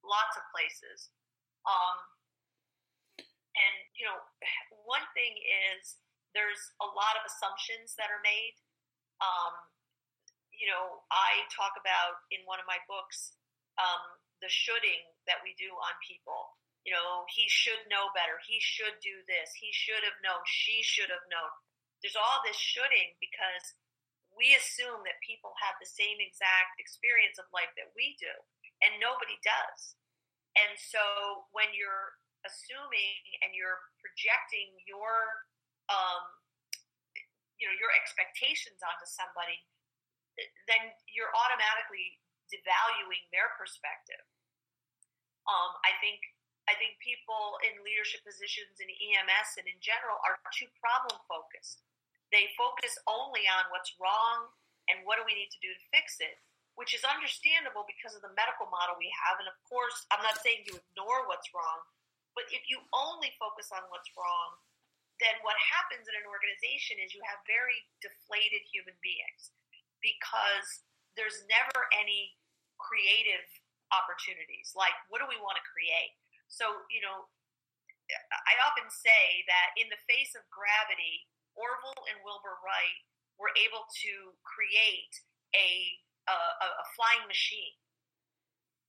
lots 0.08 0.40
of 0.40 0.44
places. 0.56 1.12
Um, 1.68 1.98
and 3.60 3.76
you 4.00 4.08
know, 4.08 4.24
one 4.88 5.04
thing 5.12 5.36
is 5.76 6.00
there's 6.32 6.64
a 6.80 6.88
lot 6.96 7.20
of 7.20 7.28
assumptions 7.28 7.92
that 8.00 8.08
are 8.08 8.24
made. 8.24 8.56
Um, 9.20 9.52
you 10.58 10.66
know, 10.66 11.06
I 11.14 11.46
talk 11.54 11.78
about 11.78 12.26
in 12.34 12.42
one 12.50 12.58
of 12.58 12.66
my 12.66 12.82
books 12.90 13.38
um, 13.78 14.18
the 14.42 14.50
shoulding 14.50 15.06
that 15.30 15.42
we 15.46 15.54
do 15.58 15.70
on 15.70 15.94
people. 16.02 16.58
You 16.86 16.96
know, 16.96 17.28
he 17.30 17.46
should 17.52 17.84
know 17.92 18.10
better. 18.16 18.40
He 18.48 18.58
should 18.64 18.96
do 19.04 19.22
this. 19.28 19.52
He 19.54 19.70
should 19.76 20.02
have 20.08 20.18
known. 20.24 20.40
She 20.48 20.80
should 20.82 21.12
have 21.12 21.26
known. 21.28 21.52
There's 22.00 22.16
all 22.16 22.40
this 22.48 22.56
shoulding 22.56 23.18
because 23.20 23.76
we 24.32 24.56
assume 24.56 25.02
that 25.04 25.20
people 25.26 25.52
have 25.60 25.76
the 25.82 25.90
same 25.90 26.22
exact 26.22 26.78
experience 26.80 27.42
of 27.42 27.50
life 27.52 27.74
that 27.76 27.92
we 27.98 28.16
do, 28.22 28.32
and 28.86 29.02
nobody 29.02 29.36
does. 29.42 29.98
And 30.56 30.78
so 30.80 31.02
when 31.52 31.70
you're 31.76 32.16
assuming 32.46 33.20
and 33.44 33.52
you're 33.52 33.82
projecting 34.00 34.72
your 34.88 35.44
um, 35.92 36.24
you 37.60 37.66
know 37.66 37.76
your 37.76 37.92
expectations 37.98 38.80
onto 38.80 39.08
somebody, 39.10 39.60
then 40.70 40.94
you're 41.10 41.34
automatically 41.34 42.18
devaluing 42.52 43.26
their 43.34 43.52
perspective. 43.58 44.22
Um, 45.48 45.72
I 45.84 45.96
think 46.04 46.22
I 46.68 46.76
think 46.76 47.00
people 47.00 47.56
in 47.64 47.80
leadership 47.80 48.28
positions 48.28 48.76
in 48.84 48.92
EMS 48.92 49.56
and 49.56 49.72
in 49.72 49.80
general 49.80 50.20
are 50.28 50.36
too 50.52 50.68
problem 50.76 51.16
focused. 51.24 51.80
They 52.28 52.52
focus 52.60 52.92
only 53.08 53.48
on 53.48 53.72
what's 53.72 53.96
wrong 53.96 54.52
and 54.92 55.00
what 55.08 55.16
do 55.16 55.24
we 55.24 55.32
need 55.32 55.48
to 55.48 55.64
do 55.64 55.72
to 55.72 55.90
fix 55.96 56.20
it, 56.20 56.44
which 56.76 56.92
is 56.92 57.08
understandable 57.08 57.88
because 57.88 58.20
of 58.20 58.24
the 58.24 58.36
medical 58.36 58.68
model 58.68 59.00
we 59.00 59.08
have. 59.16 59.40
And 59.40 59.48
of 59.48 59.56
course, 59.64 59.96
I'm 60.12 60.20
not 60.20 60.44
saying 60.44 60.68
you 60.68 60.76
ignore 60.76 61.24
what's 61.32 61.48
wrong, 61.56 61.88
but 62.36 62.52
if 62.52 62.68
you 62.68 62.84
only 62.92 63.32
focus 63.40 63.72
on 63.72 63.88
what's 63.88 64.12
wrong, 64.20 64.60
then 65.24 65.40
what 65.48 65.56
happens 65.56 66.04
in 66.04 66.20
an 66.20 66.28
organization 66.28 67.00
is 67.00 67.16
you 67.16 67.24
have 67.32 67.40
very 67.48 67.80
deflated 68.04 68.68
human 68.68 68.94
beings 69.00 69.56
because 70.02 70.86
there's 71.16 71.42
never 71.50 71.90
any 71.96 72.38
creative 72.78 73.46
opportunities. 73.90 74.76
Like, 74.78 74.96
what 75.10 75.24
do 75.24 75.28
we 75.28 75.40
want 75.42 75.58
to 75.58 75.66
create? 75.66 76.14
So, 76.48 76.86
you 76.94 77.02
know, 77.02 77.28
I 78.32 78.54
often 78.64 78.88
say 78.88 79.44
that 79.52 79.76
in 79.76 79.92
the 79.92 80.00
face 80.08 80.32
of 80.38 80.44
gravity, 80.48 81.28
Orville 81.60 82.08
and 82.08 82.24
Wilbur 82.24 82.62
Wright 82.64 83.00
were 83.36 83.52
able 83.60 83.84
to 83.84 84.14
create 84.48 85.14
a, 85.58 85.70
a, 86.30 86.38
a 86.68 86.86
flying 86.96 87.26
machine. 87.28 87.76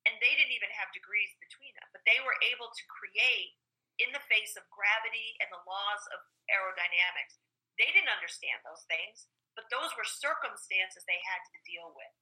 And 0.06 0.16
they 0.22 0.32
didn't 0.38 0.54
even 0.54 0.72
have 0.72 0.88
degrees 0.94 1.34
between 1.42 1.74
them, 1.76 1.88
but 1.92 2.00
they 2.08 2.22
were 2.24 2.38
able 2.46 2.70
to 2.70 2.84
create 2.88 3.58
in 3.98 4.14
the 4.14 4.24
face 4.30 4.54
of 4.54 4.64
gravity 4.70 5.36
and 5.42 5.50
the 5.50 5.60
laws 5.66 6.02
of 6.14 6.22
aerodynamics. 6.48 7.42
They 7.76 7.90
didn't 7.92 8.14
understand 8.14 8.62
those 8.62 8.86
things, 8.86 9.28
but 9.58 9.66
those 9.74 9.90
were 9.98 10.06
circumstances 10.06 11.02
they 11.04 11.18
had 11.26 11.42
to 11.50 11.66
deal 11.66 11.90
with. 11.90 12.14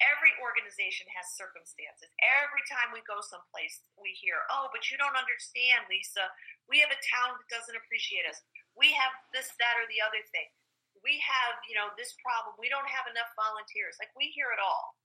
Every 0.00 0.32
organization 0.40 1.04
has 1.12 1.36
circumstances. 1.36 2.08
Every 2.24 2.64
time 2.64 2.88
we 2.88 3.04
go 3.04 3.20
someplace, 3.20 3.84
we 4.00 4.16
hear, 4.16 4.40
oh, 4.48 4.72
but 4.72 4.88
you 4.88 4.96
don't 4.96 5.12
understand, 5.12 5.84
Lisa. 5.92 6.24
We 6.72 6.80
have 6.80 6.88
a 6.88 7.04
town 7.20 7.36
that 7.36 7.52
doesn't 7.52 7.76
appreciate 7.76 8.24
us. 8.24 8.40
We 8.72 8.96
have 8.96 9.12
this, 9.36 9.52
that, 9.60 9.76
or 9.76 9.84
the 9.92 10.00
other 10.00 10.24
thing. 10.32 10.48
We 11.04 11.20
have, 11.20 11.60
you 11.68 11.76
know, 11.76 11.92
this 12.00 12.16
problem. 12.24 12.56
We 12.56 12.72
don't 12.72 12.88
have 12.88 13.12
enough 13.12 13.28
volunteers. 13.36 14.00
Like, 14.00 14.16
we 14.16 14.32
hear 14.32 14.48
it 14.56 14.60
all. 14.64 14.96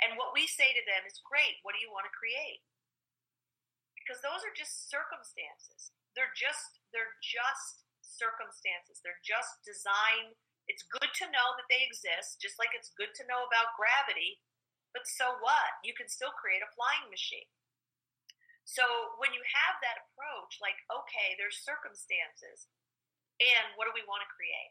And 0.00 0.16
what 0.16 0.32
we 0.32 0.48
say 0.48 0.72
to 0.72 0.84
them 0.88 1.04
is, 1.04 1.20
great, 1.28 1.60
what 1.60 1.76
do 1.76 1.84
you 1.84 1.92
want 1.92 2.08
to 2.08 2.14
create? 2.16 2.64
because 4.10 4.26
those 4.26 4.42
are 4.42 4.50
just 4.58 4.90
circumstances. 4.90 5.94
They're 6.18 6.34
just 6.34 6.82
they're 6.90 7.14
just 7.22 7.86
circumstances. 8.02 8.98
They're 9.06 9.22
just 9.22 9.62
design. 9.62 10.34
It's 10.70 10.86
good 10.86 11.10
to 11.18 11.26
know 11.34 11.58
that 11.58 11.66
they 11.66 11.82
exist, 11.82 12.38
just 12.38 12.62
like 12.62 12.70
it's 12.70 12.94
good 12.94 13.10
to 13.18 13.26
know 13.26 13.42
about 13.42 13.74
gravity. 13.74 14.38
But 14.94 15.10
so 15.10 15.34
what? 15.42 15.82
You 15.82 15.94
can 15.98 16.06
still 16.06 16.30
create 16.38 16.62
a 16.62 16.70
flying 16.78 17.10
machine. 17.10 17.50
So 18.62 18.86
when 19.18 19.34
you 19.34 19.42
have 19.42 19.82
that 19.82 20.06
approach, 20.06 20.62
like 20.62 20.78
okay, 20.86 21.34
there's 21.34 21.58
circumstances, 21.58 22.70
and 23.42 23.74
what 23.74 23.90
do 23.90 23.94
we 23.98 24.06
want 24.06 24.22
to 24.22 24.30
create? 24.30 24.70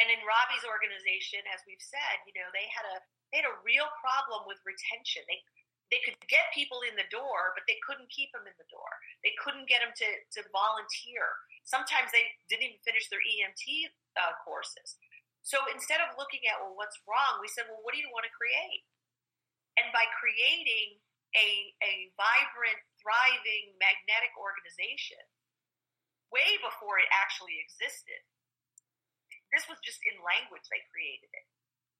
And 0.00 0.08
in 0.08 0.24
Robbie's 0.24 0.64
organization, 0.64 1.44
as 1.52 1.60
we've 1.68 1.82
said, 1.84 2.24
you 2.24 2.32
know, 2.40 2.48
they 2.56 2.66
had 2.72 2.88
a 2.88 2.96
they 3.28 3.44
had 3.44 3.52
a 3.52 3.60
real 3.60 3.92
problem 4.00 4.48
with 4.48 4.64
retention. 4.64 5.28
They 5.28 5.44
they 5.92 6.00
could 6.02 6.16
get 6.32 6.48
people 6.56 6.80
in 6.88 6.96
the 6.96 7.06
door, 7.12 7.52
but 7.52 7.68
they 7.68 7.76
couldn't 7.84 8.08
keep 8.08 8.32
them 8.32 8.48
in 8.48 8.56
the 8.56 8.66
door. 8.72 8.88
They 9.20 9.36
couldn't 9.36 9.68
get 9.68 9.84
them 9.84 9.92
to, 9.92 10.08
to 10.40 10.40
volunteer. 10.50 11.28
Sometimes 11.68 12.08
they 12.10 12.24
didn't 12.48 12.66
even 12.72 12.80
finish 12.82 13.06
their 13.12 13.20
EMT 13.20 13.92
uh, 14.16 14.34
courses. 14.42 14.96
So 15.44 15.60
instead 15.68 16.00
of 16.00 16.16
looking 16.16 16.48
at, 16.48 16.56
well, 16.58 16.72
what's 16.72 16.96
wrong, 17.04 17.38
we 17.38 17.52
said, 17.52 17.68
well, 17.68 17.84
what 17.84 17.92
do 17.92 18.00
you 18.00 18.08
want 18.08 18.24
to 18.24 18.32
create? 18.32 18.88
And 19.76 19.92
by 19.92 20.08
creating 20.16 20.98
a, 21.36 21.48
a 21.84 22.08
vibrant, 22.16 22.80
thriving, 22.96 23.76
magnetic 23.76 24.32
organization, 24.40 25.20
way 26.32 26.56
before 26.64 26.96
it 26.96 27.10
actually 27.12 27.60
existed, 27.60 28.24
this 29.52 29.68
was 29.68 29.78
just 29.84 30.00
in 30.08 30.16
language 30.24 30.64
they 30.72 30.82
created 30.88 31.28
it. 31.30 31.46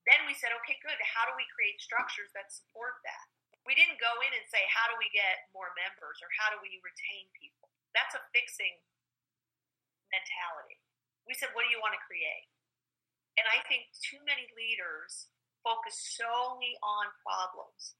Then 0.09 0.25
we 0.25 0.35
said, 0.35 0.57
okay, 0.65 0.81
good. 0.81 0.97
How 1.05 1.29
do 1.29 1.37
we 1.37 1.45
create 1.53 1.79
structures 1.85 2.33
that 2.33 2.49
support 2.49 2.99
that? 3.05 3.29
we 3.65 3.73
didn't 3.73 3.97
go 4.01 4.13
in 4.21 4.33
and 4.37 4.45
say 4.53 4.61
how 4.69 4.87
do 4.93 4.97
we 5.01 5.09
get 5.11 5.49
more 5.57 5.73
members 5.77 6.21
or 6.21 6.29
how 6.37 6.53
do 6.53 6.61
we 6.61 6.77
retain 6.85 7.25
people 7.37 7.73
that's 7.97 8.13
a 8.17 8.23
fixing 8.37 8.77
mentality 10.13 10.79
we 11.25 11.33
said 11.35 11.51
what 11.57 11.65
do 11.65 11.73
you 11.73 11.81
want 11.81 11.97
to 11.97 12.03
create 12.05 12.49
and 13.37 13.47
i 13.51 13.59
think 13.67 13.91
too 14.01 14.21
many 14.25 14.47
leaders 14.55 15.31
focus 15.65 15.97
solely 16.17 16.77
on 16.85 17.09
problems 17.25 17.97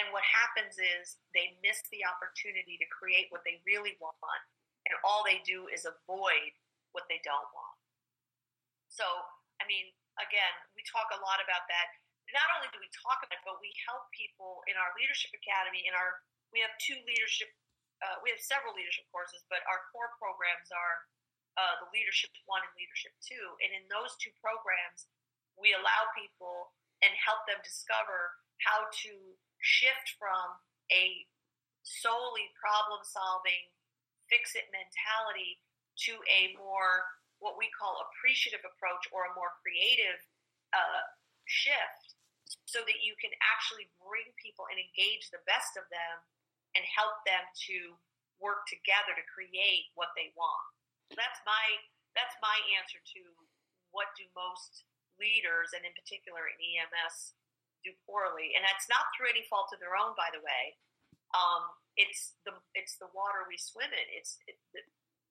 and 0.00 0.08
what 0.08 0.24
happens 0.24 0.80
is 0.80 1.20
they 1.36 1.52
miss 1.60 1.84
the 1.92 2.00
opportunity 2.08 2.80
to 2.80 2.88
create 2.88 3.28
what 3.28 3.44
they 3.44 3.60
really 3.68 3.94
want 4.00 4.44
and 4.88 4.96
all 5.04 5.22
they 5.22 5.44
do 5.44 5.68
is 5.68 5.84
avoid 5.84 6.52
what 6.96 7.04
they 7.06 7.20
don't 7.22 7.50
want 7.52 7.78
so 8.88 9.04
i 9.60 9.64
mean 9.68 9.92
again 10.18 10.54
we 10.72 10.82
talk 10.88 11.08
a 11.12 11.20
lot 11.20 11.38
about 11.40 11.64
that 11.68 11.88
not 12.32 12.48
only 12.58 12.68
do 12.72 12.80
we 12.80 12.88
talk 12.92 13.20
about 13.20 13.36
it, 13.36 13.44
but 13.44 13.60
we 13.60 13.72
help 13.84 14.08
people 14.12 14.64
in 14.66 14.74
our 14.80 14.90
leadership 14.96 15.32
academy. 15.36 15.84
In 15.84 15.92
our, 15.92 16.20
we 16.50 16.64
have 16.64 16.72
two 16.80 16.96
leadership, 17.04 17.52
uh, 18.00 18.18
we 18.24 18.32
have 18.32 18.40
several 18.40 18.72
leadership 18.72 19.06
courses, 19.12 19.44
but 19.52 19.60
our 19.68 19.84
core 19.92 20.12
programs 20.16 20.72
are 20.72 20.96
uh, 21.56 21.74
the 21.84 21.88
Leadership 21.92 22.32
One 22.48 22.64
and 22.64 22.74
Leadership 22.76 23.12
Two. 23.20 23.56
And 23.60 23.70
in 23.76 23.84
those 23.92 24.16
two 24.18 24.32
programs, 24.40 25.08
we 25.56 25.76
allow 25.76 26.08
people 26.16 26.72
and 27.04 27.12
help 27.18 27.44
them 27.44 27.60
discover 27.60 28.36
how 28.62 28.86
to 29.06 29.12
shift 29.60 30.16
from 30.16 30.58
a 30.94 31.26
solely 31.82 32.46
problem 32.54 33.02
solving, 33.02 33.70
fix 34.30 34.54
it 34.54 34.70
mentality 34.70 35.58
to 36.08 36.14
a 36.30 36.54
more 36.56 37.04
what 37.42 37.58
we 37.58 37.66
call 37.74 37.98
appreciative 38.06 38.62
approach 38.62 39.02
or 39.10 39.26
a 39.26 39.34
more 39.34 39.50
creative 39.66 40.22
uh, 40.70 41.02
shift 41.44 42.14
so 42.70 42.78
that 42.86 43.02
you 43.02 43.18
can 43.18 43.34
actually 43.42 43.90
bring 43.98 44.30
people 44.38 44.70
and 44.70 44.78
engage 44.78 45.26
the 45.34 45.42
best 45.42 45.74
of 45.74 45.82
them 45.90 46.22
and 46.78 46.86
help 46.86 47.18
them 47.26 47.42
to 47.66 47.98
work 48.38 48.64
together 48.70 49.12
to 49.18 49.26
create 49.26 49.90
what 49.98 50.14
they 50.14 50.30
want. 50.38 50.70
That's 51.10 51.40
my 51.44 51.64
that's 52.12 52.36
my 52.44 52.56
answer 52.76 53.00
to 53.00 53.22
what 53.90 54.12
do 54.20 54.28
most 54.36 54.84
leaders 55.16 55.72
and 55.72 55.84
in 55.84 55.92
particular 55.96 56.48
in 56.48 56.56
EMS 56.60 57.36
do 57.82 57.90
poorly, 58.06 58.54
and 58.54 58.62
that's 58.62 58.86
not 58.86 59.10
through 59.12 59.32
any 59.32 59.42
fault 59.50 59.74
of 59.74 59.82
their 59.82 59.98
own, 59.98 60.14
by 60.14 60.30
the 60.30 60.44
way. 60.44 60.78
Um, 61.34 61.74
it's 61.98 62.38
the 62.46 62.54
it's 62.78 62.96
the 63.02 63.10
water 63.10 63.44
we 63.48 63.58
swim 63.58 63.90
in. 63.90 64.06
It's 64.14 64.38
it, 64.46 64.56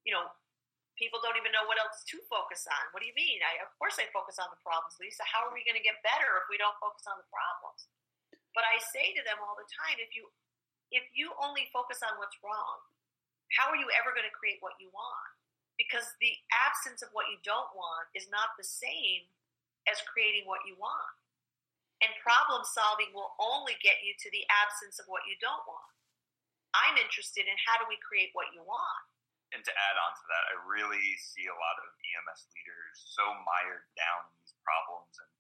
you 0.04 0.12
know 0.12 0.30
people 1.00 1.18
don't 1.24 1.40
even 1.40 1.50
know 1.50 1.66
what 1.66 1.82
else 1.82 2.06
to 2.14 2.22
focus 2.30 2.70
on. 2.70 2.84
What 2.94 3.02
do 3.02 3.10
you 3.10 3.18
mean? 3.18 3.42
I, 3.42 3.58
of 3.66 3.74
course, 3.82 3.98
I 3.98 4.06
focus 4.14 4.38
on 4.38 4.54
the 4.54 4.62
problems, 4.62 5.02
Lisa. 5.02 5.26
How 5.26 5.50
are 5.50 5.56
we 5.56 5.66
going 5.66 5.80
to 5.80 5.82
get 5.82 5.98
better 6.06 6.38
if 6.38 6.46
we 6.46 6.62
don't 6.62 6.78
focus 6.78 7.10
on 7.10 7.18
the 7.18 7.26
problems? 7.34 7.90
But 8.54 8.68
I 8.70 8.78
say 8.94 9.16
to 9.18 9.24
them 9.26 9.42
all 9.42 9.58
the 9.58 9.66
time, 9.72 9.98
if 9.98 10.14
you 10.14 10.30
if 10.92 11.08
you 11.16 11.32
only 11.40 11.72
focus 11.72 12.04
on 12.04 12.20
what's 12.20 12.38
wrong, 12.44 12.78
how 13.56 13.72
are 13.72 13.80
you 13.80 13.88
ever 13.96 14.12
going 14.12 14.28
to 14.28 14.36
create 14.36 14.60
what 14.60 14.76
you 14.78 14.92
want? 14.92 15.41
Because 15.82 16.14
the 16.22 16.38
absence 16.54 17.02
of 17.02 17.10
what 17.18 17.34
you 17.34 17.42
don't 17.42 17.74
want 17.74 18.06
is 18.14 18.30
not 18.30 18.54
the 18.54 18.68
same 18.68 19.26
as 19.90 19.98
creating 20.06 20.46
what 20.46 20.62
you 20.70 20.78
want. 20.78 21.18
And 22.06 22.14
problem 22.22 22.62
solving 22.62 23.10
will 23.18 23.34
only 23.42 23.74
get 23.82 24.06
you 24.06 24.14
to 24.14 24.30
the 24.30 24.46
absence 24.50 25.02
of 25.02 25.10
what 25.10 25.26
you 25.26 25.34
don't 25.42 25.66
want. 25.66 25.90
I'm 26.78 27.02
interested 27.02 27.50
in 27.50 27.58
how 27.66 27.82
do 27.82 27.90
we 27.90 27.98
create 28.02 28.30
what 28.38 28.54
you 28.54 28.62
want? 28.62 29.06
and 29.52 29.62
to 29.68 29.74
add 29.76 29.96
on 30.00 30.12
to 30.16 30.26
that, 30.32 30.44
I 30.52 30.54
really 30.64 31.16
see 31.20 31.48
a 31.52 31.56
lot 31.56 31.76
of 31.84 31.88
EMS 31.92 32.48
leaders 32.56 32.96
so 33.04 33.24
mired 33.44 33.84
down 34.00 34.32
in 34.32 34.34
these 34.40 34.56
problems 34.64 35.12
and 35.20 35.32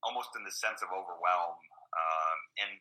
almost 0.00 0.32
in 0.32 0.42
the 0.44 0.52
sense 0.52 0.80
of 0.80 0.88
overwhelm. 0.88 1.60
Um, 1.92 2.38
and 2.64 2.72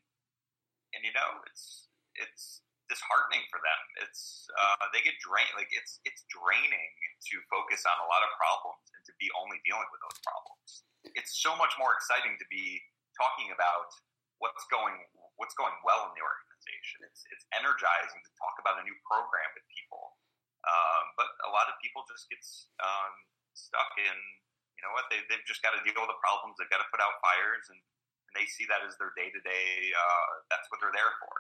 and 0.96 1.02
you 1.04 1.12
know, 1.12 1.44
it's 1.52 1.92
it's 2.16 2.64
disheartening 2.90 3.46
for 3.54 3.62
them. 3.62 3.82
It's 4.04 4.50
uh, 4.58 4.90
they 4.92 5.06
get 5.06 5.16
drained. 5.22 5.54
Like 5.56 5.72
it's 5.72 6.02
it's 6.04 6.26
draining 6.28 6.92
to 7.32 7.36
focus 7.48 7.86
on 7.86 7.98
a 8.04 8.08
lot 8.10 8.26
of 8.26 8.30
problems 8.36 8.84
and 8.98 9.02
to 9.08 9.14
be 9.22 9.30
only 9.38 9.62
dealing 9.64 9.88
with 9.94 10.02
those 10.04 10.20
problems. 10.26 10.84
It's 11.16 11.40
so 11.40 11.56
much 11.56 11.74
more 11.80 11.96
exciting 11.96 12.36
to 12.36 12.48
be 12.52 12.82
talking 13.16 13.54
about 13.54 13.90
what's 14.42 14.66
going 14.68 14.98
what's 15.38 15.56
going 15.56 15.78
well 15.88 16.10
in 16.10 16.14
the 16.18 16.24
organization. 16.26 17.06
It's 17.08 17.24
it's 17.32 17.46
energizing 17.56 18.20
to 18.20 18.32
talk 18.36 18.60
about 18.60 18.82
a 18.82 18.84
new 18.84 18.98
program 19.08 19.50
with 19.56 19.64
people 19.72 20.20
um, 20.68 21.04
but 21.16 21.30
a 21.48 21.52
lot 21.52 21.72
of 21.72 21.80
people 21.80 22.04
just 22.10 22.28
get 22.28 22.42
um, 22.84 23.14
stuck 23.56 23.92
in, 23.96 24.18
you 24.76 24.82
know 24.84 24.92
what, 24.92 25.08
they, 25.08 25.24
they've 25.32 25.46
just 25.48 25.64
got 25.64 25.72
to 25.76 25.82
deal 25.88 25.96
with 25.96 26.12
the 26.12 26.20
problems. 26.20 26.60
They've 26.60 26.72
got 26.72 26.84
to 26.84 26.90
put 26.92 27.00
out 27.00 27.16
fires, 27.24 27.68
and, 27.72 27.80
and 27.80 28.34
they 28.36 28.48
see 28.48 28.68
that 28.68 28.84
as 28.84 29.00
their 29.00 29.16
day 29.16 29.32
to 29.32 29.42
day. 29.44 29.92
That's 30.52 30.68
what 30.68 30.84
they're 30.84 30.96
there 30.96 31.14
for. 31.24 31.34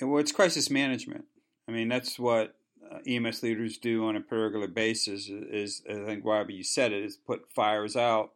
Well, 0.00 0.20
it's 0.20 0.32
crisis 0.32 0.70
management. 0.70 1.24
I 1.68 1.72
mean, 1.72 1.88
that's 1.88 2.18
what 2.18 2.56
uh, 2.90 2.98
EMS 3.06 3.42
leaders 3.42 3.78
do 3.78 4.06
on 4.06 4.16
a 4.16 4.20
regular 4.30 4.66
basis. 4.66 5.28
Is, 5.28 5.80
is 5.80 5.82
I 5.88 6.04
think 6.04 6.24
Robbie, 6.24 6.54
you 6.54 6.64
said 6.64 6.92
it, 6.92 7.04
is 7.04 7.16
put 7.16 7.52
fires 7.52 7.96
out, 7.96 8.32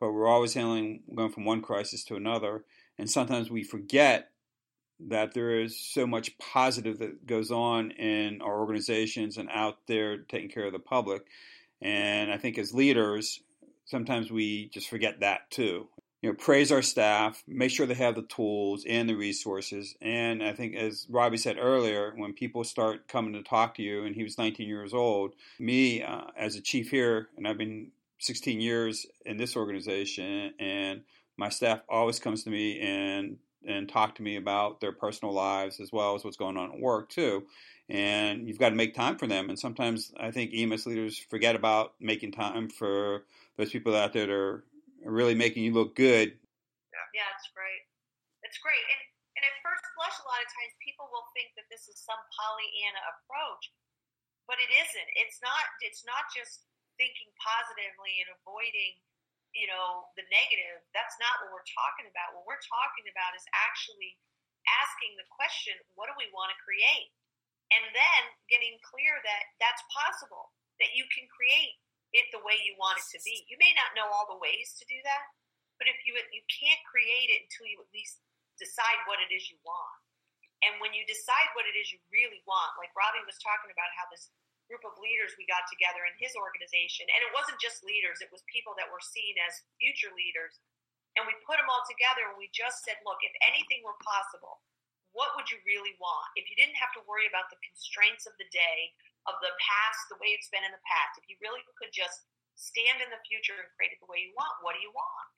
but 0.00 0.12
we're 0.12 0.26
always 0.26 0.54
handling 0.54 1.02
going 1.14 1.30
from 1.30 1.44
one 1.44 1.60
crisis 1.60 2.02
to 2.04 2.16
another, 2.16 2.64
and 2.98 3.10
sometimes 3.10 3.50
we 3.50 3.62
forget 3.62 4.30
that 5.08 5.34
there 5.34 5.60
is 5.60 5.78
so 5.78 6.06
much 6.06 6.38
positive 6.38 6.98
that 6.98 7.26
goes 7.26 7.50
on 7.50 7.90
in 7.92 8.40
our 8.40 8.60
organizations 8.60 9.36
and 9.36 9.48
out 9.50 9.78
there 9.86 10.18
taking 10.18 10.48
care 10.48 10.66
of 10.66 10.72
the 10.72 10.78
public. 10.78 11.26
And 11.80 12.30
I 12.32 12.36
think 12.36 12.56
as 12.56 12.72
leaders, 12.72 13.40
sometimes 13.84 14.30
we 14.30 14.68
just 14.68 14.88
forget 14.88 15.20
that 15.20 15.50
too. 15.50 15.88
You 16.22 16.30
know, 16.30 16.36
praise 16.36 16.70
our 16.70 16.82
staff, 16.82 17.42
make 17.48 17.72
sure 17.72 17.84
they 17.84 17.94
have 17.94 18.14
the 18.14 18.22
tools 18.22 18.84
and 18.88 19.08
the 19.08 19.16
resources. 19.16 19.96
And 20.00 20.40
I 20.40 20.52
think, 20.52 20.76
as 20.76 21.04
Robbie 21.10 21.36
said 21.36 21.56
earlier, 21.58 22.12
when 22.14 22.32
people 22.32 22.62
start 22.62 23.08
coming 23.08 23.32
to 23.32 23.42
talk 23.42 23.74
to 23.74 23.82
you, 23.82 24.04
and 24.04 24.14
he 24.14 24.22
was 24.22 24.38
19 24.38 24.68
years 24.68 24.94
old, 24.94 25.34
me 25.58 26.00
uh, 26.00 26.26
as 26.36 26.54
a 26.54 26.60
chief 26.60 26.90
here, 26.90 27.28
and 27.36 27.48
I've 27.48 27.58
been 27.58 27.90
16 28.20 28.60
years 28.60 29.04
in 29.26 29.36
this 29.36 29.56
organization, 29.56 30.54
and 30.60 31.02
my 31.36 31.48
staff 31.48 31.80
always 31.88 32.20
comes 32.20 32.44
to 32.44 32.50
me 32.50 32.80
and 32.80 33.38
and 33.64 33.88
talk 33.88 34.16
to 34.16 34.22
me 34.22 34.36
about 34.36 34.80
their 34.80 34.90
personal 34.90 35.32
lives 35.32 35.78
as 35.78 35.92
well 35.92 36.16
as 36.16 36.24
what's 36.24 36.36
going 36.36 36.56
on 36.56 36.72
at 36.72 36.80
work 36.80 37.08
too. 37.08 37.44
And 37.88 38.48
you've 38.48 38.58
got 38.58 38.70
to 38.70 38.74
make 38.74 38.92
time 38.92 39.18
for 39.18 39.28
them. 39.28 39.48
And 39.50 39.58
sometimes 39.58 40.12
I 40.18 40.32
think 40.32 40.52
EMS 40.52 40.86
leaders 40.86 41.16
forget 41.16 41.54
about 41.54 41.94
making 42.00 42.32
time 42.32 42.68
for 42.68 43.22
those 43.56 43.70
people 43.70 43.94
out 43.94 44.12
there 44.12 44.26
that 44.26 44.62
are 45.04 45.14
really 45.14 45.36
making 45.36 45.64
you 45.66 45.74
look 45.74 45.94
good. 45.94 46.32
Yeah, 46.32 47.06
yeah 47.14 47.28
it's 47.34 47.50
great. 47.52 47.82
It's 48.46 48.58
great. 48.62 48.82
And 48.82 49.00
and 49.40 49.42
at 49.48 49.64
first 49.64 49.82
blush, 49.96 50.16
a 50.20 50.28
lot 50.28 50.44
of 50.44 50.48
times 50.52 50.76
people 50.84 51.08
will 51.08 51.24
think 51.32 51.56
that 51.56 51.64
this 51.72 51.88
is 51.88 51.96
some 52.04 52.20
Pollyanna 52.36 53.00
approach, 53.16 53.72
but 54.44 54.60
it 54.60 54.68
isn't. 54.68 55.08
It's 55.16 55.40
not. 55.40 55.64
It's 55.80 56.04
not 56.04 56.28
just 56.30 56.68
thinking 57.00 57.32
positively 57.40 58.20
and 58.20 58.28
avoiding 58.36 59.00
you 59.52 59.68
know, 59.68 60.08
the 60.16 60.24
negative. 60.32 60.80
That's 60.96 61.16
not 61.20 61.44
what 61.44 61.52
we're 61.52 61.72
talking 61.76 62.08
about. 62.08 62.32
What 62.32 62.48
we're 62.48 62.64
talking 62.64 63.06
about 63.12 63.36
is 63.36 63.44
actually 63.52 64.16
asking 64.64 65.12
the 65.20 65.28
question, 65.28 65.76
what 65.96 66.08
do 66.08 66.16
we 66.16 66.32
want 66.32 66.52
to 66.52 66.58
create? 66.64 67.12
And 67.72 67.84
then 67.92 68.22
getting 68.52 68.76
clear 68.84 69.16
that 69.16 69.42
that's 69.60 69.80
possible, 69.92 70.52
that 70.80 70.92
you 70.96 71.04
can 71.12 71.24
create 71.28 71.76
it 72.12 72.28
the 72.30 72.44
way 72.44 72.60
you 72.60 72.76
want 72.76 73.00
it 73.00 73.08
to 73.16 73.20
be. 73.24 73.44
You 73.48 73.56
may 73.56 73.72
not 73.76 73.96
know 73.96 74.08
all 74.08 74.28
the 74.28 74.40
ways 74.40 74.76
to 74.80 74.84
do 74.88 75.00
that, 75.04 75.24
but 75.80 75.88
if 75.88 75.96
you 76.04 76.14
you 76.32 76.44
can't 76.48 76.80
create 76.88 77.32
it 77.32 77.48
until 77.48 77.68
you 77.68 77.80
at 77.80 77.90
least 77.92 78.20
decide 78.60 79.00
what 79.08 79.20
it 79.20 79.32
is 79.32 79.48
you 79.48 79.56
want. 79.64 79.96
And 80.62 80.78
when 80.78 80.94
you 80.94 81.02
decide 81.10 81.50
what 81.58 81.66
it 81.66 81.74
is 81.74 81.90
you 81.90 81.98
really 82.14 82.38
want, 82.46 82.78
like 82.78 82.94
Robbie 82.94 83.26
was 83.26 83.40
talking 83.42 83.74
about 83.74 83.90
how 83.98 84.06
this 84.12 84.30
group 84.70 84.86
of 84.86 84.94
leaders 85.02 85.34
we 85.34 85.44
got 85.50 85.66
together 85.66 86.06
in 86.06 86.14
his 86.22 86.32
organization. 86.38 87.04
And 87.10 87.20
it 87.26 87.34
wasn't 87.34 87.58
just 87.58 87.82
leaders, 87.82 88.22
it 88.22 88.30
was 88.30 88.46
people 88.46 88.72
that 88.78 88.88
were 88.88 89.02
seen 89.02 89.34
as 89.42 89.66
future 89.82 90.14
leaders. 90.14 90.62
And 91.18 91.28
we 91.28 91.36
put 91.44 91.60
them 91.60 91.68
all 91.68 91.84
together 91.84 92.30
and 92.30 92.40
we 92.40 92.48
just 92.56 92.86
said, 92.86 92.96
look, 93.04 93.20
if 93.20 93.34
anything 93.44 93.84
were 93.84 93.98
possible, 94.00 94.64
what 95.12 95.36
would 95.36 95.52
you 95.52 95.60
really 95.68 95.92
want? 96.00 96.32
If 96.40 96.48
you 96.48 96.56
didn't 96.56 96.80
have 96.80 96.94
to 96.96 97.04
worry 97.04 97.28
about 97.28 97.52
the 97.52 97.60
constraints 97.60 98.24
of 98.24 98.32
the 98.40 98.48
day, 98.48 98.96
of 99.30 99.38
the 99.40 99.52
past, 99.58 100.00
the 100.10 100.18
way 100.18 100.34
it's 100.34 100.50
been 100.50 100.66
in 100.66 100.74
the 100.74 100.86
past, 100.86 101.20
if 101.20 101.26
you 101.30 101.38
really 101.38 101.62
could 101.78 101.94
just 101.94 102.26
stand 102.58 103.00
in 103.00 103.08
the 103.08 103.22
future 103.26 103.56
and 103.56 103.70
create 103.78 103.94
it 103.94 104.00
the 104.02 104.10
way 104.10 104.22
you 104.22 104.34
want, 104.34 104.52
what 104.60 104.74
do 104.74 104.80
you 104.82 104.92
want? 104.92 105.28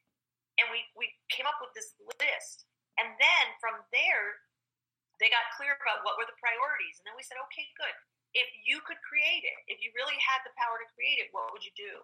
And 0.61 0.70
we, 0.70 0.87
we 0.95 1.11
came 1.28 1.45
up 1.45 1.59
with 1.59 1.74
this 1.74 1.95
list. 2.20 2.66
And 2.97 3.11
then 3.18 3.45
from 3.59 3.82
there, 3.91 4.39
they 5.18 5.30
got 5.30 5.51
clear 5.59 5.74
about 5.74 6.07
what 6.07 6.14
were 6.14 6.26
the 6.26 6.39
priorities. 6.39 7.03
And 7.03 7.11
then 7.11 7.18
we 7.18 7.26
said, 7.26 7.39
okay, 7.51 7.66
good 7.74 7.95
if 8.35 8.51
you 8.66 8.82
could 8.82 8.99
create 9.07 9.47
it, 9.47 9.59
if 9.70 9.78
you 9.78 9.95
really 9.95 10.18
had 10.18 10.43
the 10.43 10.55
power 10.59 10.76
to 10.82 10.93
create 10.99 11.22
it, 11.22 11.30
what 11.30 11.55
would 11.55 11.62
you 11.62 11.74
do? 11.78 12.03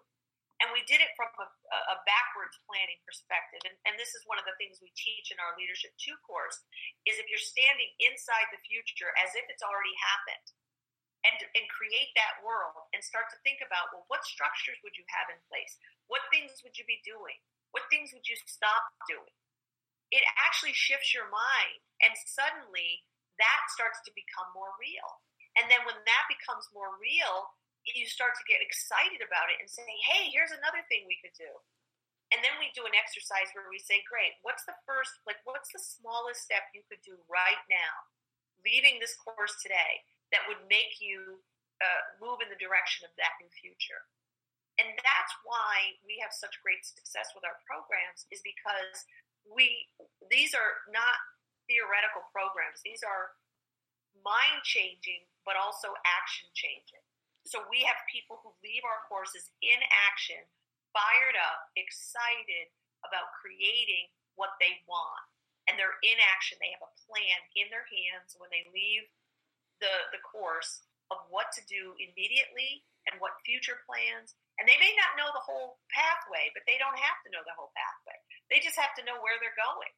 And 0.63 0.71
we 0.71 0.85
did 0.87 1.01
it 1.01 1.11
from 1.17 1.27
a, 1.41 1.47
a 1.89 1.97
backwards 2.05 2.55
planning 2.69 3.01
perspective. 3.03 3.59
And, 3.65 3.75
and 3.89 3.95
this 3.97 4.13
is 4.15 4.23
one 4.29 4.37
of 4.39 4.45
the 4.47 4.55
things 4.61 4.79
we 4.79 4.93
teach 4.95 5.33
in 5.33 5.41
our 5.41 5.57
Leadership 5.57 5.91
2 5.99 6.13
course 6.23 6.63
is 7.03 7.17
if 7.19 7.27
you're 7.27 7.41
standing 7.41 7.89
inside 7.99 8.47
the 8.53 8.61
future 8.63 9.11
as 9.19 9.33
if 9.35 9.49
it's 9.51 9.65
already 9.65 9.93
happened 9.99 10.47
and, 11.27 11.37
and 11.53 11.65
create 11.69 12.11
that 12.17 12.41
world 12.41 12.89
and 12.91 13.01
start 13.01 13.29
to 13.29 13.39
think 13.45 13.61
about, 13.61 13.93
well, 13.93 14.09
what 14.09 14.25
structures 14.25 14.81
would 14.81 14.97
you 14.97 15.05
have 15.09 15.29
in 15.29 15.39
place? 15.47 15.77
What 16.09 16.25
things 16.33 16.61
would 16.65 16.77
you 16.77 16.85
be 16.89 17.01
doing? 17.05 17.37
What 17.71 17.87
things 17.93 18.11
would 18.11 18.25
you 18.25 18.35
stop 18.49 18.83
doing? 19.05 19.35
It 20.11 20.25
actually 20.41 20.75
shifts 20.75 21.13
your 21.13 21.29
mind. 21.29 21.81
And 22.01 22.11
suddenly 22.25 23.05
that 23.37 23.61
starts 23.71 24.01
to 24.03 24.11
become 24.17 24.49
more 24.51 24.73
real 24.81 25.21
and 25.59 25.67
then 25.67 25.83
when 25.83 25.99
that 26.07 26.25
becomes 26.31 26.71
more 26.71 26.95
real, 26.99 27.51
you 27.83 28.07
start 28.07 28.37
to 28.39 28.45
get 28.47 28.63
excited 28.63 29.19
about 29.19 29.51
it 29.51 29.59
and 29.59 29.67
say, 29.67 29.83
hey, 30.07 30.31
here's 30.31 30.53
another 30.53 30.85
thing 30.87 31.03
we 31.03 31.19
could 31.19 31.35
do. 31.35 31.49
And 32.31 32.39
then 32.39 32.55
we 32.63 32.71
do 32.71 32.87
an 32.87 32.95
exercise 32.95 33.51
where 33.51 33.67
we 33.67 33.81
say, 33.81 33.99
great, 34.07 34.39
what's 34.39 34.63
the 34.63 34.77
first, 34.87 35.11
like, 35.27 35.43
what's 35.43 35.75
the 35.75 35.83
smallest 35.83 36.47
step 36.47 36.71
you 36.71 36.79
could 36.87 37.03
do 37.03 37.19
right 37.27 37.59
now, 37.67 38.07
leaving 38.63 39.03
this 39.03 39.19
course 39.19 39.59
today, 39.59 40.07
that 40.31 40.47
would 40.47 40.63
make 40.71 40.99
you 40.99 41.39
uh, 41.79 42.01
move 42.19 42.39
in 42.43 42.49
the 42.49 42.59
direction 42.59 43.07
of 43.07 43.13
that 43.19 43.35
new 43.39 43.51
future? 43.51 44.03
And 44.79 44.95
that's 44.99 45.33
why 45.43 45.99
we 46.07 46.17
have 46.23 46.33
such 46.33 46.57
great 46.63 46.81
success 46.87 47.35
with 47.35 47.43
our 47.43 47.59
programs, 47.67 48.25
is 48.33 48.41
because 48.41 49.05
we, 49.45 49.85
these 50.31 50.55
are 50.55 50.81
not 50.89 51.19
theoretical 51.67 52.25
programs, 52.31 52.81
these 52.81 53.03
are 53.05 53.35
mind 54.23 54.63
changing 54.63 55.23
but 55.45 55.57
also 55.57 55.89
action 56.05 56.49
changing. 56.53 57.01
So 57.49 57.65
we 57.73 57.81
have 57.89 57.97
people 58.05 58.37
who 58.45 58.53
leave 58.61 58.85
our 58.85 59.01
courses 59.09 59.49
in 59.65 59.79
action, 59.89 60.41
fired 60.93 61.37
up, 61.41 61.73
excited 61.73 62.69
about 63.01 63.33
creating 63.41 64.13
what 64.37 64.53
they 64.61 64.77
want. 64.85 65.25
And 65.65 65.77
they're 65.77 65.97
in 66.05 66.17
action. 66.21 66.57
They 66.61 66.73
have 66.73 66.85
a 66.85 66.97
plan 67.05 67.37
in 67.57 67.69
their 67.73 67.85
hands 67.85 68.37
when 68.37 68.49
they 68.53 68.65
leave 68.69 69.05
the, 69.81 69.93
the 70.15 70.21
course 70.21 70.85
of 71.09 71.19
what 71.27 71.51
to 71.57 71.61
do 71.67 71.97
immediately 71.99 72.85
and 73.09 73.19
what 73.19 73.35
future 73.43 73.81
plans. 73.83 74.37
And 74.61 74.69
they 74.69 74.77
may 74.77 74.93
not 74.95 75.17
know 75.17 75.27
the 75.33 75.43
whole 75.43 75.81
pathway, 75.91 76.53
but 76.53 76.63
they 76.69 76.77
don't 76.77 76.95
have 76.95 77.19
to 77.25 77.29
know 77.33 77.41
the 77.43 77.57
whole 77.57 77.73
pathway. 77.73 78.17
They 78.47 78.61
just 78.61 78.77
have 78.77 78.93
to 79.01 79.03
know 79.03 79.19
where 79.19 79.35
they're 79.41 79.57
going. 79.57 79.91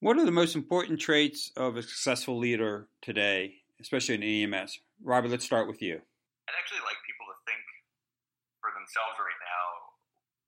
What 0.00 0.16
are 0.16 0.24
the 0.24 0.34
most 0.34 0.54
important 0.54 1.02
traits 1.02 1.50
of 1.58 1.76
a 1.76 1.82
successful 1.82 2.38
leader 2.38 2.88
today 3.02 3.66
especially 3.80 4.16
in 4.16 4.24
EMS. 4.24 4.80
Robert, 5.02 5.28
let's 5.28 5.44
start 5.44 5.68
with 5.68 5.82
you. 5.82 6.00
I'd 6.48 6.56
actually 6.56 6.84
like 6.88 6.96
people 7.04 7.28
to 7.28 7.36
think 7.44 7.60
for 8.62 8.72
themselves 8.72 9.18
right 9.20 9.40
now 9.42 9.64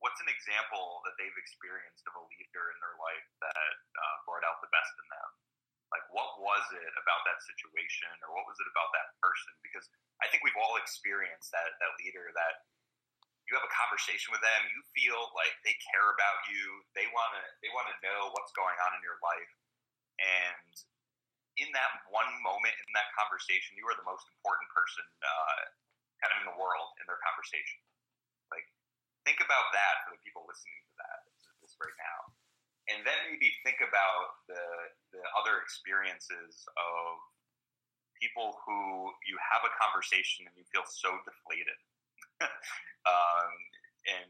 what's 0.00 0.22
an 0.22 0.30
example 0.30 1.02
that 1.04 1.18
they've 1.18 1.34
experienced 1.36 2.06
of 2.06 2.14
a 2.16 2.22
leader 2.22 2.64
in 2.70 2.78
their 2.78 2.96
life 3.02 3.26
that 3.42 3.74
uh, 3.98 4.16
brought 4.24 4.46
out 4.46 4.62
the 4.62 4.70
best 4.70 4.94
in 4.94 5.06
them? 5.10 5.28
Like, 5.88 6.04
what 6.12 6.36
was 6.36 6.64
it 6.76 6.92
about 7.00 7.24
that 7.24 7.40
situation 7.40 8.12
or 8.24 8.36
what 8.36 8.44
was 8.44 8.60
it 8.60 8.68
about 8.68 8.92
that 8.92 9.16
person? 9.24 9.52
Because 9.64 9.88
I 10.20 10.28
think 10.28 10.44
we've 10.44 10.58
all 10.60 10.76
experienced 10.76 11.48
that, 11.56 11.80
that 11.80 11.92
leader 12.00 12.28
that 12.36 12.68
you 13.48 13.56
have 13.56 13.64
a 13.64 13.72
conversation 13.72 14.28
with 14.28 14.44
them, 14.44 14.60
you 14.68 14.84
feel 14.92 15.32
like 15.32 15.56
they 15.64 15.72
care 15.88 16.12
about 16.12 16.44
you, 16.52 16.84
they 16.92 17.08
want 17.16 17.32
to 17.32 17.44
they 17.64 17.72
want 17.72 17.88
to 17.88 17.96
know 18.04 18.28
what's 18.36 18.52
going 18.52 18.76
on 18.84 18.92
in 18.92 19.00
your 19.00 19.16
life, 19.24 19.52
and 20.20 20.68
in 21.56 21.72
that 21.72 22.04
one 22.12 22.28
moment 22.44 22.76
in 22.76 22.92
that 22.92 23.08
conversation, 23.16 23.72
you 23.80 23.88
are 23.88 23.96
the 23.96 24.04
most 24.04 24.28
important 24.36 24.68
person 24.76 25.00
uh, 25.24 25.64
kind 26.20 26.30
of 26.36 26.44
in 26.44 26.46
the 26.52 26.58
world 26.60 26.92
in 27.00 27.08
their 27.08 27.18
conversation. 27.24 27.80
Like, 28.52 28.68
think 29.24 29.40
about 29.40 29.72
that 29.72 30.04
for 30.04 30.12
the 30.12 30.20
people 30.20 30.44
listening 30.44 30.84
to 30.84 30.94
that 31.00 31.18
right 31.80 31.98
now, 32.00 32.18
and 32.88 33.04
then 33.04 33.18
maybe 33.28 33.52
think 33.64 33.80
about 33.84 34.44
the 34.48 34.64
the 35.12 35.22
other 35.36 35.60
experiences 35.60 36.64
of 36.76 37.20
people 38.16 38.58
who 38.66 39.12
you 39.28 39.38
have 39.38 39.62
a 39.62 39.72
conversation 39.78 40.48
and 40.48 40.54
you 40.58 40.66
feel 40.74 40.84
so 40.88 41.12
deflated, 41.22 41.78
um, 43.12 43.50
and 44.08 44.28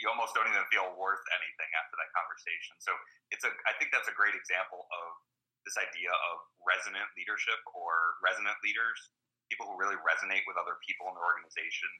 you 0.00 0.06
almost 0.08 0.36
don't 0.36 0.48
even 0.48 0.64
feel 0.68 0.92
worth 0.96 1.22
anything 1.32 1.70
after 1.76 1.94
that 1.96 2.10
conversation. 2.12 2.76
So 2.80 2.92
it's 3.34 3.44
a 3.44 3.52
I 3.68 3.74
think 3.78 3.90
that's 3.90 4.08
a 4.08 4.16
great 4.16 4.36
example 4.36 4.86
of 4.88 5.08
this 5.66 5.76
idea 5.76 6.14
of 6.14 6.34
resonant 6.62 7.10
leadership 7.18 7.58
or 7.74 8.22
resonant 8.22 8.54
leaders, 8.62 8.98
people 9.50 9.66
who 9.66 9.74
really 9.74 9.98
resonate 10.06 10.46
with 10.46 10.54
other 10.54 10.78
people 10.86 11.10
in 11.10 11.18
the 11.18 11.24
organization, 11.26 11.90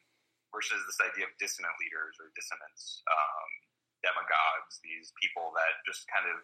versus 0.55 0.79
this 0.87 1.03
idea 1.03 1.27
of 1.27 1.33
dissonant 1.43 1.75
leaders 1.83 2.15
or 2.23 2.31
dissonance 2.39 3.03
um, 3.11 3.51
demagogues, 4.07 4.79
these 4.87 5.11
people 5.19 5.51
that 5.59 5.83
just 5.83 6.07
kind 6.07 6.31
of 6.31 6.39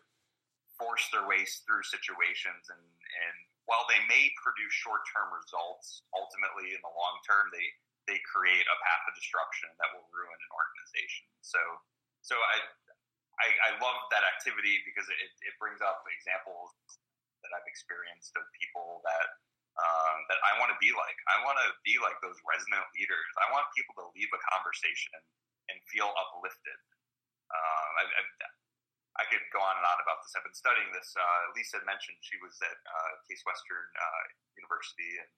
force 0.74 1.06
their 1.14 1.22
ways 1.30 1.62
through 1.62 1.86
situations 1.86 2.66
and, 2.66 2.82
and 2.82 3.36
while 3.70 3.86
they 3.86 4.02
may 4.10 4.26
produce 4.42 4.74
short-term 4.74 5.30
results, 5.30 6.02
ultimately 6.10 6.74
in 6.74 6.82
the 6.82 6.92
long 6.92 7.16
term, 7.22 7.46
they 7.54 7.66
they 8.10 8.18
create 8.26 8.66
a 8.66 8.76
path 8.82 9.04
of 9.06 9.14
destruction 9.14 9.70
that 9.78 9.94
will 9.94 10.02
ruin 10.10 10.34
an 10.34 10.50
organization. 10.50 11.26
So, 11.46 11.62
so 12.26 12.34
I 12.34 12.58
I, 13.38 13.48
I 13.48 13.70
love 13.78 13.96
that 14.10 14.26
activity 14.26 14.82
because 14.84 15.06
it, 15.08 15.18
it 15.46 15.54
brings 15.62 15.80
up 15.80 16.04
examples 16.10 16.74
that 17.42 17.50
I've 17.54 17.66
experienced 17.66 18.34
of 18.38 18.44
people 18.54 19.02
that 19.06 19.26
um, 19.72 20.16
that 20.28 20.36
I 20.44 20.60
want 20.60 20.68
to 20.68 20.78
be 20.84 20.92
like. 20.92 21.16
I 21.32 21.40
want 21.48 21.56
to 21.56 21.72
be 21.80 21.96
like 21.96 22.20
those 22.20 22.36
resonant 22.44 22.84
leaders. 22.92 23.30
I 23.40 23.48
want 23.56 23.64
people 23.72 23.96
to 24.04 24.06
leave 24.12 24.28
a 24.36 24.40
conversation 24.52 25.16
and 25.72 25.80
feel 25.88 26.12
uplifted. 26.12 26.76
Um, 27.52 27.90
I, 28.00 28.04
I, 28.08 28.22
I 29.20 29.24
could 29.28 29.44
go 29.52 29.60
on 29.60 29.76
and 29.76 29.84
on 29.84 29.98
about 30.00 30.24
this. 30.24 30.32
I've 30.32 30.46
been 30.46 30.56
studying 30.56 30.88
this. 30.96 31.12
Uh, 31.12 31.52
Lisa 31.52 31.84
mentioned 31.84 32.16
she 32.24 32.40
was 32.40 32.56
at 32.64 32.80
uh, 32.80 33.12
Case 33.28 33.44
Western 33.44 33.86
uh, 33.92 34.24
University, 34.56 35.20
and, 35.20 35.30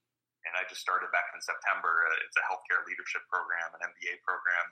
and 0.47 0.53
I 0.55 0.63
just 0.71 0.81
started 0.81 1.11
back 1.11 1.27
in 1.35 1.43
September. 1.43 2.07
Uh, 2.07 2.27
it's 2.27 2.39
a 2.39 2.45
healthcare 2.47 2.87
leadership 2.87 3.27
program, 3.27 3.75
an 3.75 3.83
MBA 3.91 4.23
program 4.23 4.67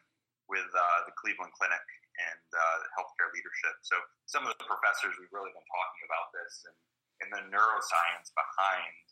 with 0.46 0.70
uh, 0.70 1.00
the 1.06 1.14
Cleveland 1.18 1.50
Clinic 1.58 1.82
and 2.30 2.46
uh, 2.54 2.78
healthcare 2.94 3.32
leadership. 3.34 3.74
So 3.82 3.96
some 4.28 4.46
of 4.46 4.54
the 4.60 4.66
professors 4.68 5.16
we've 5.18 5.32
really 5.32 5.50
been 5.50 5.68
talking 5.70 6.02
about 6.06 6.30
this 6.36 6.62
and, 6.68 6.76
and 7.24 7.28
the 7.32 7.42
neuroscience 7.50 8.30
behind 8.36 9.06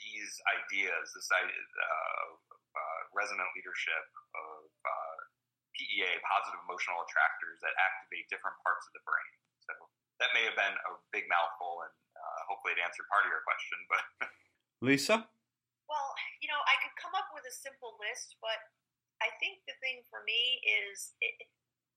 these 0.00 0.32
ideas, 0.58 1.12
this 1.14 1.28
uh, 1.30 1.44
uh, 1.46 3.00
resonant 3.14 3.46
leadership 3.54 4.06
of 4.34 4.72
PEA, 5.76 6.20
positive 6.24 6.60
emotional 6.64 7.00
attractors 7.04 7.60
that 7.64 7.72
activate 7.76 8.28
different 8.28 8.56
parts 8.62 8.84
of 8.88 8.92
the 8.96 9.02
brain. 9.04 9.32
So 9.64 9.72
that 10.20 10.30
may 10.36 10.44
have 10.46 10.56
been 10.58 10.76
a 10.76 10.92
big 11.10 11.26
mouthful, 11.26 11.86
and 11.88 11.94
uh, 12.14 12.40
hopefully 12.46 12.76
it 12.76 12.80
answered 12.82 13.08
part 13.08 13.24
of 13.26 13.30
your 13.32 13.42
question. 13.42 13.78
But 13.88 14.02
Lisa, 14.86 15.16
Well, 15.88 16.08
you 16.42 16.48
know, 16.50 16.60
I 16.68 16.76
could 16.82 16.94
come 16.98 17.14
up 17.16 17.30
with 17.32 17.46
a 17.48 17.54
simple 17.54 17.96
list, 17.98 18.36
but 18.42 18.58
I 19.22 19.30
think 19.38 19.62
the 19.70 19.78
thing 19.78 20.02
for 20.10 20.22
me 20.26 20.58
is 20.66 21.14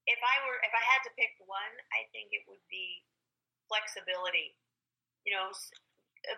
if 0.06 0.20
I 0.22 0.36
were 0.46 0.62
if 0.62 0.74
I 0.74 0.84
had 0.86 1.02
to 1.10 1.12
pick 1.18 1.34
one, 1.46 1.74
I 1.94 2.06
think 2.14 2.30
it 2.30 2.46
would 2.46 2.62
be 2.70 3.02
flexibility. 3.66 4.54
You 5.26 5.34
know, 5.34 5.50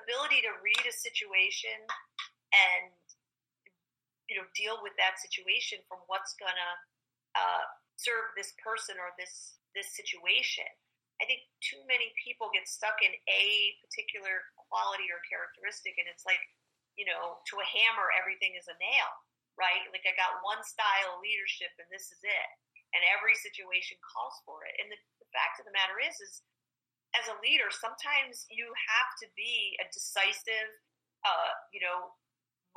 ability 0.04 0.44
to 0.48 0.52
read 0.64 0.84
a 0.88 0.96
situation 0.96 1.76
and 2.56 2.96
you 4.32 4.40
know 4.40 4.48
deal 4.56 4.80
with 4.80 4.96
that 4.96 5.20
situation 5.20 5.84
from 5.88 6.00
what's 6.08 6.36
gonna 6.40 6.72
uh, 7.38 7.64
serve 8.02 8.34
this 8.34 8.58
person 8.58 8.98
or 8.98 9.14
this 9.22 9.62
this 9.78 9.94
situation. 9.94 10.66
I 11.22 11.26
think 11.26 11.46
too 11.62 11.82
many 11.86 12.14
people 12.18 12.50
get 12.54 12.70
stuck 12.70 12.98
in 13.02 13.14
a 13.30 13.46
particular 13.82 14.46
quality 14.58 15.10
or 15.10 15.22
characteristic, 15.30 15.98
and 16.02 16.10
it's 16.10 16.26
like 16.26 16.42
you 16.98 17.06
know, 17.06 17.38
to 17.46 17.62
a 17.62 17.68
hammer, 17.70 18.10
everything 18.18 18.58
is 18.58 18.66
a 18.66 18.76
nail, 18.82 19.10
right? 19.56 19.86
Like 19.94 20.04
I 20.10 20.18
got 20.18 20.42
one 20.42 20.60
style 20.66 21.16
of 21.16 21.22
leadership, 21.22 21.70
and 21.78 21.86
this 21.94 22.10
is 22.10 22.20
it, 22.26 22.50
and 22.98 23.06
every 23.14 23.38
situation 23.38 24.02
calls 24.02 24.34
for 24.44 24.66
it. 24.66 24.74
And 24.82 24.90
the, 24.90 24.98
the 25.22 25.30
fact 25.30 25.62
of 25.62 25.70
the 25.70 25.78
matter 25.78 26.02
is, 26.02 26.18
is 26.18 26.42
as 27.16 27.30
a 27.30 27.40
leader, 27.40 27.70
sometimes 27.70 28.50
you 28.50 28.66
have 28.66 29.12
to 29.22 29.30
be 29.38 29.78
a 29.80 29.86
decisive, 29.94 30.74
uh, 31.22 31.54
you 31.70 31.80
know, 31.80 32.18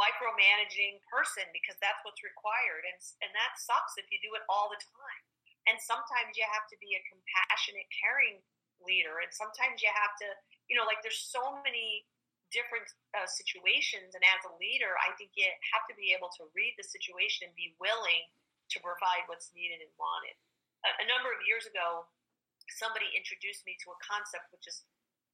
micromanaging 0.01 1.05
person 1.05 1.45
because 1.53 1.77
that's 1.85 2.01
what's 2.03 2.25
required, 2.25 2.89
and 2.89 2.97
and 3.21 3.31
that 3.37 3.53
sucks 3.61 4.01
if 4.01 4.09
you 4.09 4.17
do 4.25 4.33
it 4.33 4.45
all 4.49 4.73
the 4.73 4.81
time. 4.81 5.23
And 5.69 5.77
sometimes 5.77 6.41
you 6.41 6.49
have 6.49 6.65
to 6.73 6.77
be 6.81 6.97
a 6.97 7.03
compassionate, 7.05 7.85
caring 7.93 8.41
leader, 8.81 9.21
and 9.21 9.29
sometimes 9.29 9.85
you 9.85 9.93
have 9.93 10.17
to, 10.25 10.29
you 10.73 10.75
know, 10.75 10.89
like 10.89 11.05
there's 11.05 11.21
so 11.21 11.61
many 11.61 12.09
different 12.49 12.89
uh, 13.13 13.29
situations, 13.29 14.17
and 14.17 14.25
as 14.25 14.43
a 14.49 14.57
leader, 14.57 14.97
I 15.05 15.13
think 15.21 15.37
you 15.37 15.47
have 15.77 15.85
to 15.93 15.95
be 15.95 16.17
able 16.17 16.33
to 16.41 16.49
read 16.57 16.75
the 16.81 16.87
situation 16.89 17.47
and 17.47 17.55
be 17.55 17.77
willing 17.77 18.25
to 18.73 18.79
provide 18.81 19.29
what's 19.29 19.53
needed 19.53 19.85
and 19.85 19.93
wanted. 20.01 20.35
A, 20.89 21.05
a 21.05 21.07
number 21.07 21.31
of 21.31 21.45
years 21.45 21.69
ago, 21.69 22.09
somebody 22.81 23.07
introduced 23.13 23.69
me 23.69 23.77
to 23.85 23.93
a 23.93 23.99
concept 24.01 24.49
which 24.55 24.65
is 24.65 24.83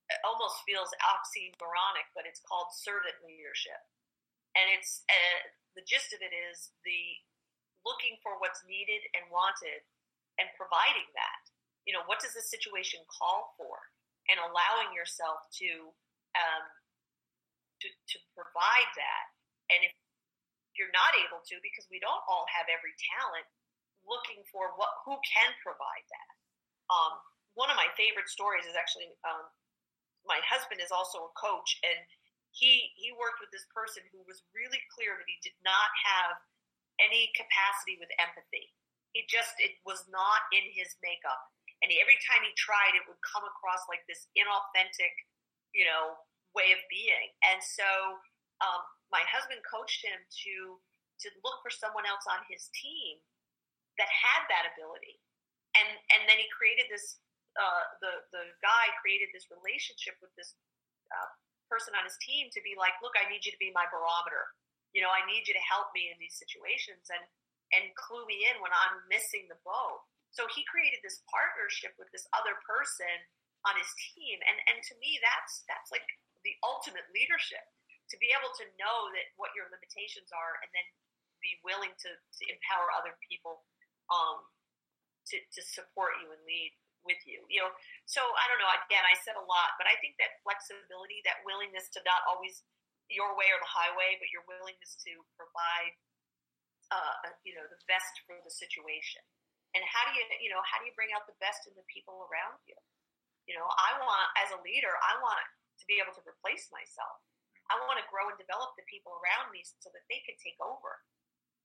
it 0.07 0.23
almost 0.23 0.63
feels 0.63 0.91
oxymoronic, 1.03 2.07
but 2.15 2.31
it's 2.31 2.39
called 2.47 2.71
servant 2.71 3.19
leadership. 3.27 3.79
And 4.57 4.73
it's 4.73 5.05
uh, 5.07 5.53
the 5.77 5.85
gist 5.85 6.17
of 6.17 6.25
it 6.25 6.33
is 6.33 6.73
the 6.83 7.21
looking 7.85 8.17
for 8.25 8.41
what's 8.41 8.65
needed 8.65 9.05
and 9.15 9.29
wanted 9.29 9.85
and 10.41 10.49
providing 10.57 11.07
that. 11.15 11.43
You 11.85 11.95
know, 11.95 12.03
what 12.09 12.19
does 12.19 12.35
the 12.35 12.43
situation 12.43 13.05
call 13.07 13.55
for? 13.55 13.79
And 14.27 14.43
allowing 14.43 14.91
yourself 14.91 15.47
to 15.63 15.71
um, 16.35 16.65
to, 17.79 17.87
to 17.87 18.17
provide 18.35 18.91
that. 18.99 19.27
And 19.71 19.87
if 19.87 19.95
you're 20.75 20.93
not 20.93 21.15
able 21.15 21.41
to, 21.47 21.55
because 21.63 21.87
we 21.89 22.03
don't 22.03 22.25
all 22.27 22.45
have 22.51 22.67
every 22.67 22.93
talent, 23.15 23.47
looking 24.03 24.43
for 24.51 24.75
what 24.75 24.91
who 25.07 25.15
can 25.23 25.51
provide 25.63 26.07
that. 26.11 26.33
Um, 26.91 27.23
one 27.55 27.71
of 27.71 27.79
my 27.79 27.89
favorite 27.95 28.29
stories 28.29 28.67
is 28.69 28.75
actually 28.75 29.11
um, 29.27 29.47
my 30.27 30.43
husband 30.43 30.83
is 30.83 30.91
also 30.91 31.31
a 31.31 31.33
coach, 31.39 31.79
and 31.87 31.99
he 32.57 32.97
he 32.97 33.13
worked 33.13 33.39
with 33.45 33.53
this 33.53 33.69
person 33.69 34.01
who 34.09 34.25
was 34.25 34.41
really 34.57 34.81
clear 34.97 35.13
that 35.21 35.29
he 35.29 35.37
did 35.45 35.57
not 35.61 35.93
have 36.09 36.41
any 36.97 37.29
capacity 37.37 38.01
with 38.01 38.09
empathy. 38.17 38.73
He 39.13 39.29
just 39.29 39.53
it 39.61 39.77
was 39.85 40.09
not 40.09 40.49
in 40.57 40.65
his 40.73 40.97
makeup, 41.05 41.41
and 41.85 41.93
he, 41.93 42.01
every 42.01 42.17
time 42.25 42.41
he 42.41 42.53
tried, 42.57 42.97
it 42.97 43.05
would 43.05 43.21
come 43.21 43.45
across 43.45 43.85
like 43.93 44.05
this 44.09 44.33
inauthentic, 44.33 45.13
you 45.77 45.85
know, 45.85 46.17
way 46.57 46.73
of 46.73 46.81
being. 46.89 47.29
And 47.45 47.61
so 47.61 47.85
um, 48.65 48.81
my 49.13 49.21
husband 49.29 49.61
coached 49.69 50.01
him 50.01 50.17
to 50.17 50.81
to 51.25 51.29
look 51.45 51.61
for 51.61 51.73
someone 51.73 52.09
else 52.09 52.25
on 52.29 52.41
his 52.49 52.73
team 52.73 53.21
that 54.01 54.09
had 54.09 54.49
that 54.49 54.73
ability, 54.73 55.21
and 55.77 55.89
and 56.17 56.25
then 56.25 56.41
he 56.41 56.49
created 56.57 56.89
this. 56.89 57.21
Uh, 57.57 57.85
the 58.05 58.13
the 58.33 58.45
guy 58.61 58.93
created 59.01 59.33
this 59.33 59.49
relationship 59.49 60.17
with 60.21 60.29
this 60.37 60.57
uh, 61.09 61.29
person 61.67 61.95
on 61.95 62.07
his 62.07 62.19
team 62.23 62.49
to 62.55 62.61
be 62.63 62.79
like, 62.79 62.95
look, 63.03 63.15
I 63.19 63.29
need 63.29 63.45
you 63.45 63.53
to 63.53 63.63
be 63.63 63.75
my 63.75 63.87
barometer. 63.91 64.51
You 64.95 65.05
know, 65.05 65.13
I 65.13 65.27
need 65.29 65.45
you 65.45 65.55
to 65.55 65.65
help 65.67 65.93
me 65.93 66.09
in 66.09 66.17
these 66.17 66.39
situations 66.39 67.11
and 67.13 67.25
and 67.75 67.91
clue 67.99 68.23
me 68.31 68.47
in 68.47 68.63
when 68.63 68.71
I'm 68.71 69.03
missing 69.11 69.51
the 69.51 69.59
boat. 69.67 70.07
So 70.31 70.47
he 70.55 70.63
created 70.71 71.03
this 71.03 71.19
partnership 71.27 71.99
with 71.99 72.07
this 72.15 72.23
other 72.31 72.55
person 72.63 73.11
on 73.67 73.75
his 73.75 73.91
team, 74.15 74.39
and 74.47 74.57
and 74.71 74.79
to 74.87 74.95
me, 75.03 75.19
that's 75.19 75.67
that's 75.67 75.91
like 75.91 76.07
the 76.47 76.55
ultimate 76.63 77.07
leadership 77.11 77.65
to 78.13 78.17
be 78.23 78.31
able 78.31 78.55
to 78.55 78.65
know 78.79 79.11
that 79.11 79.35
what 79.35 79.51
your 79.59 79.67
limitations 79.67 80.31
are, 80.31 80.63
and 80.63 80.71
then 80.71 80.87
be 81.43 81.59
willing 81.67 81.93
to, 82.01 82.11
to 82.15 82.43
empower 82.47 82.89
other 82.95 83.19
people 83.27 83.67
um, 84.09 84.47
to 85.29 85.37
to 85.41 85.61
support 85.67 86.17
you 86.23 86.31
and 86.31 86.43
lead 86.47 86.73
with 87.07 87.23
you. 87.25 87.41
You 87.49 87.65
know, 87.65 87.71
so 88.05 88.21
I 88.21 88.45
don't 88.51 88.61
know. 88.61 88.71
Again, 88.85 89.07
I 89.07 89.17
said 89.23 89.39
a 89.39 89.47
lot, 89.47 89.79
but 89.79 89.87
I 89.87 89.95
think 90.03 90.19
that 90.19 90.43
flexibility, 90.43 91.23
that 91.25 91.41
willingness 91.47 91.89
to 91.97 92.03
not 92.05 92.27
always 92.27 92.67
your 93.07 93.39
way 93.39 93.49
or 93.55 93.63
the 93.63 93.71
highway, 93.71 94.19
but 94.19 94.29
your 94.35 94.43
willingness 94.51 94.99
to 95.07 95.15
provide, 95.39 95.95
uh, 96.91 97.31
you 97.47 97.55
know, 97.55 97.65
the 97.71 97.79
best 97.87 98.19
for 98.27 98.35
the 98.43 98.51
situation. 98.51 99.23
And 99.79 99.83
how 99.87 100.03
do 100.09 100.13
you, 100.19 100.25
you 100.43 100.51
know, 100.51 100.63
how 100.67 100.83
do 100.83 100.91
you 100.91 100.95
bring 100.99 101.15
out 101.15 101.29
the 101.31 101.39
best 101.39 101.71
in 101.71 101.75
the 101.79 101.87
people 101.87 102.27
around 102.27 102.59
you? 102.67 102.79
You 103.47 103.55
know, 103.55 103.67
I 103.79 103.95
want, 104.03 104.27
as 104.43 104.51
a 104.51 104.63
leader, 104.67 104.91
I 104.91 105.23
want 105.23 105.47
to 105.79 105.85
be 105.87 106.03
able 106.03 106.17
to 106.19 106.25
replace 106.27 106.67
myself. 106.75 107.23
I 107.71 107.79
want 107.87 107.99
to 107.99 108.07
grow 108.11 108.31
and 108.31 108.39
develop 108.39 108.75
the 108.79 108.87
people 108.87 109.19
around 109.19 109.51
me 109.51 109.63
so 109.63 109.91
that 109.91 110.07
they 110.07 110.23
can 110.23 110.39
take 110.39 110.59
over. 110.63 111.03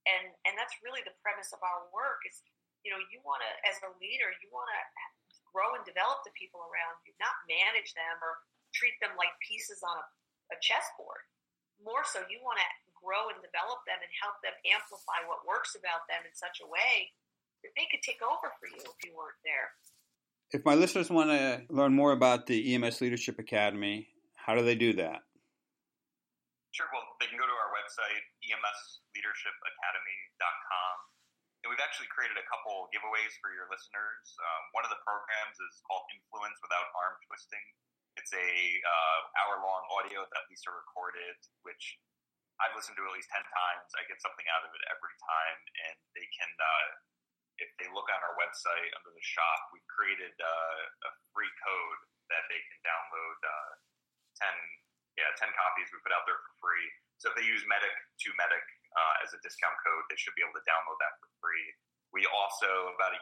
And 0.09 0.33
and 0.49 0.57
that's 0.57 0.73
really 0.81 1.05
the 1.05 1.13
premise 1.21 1.53
of 1.53 1.61
our 1.61 1.85
work 1.93 2.25
is, 2.25 2.41
you 2.81 2.89
know, 2.89 2.97
you 3.13 3.21
want 3.21 3.45
to, 3.45 3.51
as 3.69 3.77
a 3.85 3.93
leader, 4.01 4.33
you 4.41 4.49
want 4.49 4.65
to 4.73 4.81
grow 5.51 5.75
and 5.75 5.83
develop 5.85 6.23
the 6.23 6.31
people 6.33 6.63
around 6.65 6.97
you, 7.05 7.13
not 7.19 7.35
manage 7.47 7.93
them 7.93 8.17
or 8.23 8.39
treat 8.75 8.95
them 9.03 9.11
like 9.19 9.31
pieces 9.43 9.83
on 9.83 9.97
a, 9.99 10.05
a 10.55 10.57
chessboard. 10.63 11.23
More 11.83 12.03
so, 12.07 12.23
you 12.27 12.39
want 12.41 12.59
to 12.61 12.67
grow 12.95 13.29
and 13.33 13.39
develop 13.41 13.81
them 13.89 13.97
and 13.99 14.11
help 14.21 14.37
them 14.45 14.53
amplify 14.69 15.25
what 15.25 15.41
works 15.47 15.73
about 15.73 16.05
them 16.05 16.21
in 16.23 16.33
such 16.37 16.61
a 16.61 16.69
way 16.69 17.09
that 17.65 17.73
they 17.77 17.87
could 17.89 18.01
take 18.05 18.21
over 18.21 18.53
for 18.57 18.67
you 18.69 18.81
if 18.81 18.97
you 19.05 19.13
weren't 19.13 19.37
there. 19.45 19.69
if 20.53 20.65
my 20.65 20.75
listeners 20.75 21.09
want 21.09 21.29
to 21.31 21.63
learn 21.69 21.93
more 21.93 22.11
about 22.11 22.45
the 22.45 22.75
EMS 22.75 22.99
Leadership 23.01 23.39
Academy, 23.39 24.07
how 24.35 24.53
do 24.53 24.63
they 24.65 24.75
do 24.75 24.91
that? 24.97 25.21
Sure. 26.71 26.87
Well, 26.93 27.03
they 27.19 27.27
can 27.27 27.37
go 27.37 27.45
to 27.45 27.51
our 27.51 27.69
website, 27.73 28.21
emsleadershipacademy.com. 28.47 30.93
And 31.61 31.69
we've 31.69 31.81
actually 31.81 32.09
created 32.09 32.41
a 32.41 32.45
couple 32.49 32.89
giveaways 32.89 33.37
for 33.37 33.53
your 33.53 33.69
listeners. 33.69 34.25
Um, 34.41 34.61
one 34.73 34.81
of 34.81 34.89
the 34.89 35.01
programs 35.05 35.57
is 35.61 35.77
called 35.85 36.09
Influence 36.09 36.57
Without 36.65 36.89
Arm 36.97 37.21
Twisting. 37.29 37.61
It's 38.17 38.33
a 38.33 38.49
uh, 38.81 39.19
hour-long 39.45 39.85
audio 39.93 40.25
that 40.25 40.43
Lisa 40.49 40.73
recorded, 40.73 41.37
which 41.61 42.01
I've 42.57 42.73
listened 42.73 42.97
to 42.97 43.05
at 43.05 43.13
least 43.13 43.29
10 43.29 43.45
times. 43.45 43.89
I 43.93 44.09
get 44.09 44.17
something 44.25 44.45
out 44.57 44.65
of 44.65 44.73
it 44.73 44.83
every 44.89 45.15
time. 45.21 45.59
And 45.85 45.97
they 46.17 46.25
can, 46.33 46.49
uh, 46.49 46.89
if 47.61 47.69
they 47.77 47.87
look 47.93 48.09
on 48.09 48.19
our 48.25 48.35
website 48.41 48.89
under 48.97 49.13
the 49.13 49.21
shop, 49.21 49.69
we've 49.69 49.85
created 49.85 50.33
uh, 50.41 50.81
a 51.07 51.11
free 51.29 51.51
code 51.61 52.01
that 52.33 52.49
they 52.49 52.57
can 52.57 52.77
download 52.81 53.37
uh, 53.45 53.73
10 54.49 54.49
yeah, 55.19 55.27
10 55.37 55.51
copies 55.53 55.91
we 55.91 55.99
put 56.01 56.15
out 56.15 56.23
there 56.23 56.39
for 56.39 56.53
free. 56.63 56.87
So 57.19 57.29
if 57.31 57.35
they 57.37 57.45
use 57.45 57.61
Medic 57.67 57.91
to 57.93 58.29
Medic 58.39 58.63
uh, 58.95 59.23
as 59.23 59.31
a 59.31 59.39
discount 59.43 59.75
code, 59.83 60.03
they 60.11 60.19
should 60.19 60.35
be 60.35 60.43
able 60.43 60.55
to 60.55 60.65
download 60.67 60.99
that 60.99 61.15
for 61.23 61.29
free. 61.39 61.67
We 62.11 62.27
also, 62.27 62.67
about 62.95 63.15
a, 63.15 63.19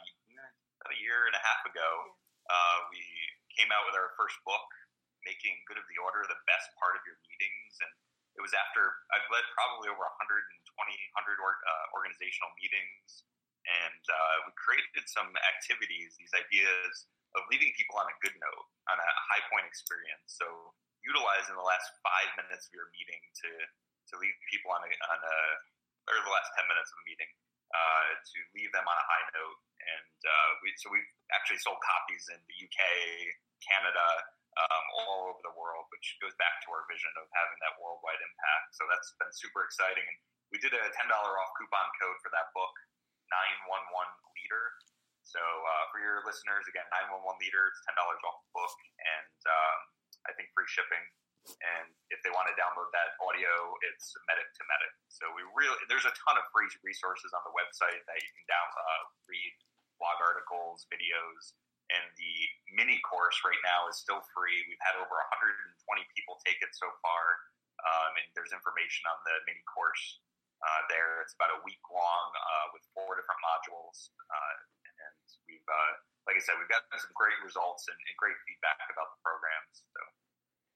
about 0.81 0.91
a 0.95 0.99
year 0.99 1.29
and 1.29 1.35
a 1.37 1.43
half 1.45 1.61
ago, 1.65 1.89
uh, 2.49 2.77
we 2.89 3.01
came 3.53 3.69
out 3.69 3.85
with 3.85 3.93
our 3.93 4.13
first 4.17 4.37
book, 4.41 4.65
Making 5.27 5.61
Good 5.69 5.77
of 5.77 5.85
the 5.85 6.01
Order 6.01 6.25
the 6.25 6.39
Best 6.49 6.73
Part 6.81 6.97
of 6.97 7.05
Your 7.05 7.17
Meetings. 7.29 7.73
And 7.85 7.91
it 8.37 8.41
was 8.41 8.55
after 8.57 8.81
I've 9.13 9.27
led 9.29 9.45
probably 9.53 9.93
over 9.93 10.01
120, 10.01 10.41
100 10.73 11.37
or, 11.43 11.51
uh, 11.53 11.85
organizational 11.93 12.49
meetings. 12.57 13.27
And 13.69 14.03
uh, 14.09 14.49
we 14.49 14.51
created 14.57 15.05
some 15.05 15.29
activities, 15.45 16.17
these 16.17 16.33
ideas 16.33 17.05
of 17.37 17.45
leaving 17.53 17.69
people 17.77 18.01
on 18.01 18.09
a 18.09 18.15
good 18.25 18.33
note, 18.41 18.65
on 18.89 18.97
a 18.97 19.09
high 19.29 19.45
point 19.53 19.69
experience. 19.69 20.33
So 20.33 20.73
utilizing 21.05 21.53
the 21.53 21.65
last 21.65 21.93
five 22.01 22.33
minutes 22.39 22.65
of 22.65 22.73
your 22.73 22.89
meeting 22.95 23.21
to 23.45 23.49
to 24.13 24.15
leave 24.17 24.35
people 24.49 24.73
on 24.73 24.81
a 24.81 24.91
on 25.13 25.19
a 25.21 25.37
or 26.09 26.17
the 26.17 26.33
last 26.33 26.49
ten 26.57 26.65
minutes 26.65 26.89
of 26.89 26.97
the 27.01 27.07
meeting 27.09 27.31
uh, 27.69 28.09
to 28.17 28.37
leave 28.57 28.71
them 28.73 28.85
on 28.85 28.97
a 28.97 29.05
high 29.05 29.25
note. 29.37 29.59
And 29.79 30.17
uh, 30.25 30.49
we, 30.61 30.73
so 30.81 30.89
we've 30.91 31.11
actually 31.33 31.61
sold 31.61 31.79
copies 31.81 32.27
in 32.33 32.39
the 32.49 32.57
UK, 32.65 32.81
Canada, 33.61 34.07
um, 34.57 34.85
all 35.01 35.31
over 35.31 35.41
the 35.45 35.55
world, 35.55 35.87
which 35.93 36.19
goes 36.19 36.35
back 36.41 36.59
to 36.65 36.73
our 36.73 36.83
vision 36.89 37.13
of 37.15 37.29
having 37.31 37.59
that 37.63 37.77
worldwide 37.79 38.19
impact. 38.19 38.75
So 38.75 38.83
that's 38.89 39.13
been 39.21 39.31
super 39.31 39.63
exciting. 39.63 40.03
And 40.03 40.17
we 40.51 40.57
did 40.59 40.73
a 40.73 40.81
$10 40.81 41.09
off 41.13 41.51
coupon 41.55 41.87
code 42.01 42.17
for 42.25 42.33
that 42.33 42.49
book, 42.57 42.73
911 43.29 43.85
Leader. 44.35 44.65
So 45.23 45.39
uh, 45.39 45.85
for 45.93 46.01
your 46.01 46.25
listeners, 46.25 46.65
again, 46.65 46.89
911 46.89 47.21
Leader, 47.37 47.69
it's 47.69 47.81
$10 47.85 48.01
off 48.01 48.37
the 48.41 48.51
book, 48.57 48.75
and 48.97 49.39
um, 49.45 49.79
I 50.25 50.33
think 50.33 50.49
free 50.57 50.65
shipping. 50.65 51.05
And 51.57 51.89
if 52.13 52.19
they 52.21 52.31
want 52.33 52.49
to 52.51 52.55
download 52.55 52.89
that 52.93 53.17
audio, 53.21 53.51
it's 53.89 54.13
medic 54.29 54.49
to 54.57 54.63
medic. 54.69 54.93
So 55.09 55.29
we 55.33 55.43
really 55.57 55.77
there's 55.89 56.05
a 56.05 56.13
ton 56.25 56.37
of 56.37 56.45
free 56.53 56.69
resources 56.85 57.33
on 57.33 57.41
the 57.45 57.53
website 57.53 58.01
that 58.05 58.17
you 58.21 58.29
can 58.35 58.45
down 58.49 58.67
uh, 58.77 59.03
read, 59.25 59.53
blog 59.97 60.17
articles, 60.21 60.85
videos, 60.87 61.57
and 61.89 62.05
the 62.15 62.33
mini 62.77 63.01
course 63.01 63.37
right 63.41 63.59
now 63.65 63.89
is 63.89 63.97
still 63.97 64.21
free. 64.33 64.61
We've 64.69 64.81
had 64.85 64.97
over 65.01 65.15
120 65.33 66.05
people 66.13 66.37
take 66.45 66.61
it 66.61 66.69
so 66.77 66.85
far, 67.01 67.23
um, 67.81 68.11
and 68.21 68.27
there's 68.37 68.53
information 68.53 69.09
on 69.09 69.17
the 69.25 69.35
mini 69.49 69.65
course 69.65 70.21
uh, 70.61 70.81
there. 70.93 71.25
It's 71.25 71.33
about 71.33 71.57
a 71.57 71.61
week 71.65 71.81
long 71.89 72.29
uh, 72.37 72.67
with 72.77 72.85
four 72.93 73.17
different 73.17 73.41
modules, 73.41 74.13
uh, 74.29 74.55
and 74.85 75.17
we've, 75.49 75.65
uh, 75.65 75.93
like 76.29 76.37
I 76.37 76.41
said, 76.45 76.61
we've 76.61 76.69
gotten 76.69 76.93
some 77.01 77.13
great 77.17 77.37
results 77.41 77.89
and, 77.89 77.97
and 77.97 78.15
great 78.21 78.37
feedback 78.45 78.85
about 78.93 79.17
the 79.17 79.19
programs. 79.25 79.81
So. 79.89 80.01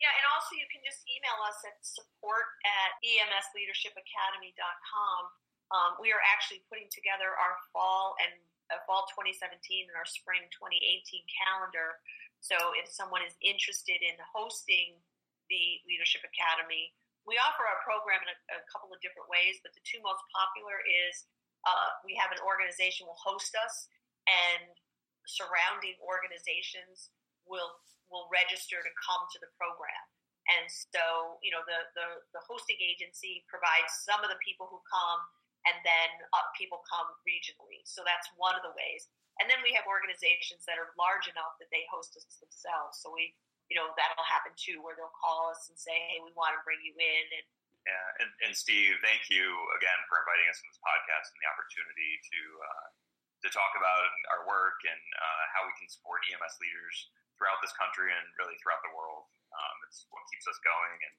Yeah, 0.02 0.10
and 0.20 0.26
also 0.36 0.56
you 0.58 0.66
can 0.68 0.82
just 0.84 1.08
email 1.08 1.40
us 1.48 1.64
at 1.64 1.80
support 1.82 2.48
at 2.66 3.00
emsleadershipacademy.com. 3.02 5.22
Um, 5.72 5.96
we 5.98 6.12
are 6.14 6.22
actually 6.34 6.62
putting 6.68 6.90
together 6.92 7.32
our 7.34 7.58
fall 7.72 8.16
and 8.22 8.34
uh, 8.70 8.78
fall 8.86 9.08
2017 9.10 9.90
and 9.90 9.98
our 9.98 10.06
spring 10.06 10.46
2018 10.54 11.26
calendar. 11.32 11.98
So 12.44 12.60
if 12.76 12.92
someone 12.92 13.24
is 13.24 13.40
interested 13.40 14.04
in 14.04 14.20
hosting 14.22 15.00
the 15.48 15.80
Leadership 15.88 16.28
Academy, 16.28 16.92
we 17.24 17.40
offer 17.40 17.64
our 17.64 17.80
program 17.88 18.20
in 18.28 18.36
a, 18.36 18.38
a 18.60 18.62
couple 18.68 18.92
of 18.92 19.00
different 19.00 19.32
ways, 19.32 19.64
but 19.64 19.72
the 19.72 19.80
two 19.88 20.04
most 20.04 20.20
popular 20.36 20.84
is 20.84 21.24
uh, 21.64 22.04
we 22.04 22.20
have 22.20 22.36
an 22.36 22.44
organization 22.44 23.08
will 23.08 23.20
host 23.20 23.56
us, 23.56 23.88
and 24.28 24.76
surrounding 25.24 25.96
organizations 26.04 27.16
will 27.48 27.72
will 28.14 28.30
register 28.30 28.78
to 28.78 28.92
come 29.02 29.24
to 29.34 29.40
the 29.42 29.50
program. 29.58 30.04
And 30.52 30.68
so, 30.68 31.40
you 31.40 31.56
know, 31.56 31.64
the, 31.64 31.80
the, 31.96 32.08
the 32.36 32.42
hosting 32.44 32.78
agency 32.84 33.48
provides 33.48 33.90
some 34.04 34.20
of 34.22 34.30
the 34.30 34.38
people 34.44 34.68
who 34.68 34.78
come, 34.86 35.22
and 35.64 35.80
then 35.88 36.10
uh, 36.36 36.46
people 36.54 36.84
come 36.84 37.08
regionally. 37.24 37.80
So 37.88 38.04
that's 38.04 38.28
one 38.36 38.54
of 38.54 38.62
the 38.62 38.76
ways. 38.76 39.08
And 39.40 39.48
then 39.48 39.64
we 39.64 39.74
have 39.74 39.88
organizations 39.88 40.68
that 40.68 40.78
are 40.78 40.92
large 41.00 41.26
enough 41.32 41.58
that 41.58 41.72
they 41.72 41.88
host 41.90 42.14
us 42.20 42.28
themselves. 42.38 43.02
So 43.02 43.10
we, 43.10 43.34
you 43.72 43.80
know, 43.80 43.90
that'll 43.96 44.28
happen 44.30 44.54
too, 44.54 44.84
where 44.84 44.94
they'll 44.94 45.16
call 45.16 45.50
us 45.50 45.72
and 45.72 45.80
say, 45.80 45.96
"Hey, 46.12 46.22
we 46.22 46.30
want 46.38 46.54
to 46.54 46.62
bring 46.62 46.78
you 46.86 46.94
in." 46.94 47.26
And 47.34 47.46
yeah, 47.88 48.22
and, 48.22 48.30
and 48.46 48.54
Steve, 48.54 48.94
thank 49.02 49.26
you 49.34 49.48
again 49.74 50.00
for 50.06 50.22
inviting 50.22 50.54
us 50.54 50.62
on 50.62 50.70
this 50.70 50.82
podcast 50.86 51.34
and 51.34 51.40
the 51.42 51.50
opportunity 51.50 52.22
to 52.22 52.42
uh, 52.62 52.88
to 53.42 53.48
talk 53.50 53.74
about 53.74 54.06
our 54.38 54.46
work 54.46 54.78
and 54.86 55.02
uh, 55.18 55.44
how 55.58 55.66
we 55.66 55.74
can 55.82 55.90
support 55.90 56.22
EMS 56.30 56.62
leaders 56.62 57.10
throughout 57.44 57.60
this 57.60 57.76
country 57.76 58.08
and 58.08 58.24
really 58.40 58.56
throughout 58.64 58.80
the 58.88 58.96
world. 58.96 59.28
Um, 59.52 59.76
it's 59.84 60.08
what 60.16 60.24
keeps 60.32 60.48
us 60.48 60.56
going, 60.64 60.96
and 61.04 61.16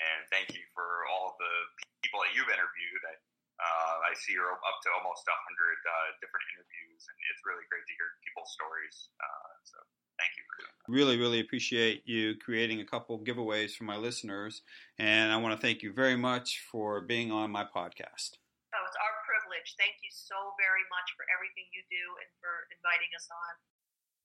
and 0.00 0.20
thank 0.32 0.56
you 0.56 0.64
for 0.72 1.04
all 1.12 1.36
the 1.36 1.54
people 2.00 2.24
that 2.24 2.32
you've 2.32 2.48
interviewed. 2.48 3.02
I, 3.04 3.14
uh, 3.60 3.96
I 4.08 4.16
see 4.16 4.32
you're 4.32 4.48
up 4.48 4.78
to 4.86 4.88
almost 4.96 5.28
100 5.28 5.28
uh, 5.28 6.16
different 6.24 6.46
interviews, 6.56 7.02
and 7.04 7.16
it's 7.28 7.44
really 7.44 7.68
great 7.68 7.84
to 7.84 7.94
hear 8.00 8.08
people's 8.24 8.48
stories. 8.56 9.12
Uh, 9.20 9.52
so 9.66 9.76
thank 10.16 10.32
you 10.38 10.46
for 10.48 10.54
doing 10.62 10.72
that. 10.72 10.86
Really, 10.88 11.18
really 11.20 11.42
appreciate 11.44 12.06
you 12.08 12.38
creating 12.40 12.80
a 12.80 12.88
couple 12.88 13.20
giveaways 13.20 13.76
for 13.76 13.84
my 13.84 13.98
listeners, 14.00 14.64
and 14.96 15.34
I 15.34 15.36
want 15.36 15.52
to 15.52 15.60
thank 15.60 15.84
you 15.84 15.92
very 15.92 16.16
much 16.16 16.64
for 16.64 17.02
being 17.04 17.28
on 17.28 17.52
my 17.52 17.66
podcast. 17.66 18.40
Oh, 18.72 18.84
it's 18.86 18.98
our 19.02 19.14
privilege. 19.26 19.74
Thank 19.76 19.98
you 20.06 20.14
so 20.14 20.54
very 20.62 20.86
much 20.94 21.10
for 21.18 21.26
everything 21.34 21.66
you 21.74 21.82
do 21.90 22.04
and 22.22 22.30
for 22.38 22.70
inviting 22.70 23.10
us 23.18 23.26
on. 23.28 23.52